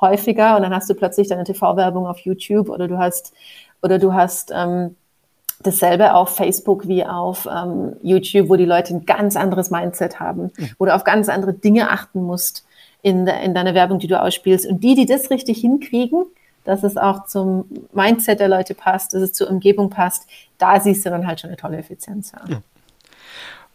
häufiger 0.00 0.56
und 0.56 0.62
dann 0.62 0.74
hast 0.74 0.90
du 0.90 0.94
plötzlich 0.94 1.28
deine 1.28 1.44
TV-Werbung 1.44 2.06
auf 2.06 2.18
YouTube 2.18 2.68
oder 2.68 2.88
du 2.88 2.98
hast 2.98 3.32
oder 3.82 3.98
du 3.98 4.12
hast 4.12 4.52
ähm, 4.54 4.96
dasselbe 5.62 6.14
auf 6.14 6.36
Facebook 6.36 6.86
wie 6.86 7.04
auf 7.04 7.46
ähm, 7.46 7.96
YouTube, 8.02 8.48
wo 8.48 8.56
die 8.56 8.64
Leute 8.64 8.94
ein 8.94 9.06
ganz 9.06 9.36
anderes 9.36 9.70
Mindset 9.70 10.20
haben, 10.20 10.50
wo 10.78 10.84
du 10.84 10.94
auf 10.94 11.04
ganz 11.04 11.28
andere 11.28 11.52
Dinge 11.52 11.90
achten 11.90 12.22
musst 12.22 12.66
in, 13.02 13.26
de, 13.26 13.44
in 13.44 13.54
deiner 13.54 13.74
Werbung, 13.74 13.98
die 13.98 14.06
du 14.06 14.20
ausspielst. 14.20 14.66
Und 14.66 14.82
die, 14.82 14.94
die 14.94 15.06
das 15.06 15.30
richtig 15.30 15.60
hinkriegen, 15.60 16.24
dass 16.64 16.82
es 16.82 16.96
auch 16.96 17.26
zum 17.26 17.66
Mindset 17.92 18.40
der 18.40 18.48
Leute 18.48 18.74
passt, 18.74 19.14
dass 19.14 19.22
es 19.22 19.32
zur 19.32 19.48
Umgebung 19.48 19.88
passt, 19.90 20.26
da 20.58 20.80
siehst 20.80 21.06
du 21.06 21.10
dann 21.10 21.26
halt 21.26 21.40
schon 21.40 21.48
eine 21.48 21.56
tolle 21.56 21.78
Effizienz. 21.78 22.32
Ja. 22.48 22.60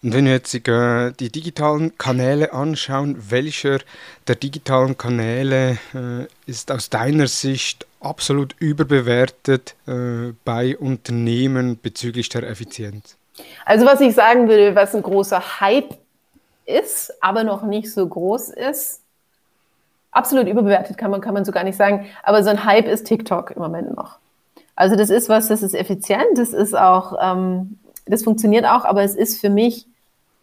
Und 0.04 0.14
wenn 0.14 0.26
wir 0.26 0.32
jetzt 0.32 0.54
äh, 0.56 1.12
die 1.12 1.32
digitalen 1.32 1.98
Kanäle 1.98 2.54
anschauen, 2.54 3.18
welcher 3.30 3.80
der 4.28 4.36
digitalen 4.36 4.98
Kanäle 4.98 5.78
äh, 5.94 6.26
ist 6.48 6.72
aus 6.72 6.90
deiner 6.90 7.28
Sicht 7.28 7.86
absolut 8.02 8.56
überbewertet 8.60 9.76
äh, 9.88 10.34
bei 10.44 10.78
Unternehmen 10.78 11.80
bezüglich 11.82 12.30
der 12.30 12.44
Effizienz? 12.44 13.18
Also 13.66 13.86
was 13.86 14.02
ich 14.02 14.14
sagen 14.14 14.50
würde, 14.50 14.76
was 14.76 14.94
ein 14.96 15.04
großer 15.04 15.62
Hype 15.62 15.96
ist, 16.66 17.14
aber 17.22 17.44
noch 17.44 17.64
nicht 17.64 17.92
so 17.92 18.08
groß 18.08 18.50
ist, 18.50 19.02
absolut 20.12 20.48
überbewertet 20.48 20.98
kann 20.98 21.12
man, 21.12 21.22
kann 21.22 21.34
man 21.34 21.46
so 21.46 21.52
gar 21.52 21.64
nicht 21.64 21.78
sagen, 21.78 22.08
aber 22.24 22.44
so 22.44 22.50
ein 22.50 22.66
Hype 22.66 22.88
ist 22.88 23.06
TikTok 23.08 23.52
im 23.52 23.62
Moment 23.62 23.96
noch. 23.96 24.20
Also 24.76 24.96
das 24.96 25.10
ist 25.10 25.30
was, 25.30 25.48
das 25.48 25.64
ist 25.64 25.74
effizient, 25.74 26.38
das 26.38 26.54
ist 26.54 26.76
auch, 26.76 27.18
ähm, 27.22 27.80
das 28.06 28.24
funktioniert 28.24 28.66
auch, 28.66 28.84
aber 28.84 29.04
es 29.04 29.16
ist 29.16 29.40
für 29.40 29.50
mich 29.50 29.88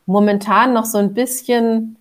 momentan 0.07 0.73
noch 0.73 0.87
so 0.87 0.99
ein 0.99 1.13
bisschen 1.13 1.98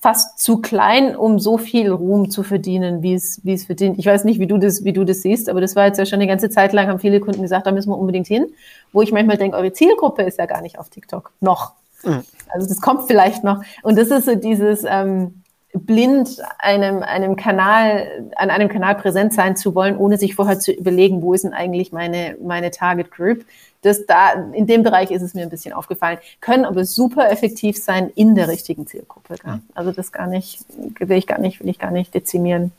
fast 0.00 0.38
zu 0.38 0.58
klein, 0.58 1.16
um 1.16 1.38
so 1.38 1.58
viel 1.58 1.90
Ruhm 1.90 2.30
zu 2.30 2.42
verdienen, 2.42 3.02
wie 3.02 3.14
es, 3.14 3.40
wie 3.44 3.54
es 3.54 3.64
verdient. 3.64 3.98
Ich 3.98 4.06
weiß 4.06 4.24
nicht, 4.24 4.38
wie 4.38 4.46
du 4.46 4.58
das, 4.58 4.84
wie 4.84 4.92
du 4.92 5.04
das 5.04 5.22
siehst, 5.22 5.48
aber 5.48 5.60
das 5.60 5.74
war 5.74 5.86
jetzt 5.86 5.98
ja 5.98 6.06
schon 6.06 6.20
eine 6.20 6.28
ganze 6.28 6.50
Zeit 6.50 6.72
lang, 6.72 6.88
haben 6.88 7.00
viele 7.00 7.20
Kunden 7.20 7.42
gesagt, 7.42 7.66
da 7.66 7.72
müssen 7.72 7.90
wir 7.90 7.98
unbedingt 7.98 8.26
hin. 8.26 8.46
Wo 8.92 9.02
ich 9.02 9.12
manchmal 9.12 9.36
denke, 9.36 9.56
eure 9.56 9.72
Zielgruppe 9.72 10.22
ist 10.22 10.38
ja 10.38 10.46
gar 10.46 10.62
nicht 10.62 10.78
auf 10.78 10.90
TikTok. 10.90 11.32
Noch. 11.40 11.72
Mhm. 12.04 12.22
Also 12.48 12.68
das 12.68 12.80
kommt 12.80 13.06
vielleicht 13.06 13.42
noch. 13.42 13.62
Und 13.82 13.98
das 13.98 14.08
ist 14.08 14.26
so 14.26 14.34
dieses, 14.34 14.84
ähm, 14.86 15.42
blind 15.84 16.42
einem, 16.58 17.02
einem 17.02 17.36
Kanal, 17.36 18.30
an 18.36 18.50
einem 18.50 18.68
Kanal 18.68 18.94
präsent 18.94 19.34
sein 19.34 19.56
zu 19.56 19.74
wollen, 19.74 19.96
ohne 19.96 20.18
sich 20.18 20.34
vorher 20.34 20.58
zu 20.58 20.72
überlegen, 20.72 21.22
wo 21.22 21.34
ist 21.34 21.44
denn 21.44 21.52
eigentlich 21.52 21.92
meine, 21.92 22.36
meine 22.42 22.70
Target 22.70 23.10
Group 23.10 23.44
das 23.86 24.04
da, 24.06 24.32
in 24.52 24.66
dem 24.66 24.82
Bereich 24.82 25.10
ist 25.10 25.22
es 25.22 25.34
mir 25.34 25.42
ein 25.42 25.50
bisschen 25.50 25.72
aufgefallen, 25.72 26.18
können 26.40 26.64
aber 26.64 26.84
super 26.84 27.30
effektiv 27.30 27.76
sein 27.76 28.10
in 28.14 28.34
der 28.34 28.48
richtigen 28.48 28.86
Zielgruppe. 28.86 29.36
Gell? 29.42 29.60
Also 29.74 29.92
das 29.92 30.12
gar 30.12 30.26
nicht, 30.26 30.64
will 30.98 31.16
ich 31.16 31.26
gar 31.26 31.38
nicht, 31.38 31.60
will 31.60 31.68
ich 31.68 31.78
gar 31.78 31.90
nicht 31.90 32.12
dezimieren. 32.14 32.72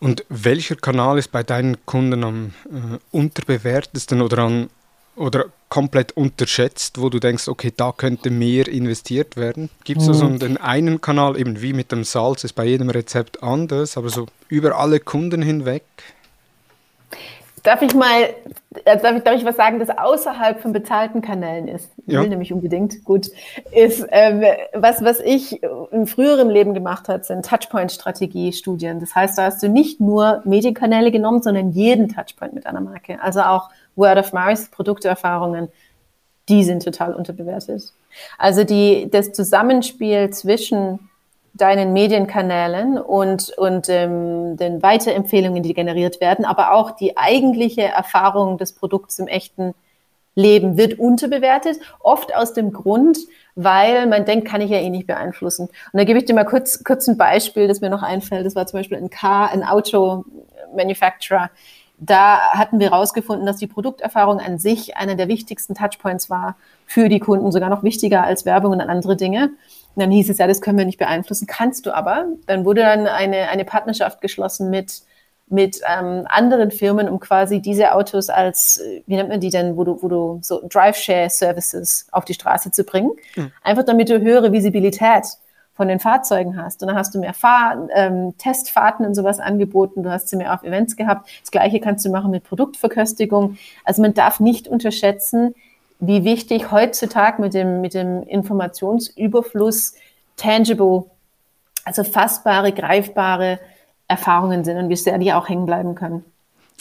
Und 0.00 0.24
welcher 0.28 0.76
Kanal 0.76 1.18
ist 1.18 1.32
bei 1.32 1.42
deinen 1.42 1.84
Kunden 1.86 2.24
am 2.24 2.52
äh, 2.66 2.98
unterbewertesten 3.12 4.20
oder 4.20 4.38
an 4.38 4.68
oder 5.14 5.46
komplett 5.68 6.12
unterschätzt, 6.12 7.00
wo 7.00 7.08
du 7.08 7.18
denkst, 7.18 7.48
okay, 7.48 7.72
da 7.74 7.92
könnte 7.92 8.30
mehr 8.30 8.66
investiert 8.68 9.36
werden? 9.36 9.70
Gibt 9.84 10.00
es 10.00 10.08
mhm. 10.08 10.14
so 10.14 10.28
den 10.28 10.56
einen 10.56 11.00
Kanal, 11.00 11.38
eben 11.38 11.60
wie 11.62 11.72
mit 11.72 11.92
dem 11.92 12.04
Salz, 12.04 12.44
ist 12.44 12.54
bei 12.54 12.64
jedem 12.64 12.90
Rezept 12.90 13.42
anders, 13.42 13.96
aber 13.96 14.08
so 14.08 14.26
über 14.48 14.78
alle 14.78 15.00
Kunden 15.00 15.42
hinweg? 15.42 15.84
Darf 17.62 17.80
ich 17.82 17.94
mal, 17.94 18.22
äh, 18.84 18.98
darf 18.98 19.16
ich, 19.16 19.22
darf 19.22 19.36
ich 19.36 19.44
was 19.44 19.56
sagen, 19.56 19.78
das 19.78 19.88
außerhalb 19.88 20.60
von 20.60 20.72
bezahlten 20.72 21.22
Kanälen 21.22 21.68
ist? 21.68 21.90
Ich 22.06 22.14
ja. 22.14 22.20
will 22.20 22.28
nämlich 22.28 22.52
unbedingt, 22.52 23.04
gut, 23.04 23.30
ist, 23.70 24.04
ähm, 24.10 24.42
was, 24.74 25.04
was 25.04 25.20
ich 25.20 25.62
im 25.92 26.06
früheren 26.08 26.50
Leben 26.50 26.74
gemacht 26.74 27.08
habe, 27.08 27.22
sind 27.22 27.46
Touchpoint-Strategie-Studien. 27.46 28.98
Das 28.98 29.14
heißt, 29.14 29.38
da 29.38 29.44
hast 29.44 29.62
du 29.62 29.68
nicht 29.68 30.00
nur 30.00 30.42
Medienkanäle 30.44 31.12
genommen, 31.12 31.40
sondern 31.42 31.70
jeden 31.70 32.08
Touchpoint 32.08 32.52
mit 32.52 32.66
einer 32.66 32.80
Marke. 32.80 33.22
Also 33.22 33.42
auch 33.42 33.70
Word 33.94 34.18
of 34.18 34.32
Mouth, 34.32 34.70
Produkterfahrungen, 34.72 35.68
die 36.48 36.64
sind 36.64 36.84
total 36.84 37.14
unterbewertet. 37.14 37.92
Also 38.38 38.64
die, 38.64 39.08
das 39.08 39.32
Zusammenspiel 39.32 40.30
zwischen 40.30 40.98
deinen 41.54 41.92
Medienkanälen 41.92 42.98
und, 42.98 43.50
und 43.58 43.88
ähm, 43.88 44.56
den 44.56 44.82
Weiterempfehlungen, 44.82 45.62
die 45.62 45.74
generiert 45.74 46.20
werden, 46.20 46.44
aber 46.44 46.72
auch 46.72 46.92
die 46.92 47.16
eigentliche 47.16 47.82
Erfahrung 47.82 48.56
des 48.58 48.72
Produkts 48.72 49.18
im 49.18 49.28
echten 49.28 49.74
Leben 50.34 50.78
wird 50.78 50.98
unterbewertet, 50.98 51.78
oft 52.00 52.34
aus 52.34 52.54
dem 52.54 52.72
Grund, 52.72 53.18
weil 53.54 54.06
man 54.06 54.24
denkt, 54.24 54.48
kann 54.48 54.62
ich 54.62 54.70
ja 54.70 54.78
eh 54.78 54.88
nicht 54.88 55.06
beeinflussen. 55.06 55.68
Und 55.68 55.98
da 55.98 56.04
gebe 56.04 56.18
ich 56.18 56.24
dir 56.24 56.34
mal 56.34 56.44
kurz, 56.44 56.82
kurz 56.84 57.06
ein 57.06 57.18
Beispiel, 57.18 57.68
das 57.68 57.82
mir 57.82 57.90
noch 57.90 58.02
einfällt. 58.02 58.46
Das 58.46 58.56
war 58.56 58.66
zum 58.66 58.80
Beispiel 58.80 58.96
ein 58.96 59.10
Car, 59.10 59.50
ein 59.50 59.62
Auto-Manufacturer. 59.62 61.50
Da 61.98 62.38
hatten 62.52 62.80
wir 62.80 62.90
herausgefunden, 62.90 63.46
dass 63.46 63.58
die 63.58 63.66
Produkterfahrung 63.66 64.40
an 64.40 64.58
sich 64.58 64.96
einer 64.96 65.14
der 65.16 65.28
wichtigsten 65.28 65.74
Touchpoints 65.74 66.30
war 66.30 66.56
für 66.86 67.08
die 67.08 67.20
Kunden, 67.20 67.52
sogar 67.52 67.68
noch 67.68 67.82
wichtiger 67.82 68.24
als 68.24 68.46
Werbung 68.46 68.72
und 68.72 68.80
andere 68.80 69.16
Dinge. 69.16 69.50
Und 69.94 70.00
dann 70.00 70.10
hieß 70.10 70.30
es 70.30 70.38
ja, 70.38 70.46
das 70.46 70.60
können 70.60 70.78
wir 70.78 70.84
nicht 70.84 70.98
beeinflussen, 70.98 71.46
kannst 71.46 71.86
du 71.86 71.94
aber. 71.94 72.26
Dann 72.46 72.64
wurde 72.64 72.82
dann 72.82 73.06
eine, 73.06 73.48
eine 73.48 73.64
Partnerschaft 73.64 74.20
geschlossen 74.20 74.70
mit, 74.70 75.02
mit 75.48 75.80
ähm, 75.86 76.24
anderen 76.28 76.70
Firmen, 76.70 77.08
um 77.08 77.20
quasi 77.20 77.60
diese 77.60 77.94
Autos 77.94 78.30
als, 78.30 78.80
wie 79.06 79.16
nennt 79.16 79.28
man 79.28 79.40
die 79.40 79.50
denn, 79.50 79.76
wo 79.76 79.84
du, 79.84 80.02
wo 80.02 80.08
du 80.08 80.38
so 80.42 80.62
Drive-Share-Services 80.66 82.06
auf 82.10 82.24
die 82.24 82.34
Straße 82.34 82.70
zu 82.70 82.84
bringen. 82.84 83.10
Mhm. 83.36 83.52
Einfach 83.62 83.84
damit 83.84 84.08
du 84.08 84.20
höhere 84.20 84.50
Visibilität 84.52 85.24
von 85.74 85.88
den 85.88 86.00
Fahrzeugen 86.00 86.56
hast. 86.56 86.82
Und 86.82 86.88
dann 86.88 86.96
hast 86.96 87.14
du 87.14 87.18
mehr 87.18 87.34
Fahr 87.34 87.88
ähm, 87.94 88.34
Testfahrten 88.38 89.06
und 89.06 89.14
sowas 89.14 89.40
angeboten, 89.40 90.02
du 90.02 90.10
hast 90.10 90.28
sie 90.28 90.36
mehr 90.36 90.54
auf 90.54 90.62
Events 90.62 90.96
gehabt. 90.96 91.28
Das 91.40 91.50
gleiche 91.50 91.80
kannst 91.80 92.04
du 92.04 92.10
machen 92.10 92.30
mit 92.30 92.44
Produktverköstigung. 92.44 93.56
Also 93.84 94.02
man 94.02 94.14
darf 94.14 94.38
nicht 94.38 94.68
unterschätzen, 94.68 95.54
wie 96.04 96.24
wichtig 96.24 96.72
heutzutage 96.72 97.40
mit 97.40 97.54
dem, 97.54 97.80
mit 97.80 97.94
dem 97.94 98.24
Informationsüberfluss 98.24 99.94
tangible 100.36 101.04
also 101.84 102.04
fassbare, 102.04 102.72
greifbare 102.72 103.60
Erfahrungen 104.08 104.64
sind 104.64 104.78
und 104.78 104.88
wie 104.88 104.96
sehr 104.96 105.18
die 105.18 105.32
auch 105.32 105.48
hängen 105.48 105.66
bleiben 105.66 105.94
können. 105.94 106.24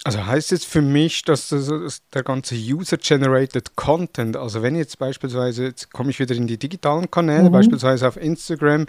Also 0.04 0.26
heißt 0.26 0.52
es 0.52 0.66
für 0.66 0.82
mich, 0.82 1.24
dass 1.26 1.50
das, 1.50 2.02
der 2.12 2.24
ganze 2.24 2.56
User-Generated 2.56 3.76
Content, 3.76 4.36
also 4.36 4.64
wenn 4.64 4.76
jetzt 4.76 4.98
beispielsweise, 4.98 5.66
jetzt 5.66 5.94
komme 5.94 6.10
ich 6.10 6.20
wieder 6.20 6.34
in 6.34 6.48
die 6.48 6.58
digitalen 6.58 7.12
Kanäle, 7.12 7.50
mhm. 7.50 7.52
beispielsweise 7.52 8.08
auf 8.08 8.18
Instagram, 8.18 8.88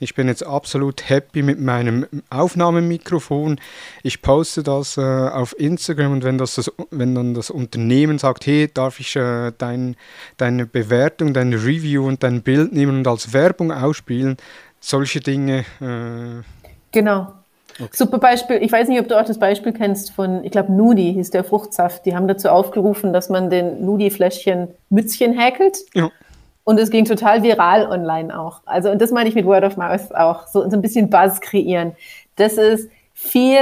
ich 0.00 0.14
bin 0.14 0.28
jetzt 0.28 0.44
absolut 0.44 1.08
happy 1.08 1.42
mit 1.42 1.60
meinem 1.60 2.06
Aufnahmemikrofon, 2.28 3.58
ich 4.02 4.20
poste 4.20 4.62
das 4.62 4.98
äh, 4.98 5.00
auf 5.00 5.58
Instagram 5.58 6.12
und 6.12 6.24
wenn, 6.24 6.36
das, 6.36 6.56
das, 6.56 6.70
wenn 6.90 7.14
dann 7.14 7.32
das 7.32 7.48
Unternehmen 7.48 8.18
sagt, 8.18 8.44
hey, 8.44 8.70
darf 8.72 9.00
ich 9.00 9.16
äh, 9.16 9.52
dein, 9.56 9.96
deine 10.36 10.66
Bewertung, 10.66 11.32
dein 11.32 11.54
Review 11.54 12.06
und 12.06 12.22
dein 12.22 12.42
Bild 12.42 12.74
nehmen 12.74 12.98
und 12.98 13.08
als 13.08 13.32
Werbung 13.32 13.72
ausspielen, 13.72 14.36
solche 14.78 15.20
Dinge. 15.20 15.64
Äh, 15.80 16.42
genau. 16.92 17.39
Okay. 17.80 17.90
Super 17.92 18.18
Beispiel. 18.18 18.62
Ich 18.62 18.70
weiß 18.70 18.88
nicht, 18.88 19.00
ob 19.00 19.08
du 19.08 19.18
auch 19.18 19.24
das 19.24 19.38
Beispiel 19.38 19.72
kennst 19.72 20.12
von, 20.12 20.44
ich 20.44 20.50
glaube, 20.50 20.72
Nudi 20.72 21.14
hieß 21.14 21.30
der 21.30 21.44
Fruchtsaft. 21.44 22.04
Die 22.04 22.14
haben 22.14 22.28
dazu 22.28 22.48
aufgerufen, 22.48 23.12
dass 23.12 23.28
man 23.28 23.50
den 23.50 23.84
Nudi-Fläschchen 23.84 24.68
Mützchen 24.90 25.38
häkelt. 25.38 25.78
Ja. 25.94 26.10
Und 26.64 26.78
es 26.78 26.90
ging 26.90 27.04
total 27.04 27.42
viral 27.42 27.86
online 27.90 28.38
auch. 28.38 28.60
Also, 28.66 28.90
und 28.90 29.00
das 29.00 29.10
meine 29.10 29.28
ich 29.28 29.34
mit 29.34 29.46
Word 29.46 29.64
of 29.64 29.76
Mouth 29.76 30.14
auch. 30.14 30.46
So, 30.46 30.68
so 30.68 30.76
ein 30.76 30.82
bisschen 30.82 31.10
Buzz 31.10 31.40
kreieren. 31.40 31.92
Das 32.36 32.54
ist 32.54 32.90
viel 33.14 33.58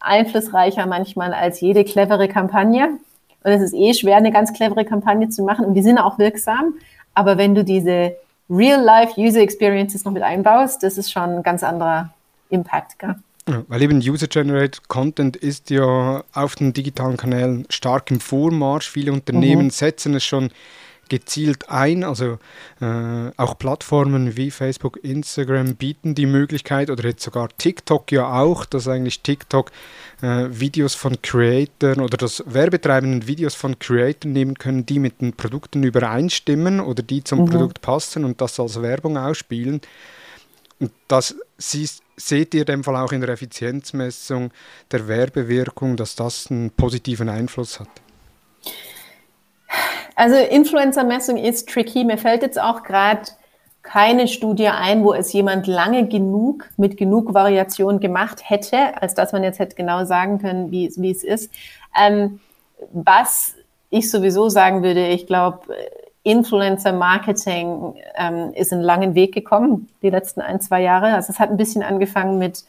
einflussreicher 0.00 0.86
manchmal 0.86 1.34
als 1.34 1.60
jede 1.60 1.84
clevere 1.84 2.28
Kampagne. 2.28 2.98
Und 3.44 3.50
es 3.50 3.62
ist 3.62 3.74
eh 3.74 3.94
schwer, 3.94 4.16
eine 4.16 4.30
ganz 4.30 4.52
clevere 4.52 4.84
Kampagne 4.84 5.28
zu 5.28 5.42
machen. 5.42 5.64
Und 5.64 5.74
die 5.74 5.82
sind 5.82 5.98
auch 5.98 6.18
wirksam. 6.18 6.74
Aber 7.14 7.38
wenn 7.38 7.54
du 7.54 7.64
diese 7.64 8.14
Real-Life 8.48 9.20
User 9.20 9.40
Experiences 9.40 10.04
noch 10.04 10.12
mit 10.12 10.22
einbaust, 10.22 10.82
das 10.82 10.98
ist 10.98 11.10
schon 11.10 11.36
ein 11.36 11.42
ganz 11.42 11.62
anderer 11.62 12.10
Impact. 12.50 12.98
Gell? 12.98 13.16
Ja, 13.48 13.64
weil 13.66 13.82
eben 13.82 13.98
User-Generated 13.98 14.88
Content 14.88 15.36
ist 15.36 15.70
ja 15.70 16.22
auf 16.32 16.54
den 16.54 16.72
digitalen 16.72 17.16
Kanälen 17.16 17.66
stark 17.70 18.10
im 18.10 18.20
Vormarsch. 18.20 18.88
Viele 18.88 19.12
Unternehmen 19.12 19.64
mhm. 19.64 19.70
setzen 19.70 20.14
es 20.14 20.24
schon 20.24 20.50
gezielt 21.08 21.68
ein. 21.68 22.04
Also 22.04 22.38
äh, 22.80 23.30
auch 23.36 23.58
Plattformen 23.58 24.36
wie 24.36 24.50
Facebook, 24.50 24.98
Instagram 25.02 25.74
bieten 25.74 26.14
die 26.14 26.24
Möglichkeit 26.24 26.88
oder 26.88 27.04
jetzt 27.04 27.22
sogar 27.22 27.48
TikTok 27.58 28.10
ja 28.12 28.32
auch, 28.40 28.64
dass 28.64 28.88
eigentlich 28.88 29.20
TikTok 29.20 29.72
äh, 30.22 30.46
Videos 30.48 30.94
von 30.94 31.20
Creators 31.20 31.98
oder 31.98 32.16
das 32.16 32.42
Werbetreibenden 32.46 33.26
Videos 33.26 33.54
von 33.54 33.78
Creators 33.78 34.32
nehmen 34.32 34.56
können, 34.56 34.86
die 34.86 34.98
mit 34.98 35.20
den 35.20 35.34
Produkten 35.34 35.82
übereinstimmen 35.82 36.80
oder 36.80 37.02
die 37.02 37.22
zum 37.22 37.40
mhm. 37.40 37.46
Produkt 37.46 37.82
passen 37.82 38.24
und 38.24 38.40
das 38.40 38.58
als 38.58 38.80
Werbung 38.80 39.18
ausspielen. 39.18 39.82
Und 40.78 40.92
das 41.08 41.36
siehst, 41.58 42.01
seht 42.16 42.54
ihr 42.54 42.64
dem 42.64 42.84
Fall 42.84 42.96
auch 42.96 43.12
in 43.12 43.20
der 43.20 43.30
Effizienzmessung 43.30 44.50
der 44.90 45.08
Werbewirkung, 45.08 45.96
dass 45.96 46.14
das 46.14 46.50
einen 46.50 46.70
positiven 46.70 47.28
Einfluss 47.28 47.80
hat? 47.80 47.88
Also 50.14 50.36
Influencer-Messung 50.36 51.36
ist 51.38 51.68
tricky. 51.68 52.04
Mir 52.04 52.18
fällt 52.18 52.42
jetzt 52.42 52.60
auch 52.60 52.82
gerade 52.82 53.22
keine 53.82 54.28
Studie 54.28 54.68
ein, 54.68 55.02
wo 55.02 55.12
es 55.12 55.32
jemand 55.32 55.66
lange 55.66 56.06
genug 56.06 56.68
mit 56.76 56.96
genug 56.96 57.34
Variation 57.34 57.98
gemacht 57.98 58.48
hätte, 58.48 59.00
als 59.00 59.14
dass 59.14 59.32
man 59.32 59.42
jetzt 59.42 59.58
hätte 59.58 59.74
genau 59.74 60.04
sagen 60.04 60.38
können, 60.38 60.70
wie, 60.70 60.92
wie 60.96 61.10
es 61.10 61.24
ist. 61.24 61.52
Ähm, 61.98 62.40
was 62.92 63.54
ich 63.90 64.10
sowieso 64.10 64.48
sagen 64.48 64.82
würde, 64.82 65.08
ich 65.08 65.26
glaube, 65.26 65.60
Influencer-Marketing 66.24 67.94
ähm, 68.16 68.52
ist 68.54 68.72
einen 68.72 68.82
langen 68.82 69.14
Weg 69.14 69.34
gekommen, 69.34 69.88
die 70.02 70.10
letzten 70.10 70.40
ein, 70.40 70.60
zwei 70.60 70.82
Jahre. 70.82 71.14
Also 71.14 71.32
es 71.32 71.40
hat 71.40 71.50
ein 71.50 71.56
bisschen 71.56 71.82
angefangen 71.82 72.38
mit, 72.38 72.64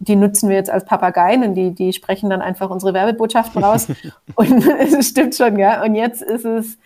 die 0.00 0.16
nutzen 0.16 0.48
wir 0.48 0.56
jetzt 0.56 0.70
als 0.70 0.84
Papageien 0.84 1.44
und 1.44 1.54
die, 1.54 1.70
die 1.70 1.92
sprechen 1.92 2.30
dann 2.30 2.42
einfach 2.42 2.68
unsere 2.68 2.94
Werbebotschaften 2.94 3.62
raus. 3.62 3.88
und 4.34 4.66
es 4.80 5.08
stimmt 5.08 5.36
schon, 5.36 5.58
ja. 5.58 5.84
Und 5.84 5.94
jetzt 5.94 6.20
ist 6.20 6.44
es 6.44 6.78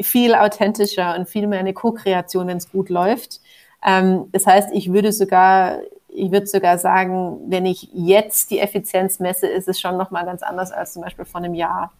viel 0.00 0.34
authentischer 0.34 1.16
und 1.16 1.28
viel 1.28 1.46
mehr 1.46 1.58
eine 1.58 1.72
Co-Kreation, 1.72 2.46
wenn 2.46 2.58
es 2.58 2.70
gut 2.70 2.88
läuft. 2.88 3.40
Ähm, 3.84 4.26
das 4.30 4.46
heißt, 4.46 4.70
ich 4.72 4.92
würde 4.92 5.12
sogar, 5.12 5.78
ich 6.08 6.30
würde 6.30 6.46
sogar 6.46 6.78
sagen, 6.78 7.38
wenn 7.48 7.66
ich 7.66 7.88
jetzt 7.92 8.52
die 8.52 8.60
Effizienz 8.60 9.18
messe, 9.18 9.48
ist 9.48 9.68
es 9.68 9.80
schon 9.80 9.96
nochmal 9.96 10.24
ganz 10.24 10.42
anders 10.42 10.70
als 10.70 10.92
zum 10.92 11.02
Beispiel 11.02 11.24
vor 11.24 11.40
einem 11.40 11.54
Jahr 11.54 11.92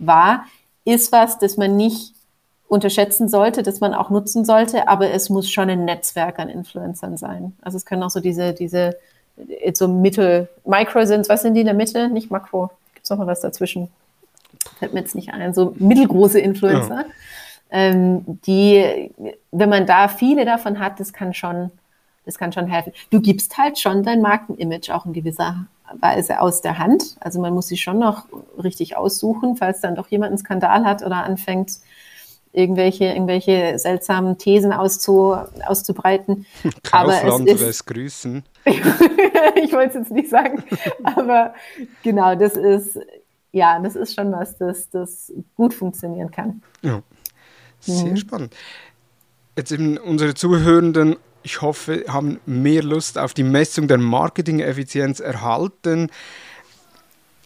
war. 0.00 0.44
Ist 0.84 1.12
was, 1.12 1.38
das 1.38 1.56
man 1.56 1.76
nicht 1.76 2.14
unterschätzen 2.70 3.28
sollte, 3.28 3.64
das 3.64 3.80
man 3.80 3.94
auch 3.94 4.10
nutzen 4.10 4.44
sollte, 4.44 4.86
aber 4.86 5.10
es 5.10 5.28
muss 5.28 5.50
schon 5.50 5.68
ein 5.68 5.84
Netzwerk 5.84 6.38
an 6.38 6.48
Influencern 6.48 7.16
sein. 7.16 7.52
Also 7.62 7.76
es 7.76 7.84
können 7.84 8.04
auch 8.04 8.10
so 8.10 8.20
diese, 8.20 8.54
diese 8.54 8.96
so 9.74 9.88
Mittel, 9.88 10.48
Micro 10.64 11.04
sind, 11.04 11.28
was 11.28 11.42
sind 11.42 11.54
die 11.54 11.60
in 11.60 11.66
der 11.66 11.74
Mitte? 11.74 12.08
Nicht 12.08 12.30
Makro. 12.30 12.70
Gibt 12.94 13.04
es 13.04 13.10
noch 13.10 13.18
mal 13.18 13.26
was 13.26 13.40
dazwischen? 13.40 13.88
Fällt 14.78 14.94
mir 14.94 15.00
jetzt 15.00 15.16
nicht 15.16 15.32
ein. 15.32 15.52
So 15.52 15.74
mittelgroße 15.78 16.38
Influencer. 16.38 16.94
Ja. 16.94 17.04
Ähm, 17.72 18.38
die, 18.46 19.10
wenn 19.50 19.68
man 19.68 19.86
da 19.86 20.06
viele 20.06 20.44
davon 20.44 20.78
hat, 20.78 21.00
das 21.00 21.12
kann 21.12 21.34
schon, 21.34 21.72
das 22.24 22.38
kann 22.38 22.52
schon 22.52 22.68
helfen. 22.68 22.92
Du 23.10 23.20
gibst 23.20 23.58
halt 23.58 23.80
schon 23.80 24.04
dein 24.04 24.20
Markenimage 24.20 24.94
auch 24.94 25.06
in 25.06 25.12
gewisser 25.12 25.66
Weise 25.98 26.40
aus 26.40 26.60
der 26.60 26.78
Hand. 26.78 27.16
Also 27.18 27.40
man 27.40 27.52
muss 27.52 27.66
sie 27.66 27.76
schon 27.76 27.98
noch 27.98 28.26
richtig 28.62 28.96
aussuchen, 28.96 29.56
falls 29.56 29.80
dann 29.80 29.96
doch 29.96 30.06
jemand 30.06 30.30
einen 30.30 30.38
Skandal 30.38 30.84
hat 30.84 31.02
oder 31.02 31.24
anfängt, 31.24 31.80
irgendwelche, 32.52 33.04
irgendwelche 33.04 33.78
seltsamen 33.78 34.38
Thesen 34.38 34.72
auszu, 34.72 35.36
auszubreiten. 35.66 36.46
Kaufland 36.82 37.24
aber 37.48 37.50
es 37.50 37.60
ist, 37.60 37.86
grüßen. 37.86 38.42
ich 38.64 39.72
wollte 39.72 39.88
es 39.88 39.94
jetzt 39.94 40.10
nicht 40.10 40.30
sagen, 40.30 40.62
aber 41.02 41.54
genau, 42.02 42.34
das 42.34 42.56
ist, 42.56 42.98
ja, 43.52 43.78
das 43.80 43.96
ist 43.96 44.14
schon 44.14 44.32
was, 44.32 44.56
das, 44.58 44.90
das 44.90 45.32
gut 45.54 45.74
funktionieren 45.74 46.30
kann. 46.30 46.62
Ja, 46.82 47.02
sehr 47.80 48.10
mhm. 48.10 48.16
spannend. 48.16 48.54
Jetzt 49.56 49.72
eben 49.72 49.96
unsere 49.98 50.34
Zuhörenden, 50.34 51.16
ich 51.42 51.62
hoffe, 51.62 52.04
haben 52.08 52.40
mehr 52.46 52.82
Lust 52.82 53.18
auf 53.18 53.34
die 53.34 53.42
Messung 53.42 53.88
der 53.88 53.98
Marketing-Effizienz 53.98 55.20
erhalten. 55.20 56.10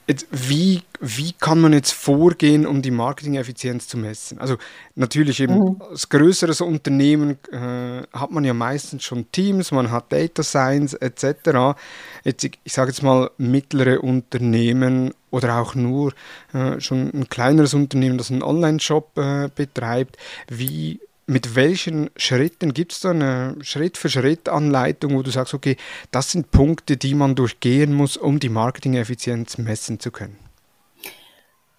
Jetzt, 0.06 0.26
wie, 0.30 0.82
wie 1.00 1.32
kann 1.32 1.60
man 1.60 1.72
jetzt 1.72 1.92
vorgehen, 1.92 2.66
um 2.66 2.82
die 2.82 2.90
Marketing-Effizienz 2.90 3.88
zu 3.88 3.96
messen? 3.96 4.38
Also 4.38 4.56
natürlich 4.94 5.40
eben 5.40 5.56
mhm. 5.56 5.82
als 5.82 6.10
größeres 6.10 6.60
Unternehmen 6.60 7.38
äh, 7.50 8.02
hat 8.12 8.30
man 8.30 8.44
ja 8.44 8.52
meistens 8.52 9.02
schon 9.04 9.30
Teams, 9.32 9.72
man 9.72 9.90
hat 9.90 10.12
Data 10.12 10.42
Science 10.42 10.92
etc. 10.92 11.78
Jetzt, 12.22 12.44
ich, 12.44 12.58
ich 12.64 12.72
sage 12.74 12.90
jetzt 12.90 13.02
mal 13.02 13.30
mittlere 13.38 14.02
Unternehmen 14.02 15.14
oder 15.30 15.58
auch 15.58 15.74
nur 15.74 16.12
äh, 16.52 16.78
schon 16.80 17.10
ein 17.14 17.28
kleineres 17.30 17.72
Unternehmen, 17.72 18.18
das 18.18 18.30
einen 18.30 18.42
Online-Shop 18.42 19.16
äh, 19.16 19.48
betreibt. 19.54 20.18
Wie 20.48 21.00
mit 21.26 21.56
welchen 21.56 22.10
Schritten 22.16 22.74
gibt 22.74 22.92
es 22.92 23.00
da 23.00 23.10
eine 23.10 23.56
Schritt-für-Schritt-Anleitung, 23.60 25.14
wo 25.14 25.22
du 25.22 25.30
sagst, 25.30 25.54
okay, 25.54 25.76
das 26.10 26.30
sind 26.30 26.50
Punkte, 26.50 26.96
die 26.96 27.14
man 27.14 27.34
durchgehen 27.34 27.94
muss, 27.94 28.16
um 28.16 28.40
die 28.40 28.48
Marketing-Effizienz 28.48 29.58
messen 29.58 30.00
zu 30.00 30.10
können? 30.10 30.38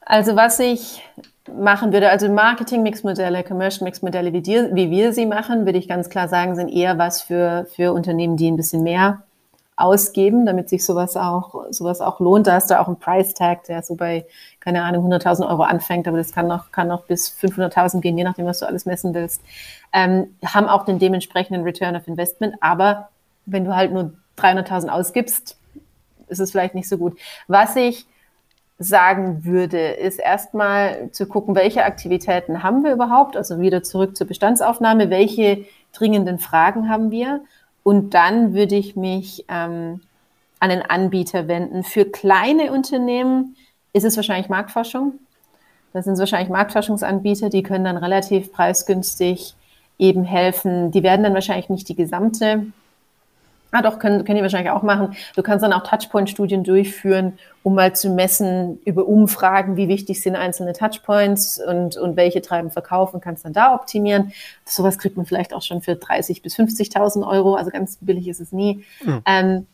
Also 0.02 0.36
was 0.36 0.60
ich 0.60 1.02
machen 1.52 1.94
würde, 1.94 2.10
also 2.10 2.32
Marketing-Mix-Modelle, 2.32 3.44
Commercial-Mix-Modelle, 3.44 4.34
wie, 4.34 4.44
wie, 4.44 4.90
wir 4.90 5.14
sie 5.14 5.26
machen, 5.26 5.66
würde 5.66 5.78
ich 5.78 5.88
ganz 5.88 6.10
klar 6.10 6.28
sagen, 6.28 6.56
sind 6.56 6.70
eher 6.70 6.98
was 6.98 7.22
für, 7.22 7.68
für 7.76 7.94
Unternehmen, 7.94 8.38
die 8.38 8.50
ein 8.50 8.56
bisschen 8.56 8.84
mehr 8.84 9.25
ausgeben, 9.78 10.46
damit 10.46 10.70
sich 10.70 10.86
sowas 10.86 11.18
auch, 11.18 11.66
sowas 11.70 12.00
auch 12.00 12.20
lohnt. 12.20 12.48
Da 12.48 12.54
hast 12.54 12.70
du 12.70 12.80
auch 12.80 12.88
einen 12.88 12.98
Price 12.98 13.34
Tag, 13.34 13.66
der 13.66 13.82
so 13.84 13.96
bei, 13.96 14.26
keine 14.60 14.84
Ahnung, 14.84 15.12
100.000 15.12 15.48
Euro 15.50 15.64
anfängt, 15.64 16.08
aber 16.08 16.18
das 16.18 16.32
kann 16.32 16.48
noch, 16.48 16.72
kann 16.72 16.88
noch 16.88 17.04
bis 17.04 17.30
500.000 17.30 18.00
gehen, 18.00 18.18
je 18.18 18.24
nachdem, 18.24 18.46
was 18.46 18.60
du 18.60 18.68
alles 18.68 18.86
messen 18.86 19.14
willst. 19.14 19.42
Ähm, 19.92 20.36
haben 20.46 20.68
auch 20.68 20.86
den 20.86 21.00
dementsprechenden 21.00 21.64
Return 21.64 21.96
of 21.96 22.08
Investment, 22.08 22.56
aber 22.62 23.10
wenn 23.46 23.66
du 23.66 23.76
halt 23.76 23.92
nur 23.92 24.14
300.000 24.38 24.90
ausgibst, 24.90 25.58
ist 26.28 26.40
es 26.40 26.52
vielleicht 26.52 26.76
nicht 26.76 26.90
so 26.90 26.98
gut. 26.98 27.18
Was 27.48 27.76
ich 27.76 28.06
sagen 28.78 29.46
würde, 29.46 29.80
ist 29.92 30.20
erstmal 30.20 31.10
zu 31.12 31.28
gucken, 31.28 31.56
welche 31.56 31.86
Aktivitäten 31.86 32.64
haben 32.64 32.84
wir 32.84 32.92
überhaupt, 32.92 33.38
also 33.38 33.60
wieder 33.60 33.84
zurück 33.84 34.18
zur 34.18 34.28
Bestandsaufnahme, 34.28 35.10
welche 35.10 35.66
dringenden 35.94 36.40
Fragen 36.40 36.90
haben 36.90 37.12
wir 37.12 37.42
und 37.86 38.16
dann 38.16 38.56
würde 38.56 38.76
ich 38.76 38.96
mich 38.96 39.46
ähm, 39.48 40.02
an 40.60 40.70
den 40.72 40.82
Anbieter 40.82 41.48
wenden. 41.48 41.84
Für 41.84 42.04
kleine 42.04 42.72
Unternehmen 42.72 43.56
ist 43.94 44.06
es 44.06 44.16
wahrscheinlich 44.16 44.50
Marktforschung. 44.50 45.20
Das 45.94 46.06
sind 46.06 46.18
wahrscheinlich 46.18 46.50
Marktforschungsanbieter, 46.50 47.50
die 47.50 47.62
können 47.62 47.86
dann 47.86 47.98
relativ 47.98 48.52
preisgünstig 48.52 49.54
eben 50.00 50.24
helfen. 50.24 50.90
Die 50.90 51.04
werden 51.04 51.22
dann 51.22 51.36
wahrscheinlich 51.36 51.70
nicht 51.70 51.88
die 51.88 51.96
gesamte 51.96 52.66
Ah, 53.76 53.82
doch, 53.82 54.00
können, 54.00 54.24
können 54.24 54.38
die 54.38 54.42
wahrscheinlich 54.42 54.72
auch 54.72 54.84
machen. 54.84 55.18
Du 55.36 55.44
kannst 55.44 55.62
dann 55.62 55.74
auch 55.74 55.84
Touchpoint-Studien 55.84 56.64
durchführen, 56.64 57.34
um 57.62 57.76
mal 57.76 57.94
zu 57.94 58.10
messen 58.10 58.80
über 58.86 59.06
Umfragen, 59.06 59.76
wie 59.76 59.90
wichtig 59.90 60.22
sind 60.22 60.38
einzelne 60.38 60.72
Touchpoints 60.72 61.60
und, 61.60 61.98
und 61.98 62.16
welche 62.16 62.42
treiben 62.42 62.72
Verkauf 62.72 63.14
und 63.14 63.20
kannst 63.20 63.44
dann 63.44 63.52
da 63.52 63.76
optimieren. 63.76 64.32
Sowas 64.64 64.98
kriegt 64.98 65.18
man 65.18 65.26
vielleicht 65.26 65.54
auch 65.54 65.62
schon 65.62 65.82
für 65.82 65.92
30.000 65.92 66.42
bis 66.42 66.56
50.000 66.56 67.28
Euro, 67.28 67.56
also 67.56 67.70
ganz 67.70 67.98
billig 68.00 68.30
ist 68.30 68.40
es 68.40 68.54
nie. 68.54 68.86
Mhm. 69.04 69.22
Ähm, 69.26 69.68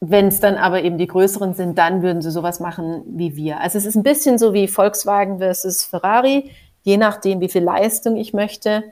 wenn 0.00 0.28
es 0.28 0.40
dann 0.40 0.56
aber 0.56 0.82
eben 0.82 0.98
die 0.98 1.06
größeren 1.06 1.54
sind, 1.54 1.78
dann 1.78 2.02
würden 2.02 2.20
sie 2.20 2.30
sowas 2.30 2.60
machen 2.60 3.04
wie 3.06 3.36
wir. 3.36 3.60
Also 3.62 3.78
es 3.78 3.86
ist 3.86 3.94
ein 3.94 4.02
bisschen 4.02 4.36
so 4.36 4.52
wie 4.52 4.68
Volkswagen 4.68 5.38
versus 5.38 5.82
Ferrari. 5.82 6.50
Je 6.82 6.98
nachdem, 6.98 7.40
wie 7.40 7.48
viel 7.48 7.62
Leistung 7.62 8.16
ich 8.16 8.34
möchte, 8.34 8.84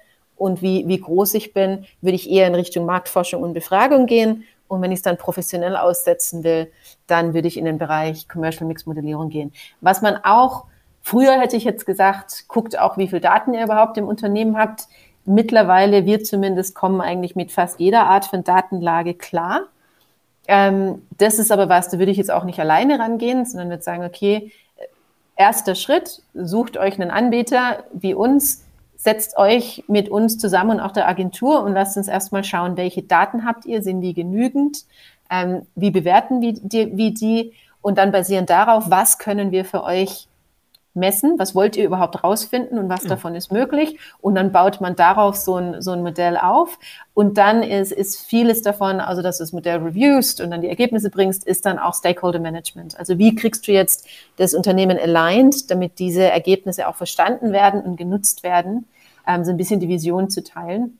und 0.42 0.60
wie, 0.60 0.88
wie 0.88 0.98
groß 0.98 1.34
ich 1.34 1.54
bin, 1.54 1.86
würde 2.00 2.16
ich 2.16 2.28
eher 2.28 2.48
in 2.48 2.56
Richtung 2.56 2.84
Marktforschung 2.84 3.44
und 3.44 3.52
Befragung 3.52 4.06
gehen. 4.06 4.42
Und 4.66 4.82
wenn 4.82 4.90
ich 4.90 4.96
es 4.96 5.02
dann 5.02 5.16
professionell 5.16 5.76
aussetzen 5.76 6.42
will, 6.42 6.72
dann 7.06 7.32
würde 7.32 7.46
ich 7.46 7.56
in 7.56 7.64
den 7.64 7.78
Bereich 7.78 8.28
Commercial 8.28 8.66
Mix 8.66 8.84
Modellierung 8.84 9.28
gehen. 9.28 9.52
Was 9.80 10.02
man 10.02 10.16
auch, 10.24 10.64
früher 11.00 11.38
hätte 11.40 11.56
ich 11.56 11.62
jetzt 11.62 11.86
gesagt, 11.86 12.48
guckt 12.48 12.76
auch, 12.76 12.96
wie 12.96 13.06
viel 13.06 13.20
Daten 13.20 13.54
ihr 13.54 13.62
überhaupt 13.62 13.96
im 13.98 14.08
Unternehmen 14.08 14.58
habt. 14.58 14.88
Mittlerweile, 15.24 16.06
wir 16.06 16.24
zumindest 16.24 16.74
kommen 16.74 17.00
eigentlich 17.00 17.36
mit 17.36 17.52
fast 17.52 17.78
jeder 17.78 18.06
Art 18.06 18.24
von 18.24 18.42
Datenlage 18.42 19.14
klar. 19.14 19.68
Ähm, 20.48 21.06
das 21.18 21.38
ist 21.38 21.52
aber 21.52 21.68
was, 21.68 21.88
da 21.88 22.00
würde 22.00 22.10
ich 22.10 22.18
jetzt 22.18 22.32
auch 22.32 22.42
nicht 22.42 22.58
alleine 22.58 22.98
rangehen, 22.98 23.46
sondern 23.46 23.70
würde 23.70 23.84
sagen, 23.84 24.04
okay, 24.04 24.50
erster 25.36 25.76
Schritt, 25.76 26.22
sucht 26.34 26.76
euch 26.76 27.00
einen 27.00 27.12
Anbieter 27.12 27.84
wie 27.92 28.14
uns, 28.14 28.64
setzt 29.02 29.36
euch 29.36 29.82
mit 29.88 30.08
uns 30.08 30.38
zusammen 30.38 30.78
und 30.78 30.80
auch 30.80 30.92
der 30.92 31.08
Agentur 31.08 31.64
und 31.64 31.72
lasst 31.72 31.96
uns 31.96 32.06
erstmal 32.06 32.44
schauen, 32.44 32.76
welche 32.76 33.02
Daten 33.02 33.44
habt 33.44 33.66
ihr, 33.66 33.82
sind 33.82 34.00
die 34.00 34.14
genügend, 34.14 34.84
ähm, 35.28 35.66
wie 35.74 35.90
bewerten 35.90 36.40
wir 36.40 36.52
die, 36.52 36.96
wie 36.96 37.12
die? 37.12 37.52
Und 37.80 37.98
dann 37.98 38.12
basierend 38.12 38.48
darauf, 38.48 38.90
was 38.90 39.18
können 39.18 39.50
wir 39.50 39.64
für 39.64 39.82
euch 39.82 40.28
messen, 40.94 41.38
was 41.38 41.54
wollt 41.54 41.76
ihr 41.76 41.84
überhaupt 41.84 42.22
rausfinden 42.22 42.78
und 42.78 42.88
was 42.88 43.04
davon 43.04 43.34
ist 43.34 43.50
möglich. 43.50 43.98
Und 44.20 44.34
dann 44.34 44.52
baut 44.52 44.80
man 44.80 44.94
darauf 44.94 45.36
so 45.36 45.56
ein, 45.56 45.80
so 45.80 45.92
ein 45.92 46.02
Modell 46.02 46.36
auf. 46.36 46.78
Und 47.14 47.38
dann 47.38 47.62
ist, 47.62 47.92
ist 47.92 48.20
vieles 48.20 48.62
davon, 48.62 49.00
also 49.00 49.22
dass 49.22 49.38
du 49.38 49.44
das 49.44 49.52
Modell 49.52 49.78
reviewst 49.78 50.40
und 50.40 50.50
dann 50.50 50.60
die 50.60 50.68
Ergebnisse 50.68 51.10
bringst, 51.10 51.44
ist 51.44 51.64
dann 51.64 51.78
auch 51.78 51.94
Stakeholder 51.94 52.40
Management. 52.40 52.98
Also 52.98 53.18
wie 53.18 53.34
kriegst 53.34 53.66
du 53.66 53.72
jetzt 53.72 54.06
das 54.36 54.52
Unternehmen 54.52 54.98
aligned, 54.98 55.70
damit 55.70 55.98
diese 55.98 56.24
Ergebnisse 56.24 56.86
auch 56.86 56.96
verstanden 56.96 57.52
werden 57.52 57.80
und 57.80 57.96
genutzt 57.96 58.42
werden, 58.42 58.86
ähm, 59.26 59.44
so 59.44 59.50
ein 59.50 59.56
bisschen 59.56 59.80
die 59.80 59.88
Vision 59.88 60.28
zu 60.28 60.44
teilen, 60.44 60.98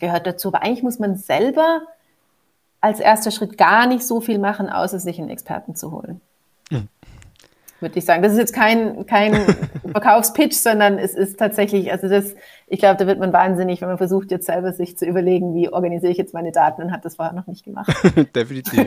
gehört 0.00 0.26
dazu. 0.26 0.48
Aber 0.48 0.62
eigentlich 0.62 0.82
muss 0.82 0.98
man 0.98 1.16
selber 1.16 1.82
als 2.80 2.98
erster 2.98 3.30
Schritt 3.30 3.56
gar 3.56 3.86
nicht 3.86 4.04
so 4.04 4.20
viel 4.20 4.38
machen, 4.38 4.68
außer 4.68 4.98
sich 4.98 5.18
einen 5.18 5.30
Experten 5.30 5.76
zu 5.76 5.92
holen. 5.92 6.20
Mhm 6.70 6.88
würde 7.80 7.98
ich 7.98 8.04
sagen. 8.04 8.22
Das 8.22 8.32
ist 8.32 8.38
jetzt 8.38 8.54
kein, 8.54 9.06
kein 9.06 9.34
Verkaufspitch, 9.92 10.56
sondern 10.56 10.98
es 10.98 11.14
ist 11.14 11.38
tatsächlich, 11.38 11.92
also 11.92 12.08
das, 12.08 12.34
ich 12.66 12.78
glaube, 12.78 12.96
da 12.98 13.06
wird 13.06 13.18
man 13.18 13.32
wahnsinnig, 13.32 13.80
wenn 13.80 13.88
man 13.88 13.98
versucht, 13.98 14.30
jetzt 14.30 14.46
selber 14.46 14.72
sich 14.72 14.96
zu 14.96 15.04
überlegen, 15.04 15.54
wie 15.54 15.68
organisiere 15.68 16.12
ich 16.12 16.18
jetzt 16.18 16.34
meine 16.34 16.52
Daten 16.52 16.82
und 16.82 16.92
hat 16.92 17.04
das 17.04 17.16
vorher 17.16 17.34
noch 17.34 17.46
nicht 17.46 17.64
gemacht. 17.64 17.92
Definitiv, 18.34 18.86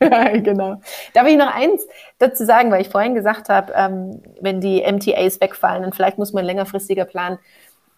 ja. 0.00 0.08
ja. 0.08 0.36
genau. 0.38 0.80
Darf 1.14 1.26
ich 1.26 1.36
noch 1.36 1.54
eins 1.54 1.86
dazu 2.18 2.44
sagen, 2.44 2.70
weil 2.70 2.82
ich 2.82 2.88
vorhin 2.88 3.14
gesagt 3.14 3.48
habe, 3.48 3.72
ähm, 3.76 4.22
wenn 4.40 4.60
die 4.60 4.82
MTAs 4.82 5.40
wegfallen, 5.40 5.82
dann 5.82 5.92
vielleicht 5.92 6.18
muss 6.18 6.32
man 6.32 6.44
längerfristiger 6.44 7.04
planen. 7.04 7.38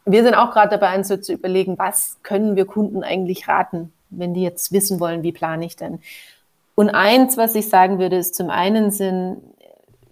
Wir 0.06 0.22
sind 0.22 0.34
auch 0.34 0.50
gerade 0.50 0.70
dabei, 0.78 0.96
uns 0.96 1.08
so 1.08 1.16
zu 1.16 1.32
überlegen, 1.32 1.78
was 1.78 2.18
können 2.22 2.56
wir 2.56 2.66
Kunden 2.66 3.02
eigentlich 3.02 3.48
raten, 3.48 3.92
wenn 4.10 4.34
die 4.34 4.42
jetzt 4.42 4.72
wissen 4.72 5.00
wollen, 5.00 5.22
wie 5.22 5.32
plane 5.32 5.64
ich 5.64 5.76
denn? 5.76 6.00
Und 6.74 6.90
eins, 6.90 7.36
was 7.36 7.54
ich 7.54 7.68
sagen 7.68 7.98
würde, 7.98 8.16
ist 8.16 8.34
zum 8.34 8.50
einen 8.50 8.90
sind 8.90 9.38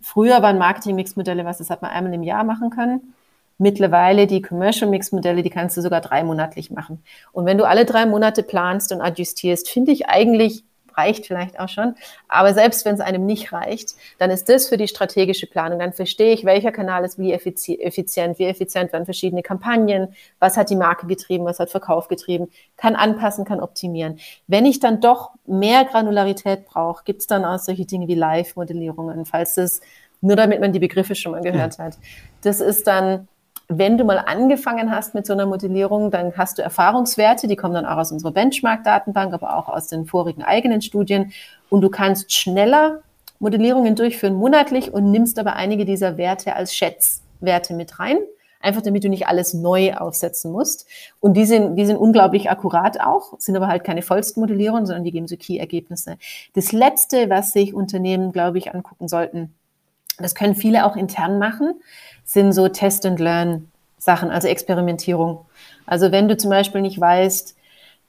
Früher 0.02 0.42
waren 0.42 0.58
Marketing-Mix-Modelle 0.58 1.44
was, 1.44 1.58
das 1.58 1.70
hat 1.70 1.80
man 1.80 1.92
einmal 1.92 2.12
im 2.12 2.22
Jahr 2.22 2.44
machen 2.44 2.70
können. 2.70 3.14
Mittlerweile 3.58 4.26
die 4.26 4.42
Commercial-Mix-Modelle, 4.42 5.42
die 5.42 5.50
kannst 5.50 5.76
du 5.76 5.82
sogar 5.82 6.00
dreimonatlich 6.00 6.70
machen. 6.70 7.02
Und 7.32 7.46
wenn 7.46 7.58
du 7.58 7.64
alle 7.64 7.84
drei 7.84 8.06
Monate 8.06 8.42
planst 8.42 8.92
und 8.92 9.00
adjustierst, 9.00 9.68
finde 9.68 9.92
ich 9.92 10.08
eigentlich, 10.08 10.64
reicht 10.96 11.26
vielleicht 11.26 11.58
auch 11.58 11.68
schon. 11.68 11.94
Aber 12.28 12.54
selbst 12.54 12.84
wenn 12.84 12.94
es 12.94 13.00
einem 13.00 13.26
nicht 13.26 13.52
reicht, 13.52 13.94
dann 14.18 14.30
ist 14.30 14.48
das 14.48 14.68
für 14.68 14.76
die 14.76 14.88
strategische 14.88 15.46
Planung. 15.46 15.78
Dann 15.78 15.92
verstehe 15.92 16.32
ich, 16.32 16.44
welcher 16.44 16.72
Kanal 16.72 17.04
ist 17.04 17.18
wie 17.18 17.32
effizient, 17.32 18.38
wie 18.38 18.44
effizient 18.44 18.92
waren 18.92 19.04
verschiedene 19.04 19.42
Kampagnen, 19.42 20.14
was 20.38 20.56
hat 20.56 20.70
die 20.70 20.76
Marke 20.76 21.06
getrieben, 21.06 21.44
was 21.44 21.58
hat 21.58 21.70
Verkauf 21.70 22.08
getrieben, 22.08 22.48
kann 22.76 22.96
anpassen, 22.96 23.44
kann 23.44 23.60
optimieren. 23.60 24.18
Wenn 24.46 24.66
ich 24.66 24.80
dann 24.80 25.00
doch 25.00 25.30
mehr 25.46 25.84
Granularität 25.84 26.66
brauche, 26.66 27.04
gibt 27.04 27.20
es 27.20 27.26
dann 27.26 27.44
auch 27.44 27.58
solche 27.58 27.84
Dinge 27.84 28.08
wie 28.08 28.14
Live-Modellierungen, 28.14 29.24
falls 29.24 29.54
das, 29.54 29.80
nur 30.20 30.36
damit 30.36 30.60
man 30.60 30.72
die 30.72 30.78
Begriffe 30.78 31.14
schon 31.14 31.32
mal 31.32 31.42
gehört 31.42 31.78
ja. 31.78 31.84
hat. 31.84 31.98
Das 32.42 32.60
ist 32.60 32.86
dann, 32.86 33.28
wenn 33.78 33.98
du 33.98 34.04
mal 34.04 34.18
angefangen 34.18 34.90
hast 34.90 35.14
mit 35.14 35.26
so 35.26 35.32
einer 35.32 35.46
Modellierung, 35.46 36.10
dann 36.10 36.32
hast 36.36 36.58
du 36.58 36.62
Erfahrungswerte, 36.62 37.46
die 37.46 37.56
kommen 37.56 37.74
dann 37.74 37.86
auch 37.86 37.98
aus 37.98 38.12
unserer 38.12 38.32
Benchmark-Datenbank, 38.32 39.34
aber 39.34 39.56
auch 39.56 39.68
aus 39.68 39.88
den 39.88 40.06
vorigen 40.06 40.42
eigenen 40.42 40.82
Studien. 40.82 41.32
Und 41.70 41.82
du 41.82 41.90
kannst 41.90 42.32
schneller 42.32 43.02
Modellierungen 43.38 43.96
durchführen 43.96 44.34
monatlich 44.34 44.92
und 44.92 45.10
nimmst 45.10 45.38
aber 45.38 45.54
einige 45.54 45.84
dieser 45.84 46.16
Werte 46.16 46.54
als 46.54 46.74
Schätzwerte 46.74 47.74
mit 47.74 47.98
rein. 47.98 48.18
Einfach 48.60 48.82
damit 48.82 49.02
du 49.02 49.08
nicht 49.08 49.26
alles 49.26 49.54
neu 49.54 49.94
aufsetzen 49.94 50.52
musst. 50.52 50.86
Und 51.18 51.36
die 51.36 51.44
sind, 51.44 51.74
die 51.74 51.84
sind 51.84 51.96
unglaublich 51.96 52.48
akkurat 52.48 53.00
auch, 53.00 53.34
sind 53.38 53.56
aber 53.56 53.66
halt 53.66 53.82
keine 53.82 54.02
Vollstmodellierungen, 54.02 54.86
sondern 54.86 55.02
die 55.02 55.10
geben 55.10 55.26
so 55.26 55.36
Key-Ergebnisse. 55.36 56.16
Das 56.54 56.70
letzte, 56.70 57.28
was 57.28 57.50
sich 57.50 57.74
Unternehmen, 57.74 58.30
glaube 58.30 58.58
ich, 58.58 58.72
angucken 58.72 59.08
sollten, 59.08 59.52
das 60.22 60.34
können 60.34 60.54
viele 60.54 60.86
auch 60.86 60.96
intern 60.96 61.38
machen, 61.38 61.74
sind 62.24 62.52
so 62.52 62.68
Test 62.68 63.04
and 63.06 63.20
Learn 63.20 63.68
Sachen, 63.98 64.30
also 64.30 64.48
Experimentierung. 64.48 65.46
Also 65.86 66.10
wenn 66.10 66.28
du 66.28 66.36
zum 66.36 66.50
Beispiel 66.50 66.80
nicht 66.80 67.00
weißt, 67.00 67.56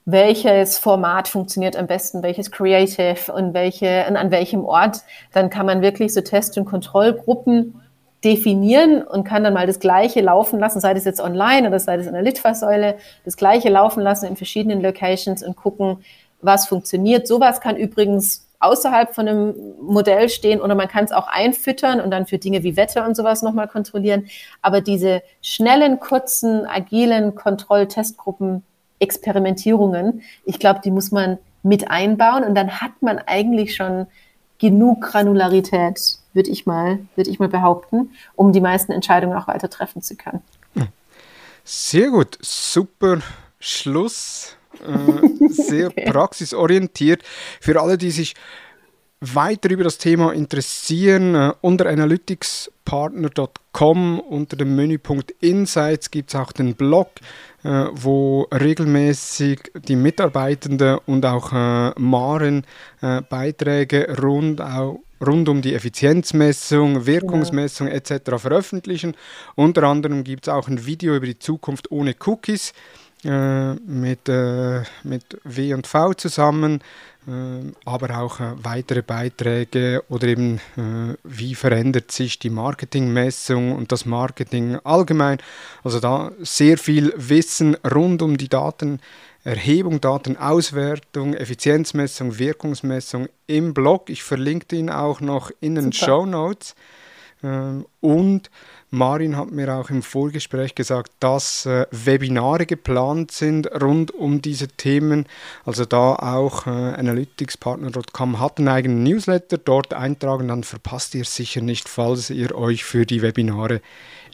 welches 0.06 0.76
Format 0.76 1.28
funktioniert 1.28 1.76
am 1.76 1.86
besten, 1.86 2.22
welches 2.22 2.50
Creative 2.50 3.32
und 3.32 3.54
welche 3.54 4.04
und 4.08 4.16
an 4.16 4.30
welchem 4.30 4.64
Ort, 4.64 5.02
dann 5.32 5.50
kann 5.50 5.66
man 5.66 5.82
wirklich 5.82 6.12
so 6.12 6.20
Test- 6.20 6.58
und 6.58 6.66
Kontrollgruppen 6.66 7.80
definieren 8.22 9.02
und 9.02 9.24
kann 9.24 9.44
dann 9.44 9.54
mal 9.54 9.66
das 9.66 9.80
Gleiche 9.80 10.20
laufen 10.20 10.58
lassen, 10.58 10.80
sei 10.80 10.94
das 10.94 11.04
jetzt 11.04 11.20
online 11.20 11.68
oder 11.68 11.78
sei 11.78 11.96
das 11.96 12.06
in 12.06 12.14
der 12.14 12.22
Litfaßsäule, 12.22 12.96
das 13.24 13.36
Gleiche 13.36 13.68
laufen 13.68 14.02
lassen 14.02 14.26
in 14.26 14.36
verschiedenen 14.36 14.80
Locations 14.82 15.42
und 15.42 15.56
gucken, 15.56 15.98
was 16.40 16.66
funktioniert. 16.66 17.26
Sowas 17.26 17.60
kann 17.60 17.76
übrigens 17.76 18.43
außerhalb 18.64 19.14
von 19.14 19.28
einem 19.28 19.54
Modell 19.80 20.28
stehen 20.28 20.60
oder 20.60 20.74
man 20.74 20.88
kann 20.88 21.04
es 21.04 21.12
auch 21.12 21.28
einfüttern 21.28 22.00
und 22.00 22.10
dann 22.10 22.26
für 22.26 22.38
Dinge 22.38 22.62
wie 22.62 22.76
Wetter 22.76 23.06
und 23.06 23.16
sowas 23.16 23.42
nochmal 23.42 23.68
kontrollieren. 23.68 24.26
Aber 24.62 24.80
diese 24.80 25.22
schnellen, 25.42 26.00
kurzen, 26.00 26.66
agilen 26.66 27.34
Kontroll-Testgruppen, 27.34 28.62
Experimentierungen, 28.98 30.22
ich 30.44 30.58
glaube, 30.58 30.80
die 30.82 30.90
muss 30.90 31.10
man 31.10 31.38
mit 31.62 31.90
einbauen 31.90 32.44
und 32.44 32.54
dann 32.54 32.80
hat 32.80 32.92
man 33.00 33.18
eigentlich 33.18 33.74
schon 33.74 34.06
genug 34.58 35.02
Granularität, 35.02 36.18
würde 36.32 36.50
ich 36.50 36.66
mal, 36.66 37.00
würde 37.16 37.30
ich 37.30 37.38
mal 37.38 37.48
behaupten, 37.48 38.10
um 38.34 38.52
die 38.52 38.60
meisten 38.60 38.92
Entscheidungen 38.92 39.36
auch 39.36 39.48
weiter 39.48 39.68
treffen 39.68 40.02
zu 40.02 40.16
können. 40.16 40.42
Sehr 41.64 42.10
gut, 42.10 42.38
super 42.42 43.20
Schluss 43.58 44.56
äh, 44.84 45.48
sehr 45.48 45.88
okay. 45.88 46.10
praxisorientiert. 46.10 47.22
Für 47.60 47.80
alle, 47.80 47.98
die 47.98 48.10
sich 48.10 48.34
weiter 49.20 49.70
über 49.70 49.84
das 49.84 49.98
Thema 49.98 50.32
interessieren, 50.32 51.34
äh, 51.34 51.52
unter 51.60 51.86
analyticspartner.com 51.86 54.20
unter 54.20 54.56
dem 54.56 54.76
Menüpunkt 54.76 55.32
Insights 55.40 56.10
gibt 56.10 56.30
es 56.30 56.36
auch 56.36 56.52
den 56.52 56.74
Blog, 56.74 57.08
äh, 57.62 57.86
wo 57.92 58.46
regelmäßig 58.52 59.72
die 59.88 59.96
Mitarbeitenden 59.96 60.98
und 61.06 61.26
auch 61.26 61.52
äh, 61.52 61.90
Maren 61.98 62.64
äh, 63.00 63.22
Beiträge 63.22 64.16
rund, 64.20 64.60
auch, 64.60 65.00
rund 65.24 65.48
um 65.48 65.62
die 65.62 65.74
Effizienzmessung, 65.74 67.06
Wirkungsmessung 67.06 67.88
ja. 67.88 67.94
etc. 67.94 68.36
veröffentlichen. 68.36 69.16
Unter 69.54 69.84
anderem 69.84 70.24
gibt 70.24 70.46
es 70.46 70.52
auch 70.52 70.68
ein 70.68 70.84
Video 70.86 71.16
über 71.16 71.26
die 71.26 71.38
Zukunft 71.38 71.90
ohne 71.90 72.14
Cookies 72.26 72.74
äh, 73.24 73.74
mit, 73.74 74.28
äh, 74.28 74.82
mit 75.02 75.38
W 75.44 75.74
und 75.74 75.86
V 75.86 76.14
zusammen, 76.14 76.80
äh, 77.26 77.72
aber 77.84 78.18
auch 78.18 78.40
äh, 78.40 78.52
weitere 78.62 79.02
Beiträge 79.02 80.02
oder 80.08 80.26
eben 80.28 80.58
äh, 80.76 81.14
wie 81.24 81.54
verändert 81.54 82.10
sich 82.10 82.38
die 82.38 82.50
Marketingmessung 82.50 83.72
und 83.72 83.92
das 83.92 84.04
Marketing 84.04 84.78
allgemein. 84.84 85.38
Also 85.82 86.00
da 86.00 86.32
sehr 86.40 86.78
viel 86.78 87.12
Wissen 87.16 87.76
rund 87.76 88.20
um 88.22 88.36
die 88.36 88.48
Datenerhebung, 88.48 90.00
Datenauswertung, 90.00 91.34
Effizienzmessung, 91.34 92.38
Wirkungsmessung 92.38 93.28
im 93.46 93.74
Blog. 93.74 94.10
Ich 94.10 94.22
verlinke 94.22 94.76
ihn 94.76 94.90
auch 94.90 95.20
noch 95.20 95.50
in 95.60 95.76
den. 95.76 95.92
Show 95.92 96.26
Notes. 96.26 96.74
Ähm, 97.44 97.86
und 98.00 98.50
Marin 98.90 99.36
hat 99.36 99.50
mir 99.50 99.74
auch 99.74 99.90
im 99.90 100.02
Vorgespräch 100.02 100.74
gesagt, 100.74 101.12
dass 101.20 101.66
äh, 101.66 101.86
Webinare 101.90 102.64
geplant 102.64 103.32
sind 103.32 103.66
rund 103.82 104.12
um 104.12 104.40
diese 104.40 104.68
Themen. 104.68 105.26
Also 105.64 105.84
da 105.84 106.14
auch 106.14 106.66
äh, 106.66 106.70
analyticspartner.com 106.70 108.40
hat 108.40 108.58
einen 108.58 108.68
eigenen 108.68 109.02
Newsletter, 109.02 109.58
dort 109.58 109.92
eintragen, 109.92 110.48
dann 110.48 110.64
verpasst 110.64 111.14
ihr 111.14 111.22
es 111.22 111.34
sicher 111.34 111.60
nicht, 111.60 111.88
falls 111.88 112.30
ihr 112.30 112.56
euch 112.56 112.84
für 112.84 113.04
die 113.04 113.20
Webinare 113.20 113.80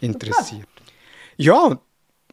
interessiert. 0.00 0.68
Ja, 1.36 1.78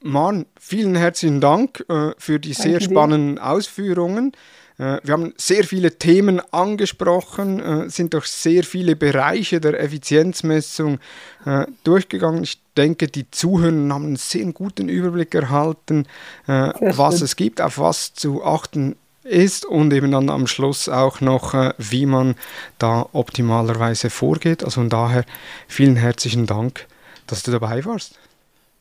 Mann, 0.03 0.45
vielen 0.59 0.95
herzlichen 0.95 1.41
Dank 1.41 1.83
äh, 1.89 2.11
für 2.17 2.39
die 2.39 2.53
Danke 2.53 2.69
sehr 2.69 2.81
spannenden 2.81 3.35
dir. 3.37 3.47
Ausführungen. 3.47 4.33
Äh, 4.77 4.99
wir 5.03 5.13
haben 5.13 5.33
sehr 5.37 5.63
viele 5.63 5.97
Themen 5.97 6.41
angesprochen, 6.51 7.59
äh, 7.59 7.89
sind 7.89 8.13
durch 8.13 8.27
sehr 8.27 8.63
viele 8.63 8.95
Bereiche 8.95 9.59
der 9.59 9.79
Effizienzmessung 9.79 10.99
äh, 11.45 11.65
durchgegangen. 11.83 12.43
Ich 12.43 12.61
denke, 12.75 13.07
die 13.07 13.29
Zuhörer 13.31 13.93
haben 13.93 14.05
einen 14.05 14.15
sehr 14.17 14.45
guten 14.53 14.87
Überblick 14.87 15.33
erhalten, 15.33 16.05
was 16.45 17.21
es 17.21 17.35
gibt, 17.35 17.59
auf 17.59 17.79
was 17.79 18.13
zu 18.13 18.45
achten 18.45 18.95
ist 19.23 19.65
und 19.65 19.91
eben 19.93 20.11
dann 20.11 20.29
am 20.29 20.45
Schluss 20.45 20.87
auch 20.87 21.19
noch, 21.19 21.55
wie 21.79 22.05
man 22.05 22.35
da 22.77 23.07
optimalerweise 23.13 24.11
vorgeht. 24.11 24.63
Also 24.63 24.81
von 24.81 24.91
daher 24.91 25.25
vielen 25.67 25.95
herzlichen 25.95 26.45
Dank, 26.45 26.85
dass 27.25 27.41
du 27.41 27.49
dabei 27.49 27.83
warst. 27.83 28.19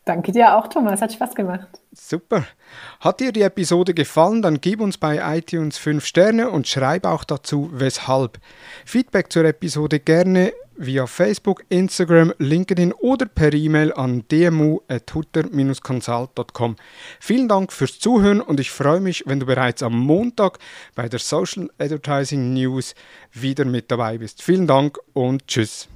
Danke 0.05 0.31
dir 0.31 0.55
auch, 0.55 0.67
Thomas. 0.67 1.01
Hat 1.01 1.11
Spaß 1.11 1.33
gemacht. 1.33 1.67
Super. 1.99 2.45
Hat 2.99 3.19
dir 3.19 3.31
die 3.31 3.41
Episode 3.41 3.93
gefallen, 3.93 4.41
dann 4.41 4.61
gib 4.61 4.79
uns 4.79 4.97
bei 4.97 5.37
iTunes 5.37 5.77
5 5.77 6.05
Sterne 6.05 6.49
und 6.49 6.67
schreib 6.67 7.05
auch 7.05 7.23
dazu, 7.23 7.69
weshalb. 7.73 8.39
Feedback 8.85 9.31
zur 9.31 9.45
Episode 9.45 9.99
gerne 9.99 10.53
via 10.77 11.05
Facebook, 11.07 11.63
Instagram, 11.69 12.33
LinkedIn 12.37 12.93
oder 12.93 13.25
per 13.25 13.51
E-Mail 13.53 13.91
an 13.93 14.25
dmu.hutter-consult.com. 14.29 16.75
Vielen 17.19 17.47
Dank 17.47 17.73
fürs 17.73 17.97
Zuhören 17.99 18.41
und 18.41 18.59
ich 18.59 18.69
freue 18.71 18.99
mich, 18.99 19.23
wenn 19.25 19.39
du 19.39 19.47
bereits 19.47 19.81
am 19.83 19.99
Montag 19.99 20.59
bei 20.95 21.07
der 21.09 21.19
Social 21.19 21.69
Advertising 21.79 22.53
News 22.53 22.93
wieder 23.33 23.65
mit 23.65 23.91
dabei 23.91 24.19
bist. 24.19 24.43
Vielen 24.43 24.67
Dank 24.67 24.99
und 25.13 25.47
tschüss. 25.47 25.89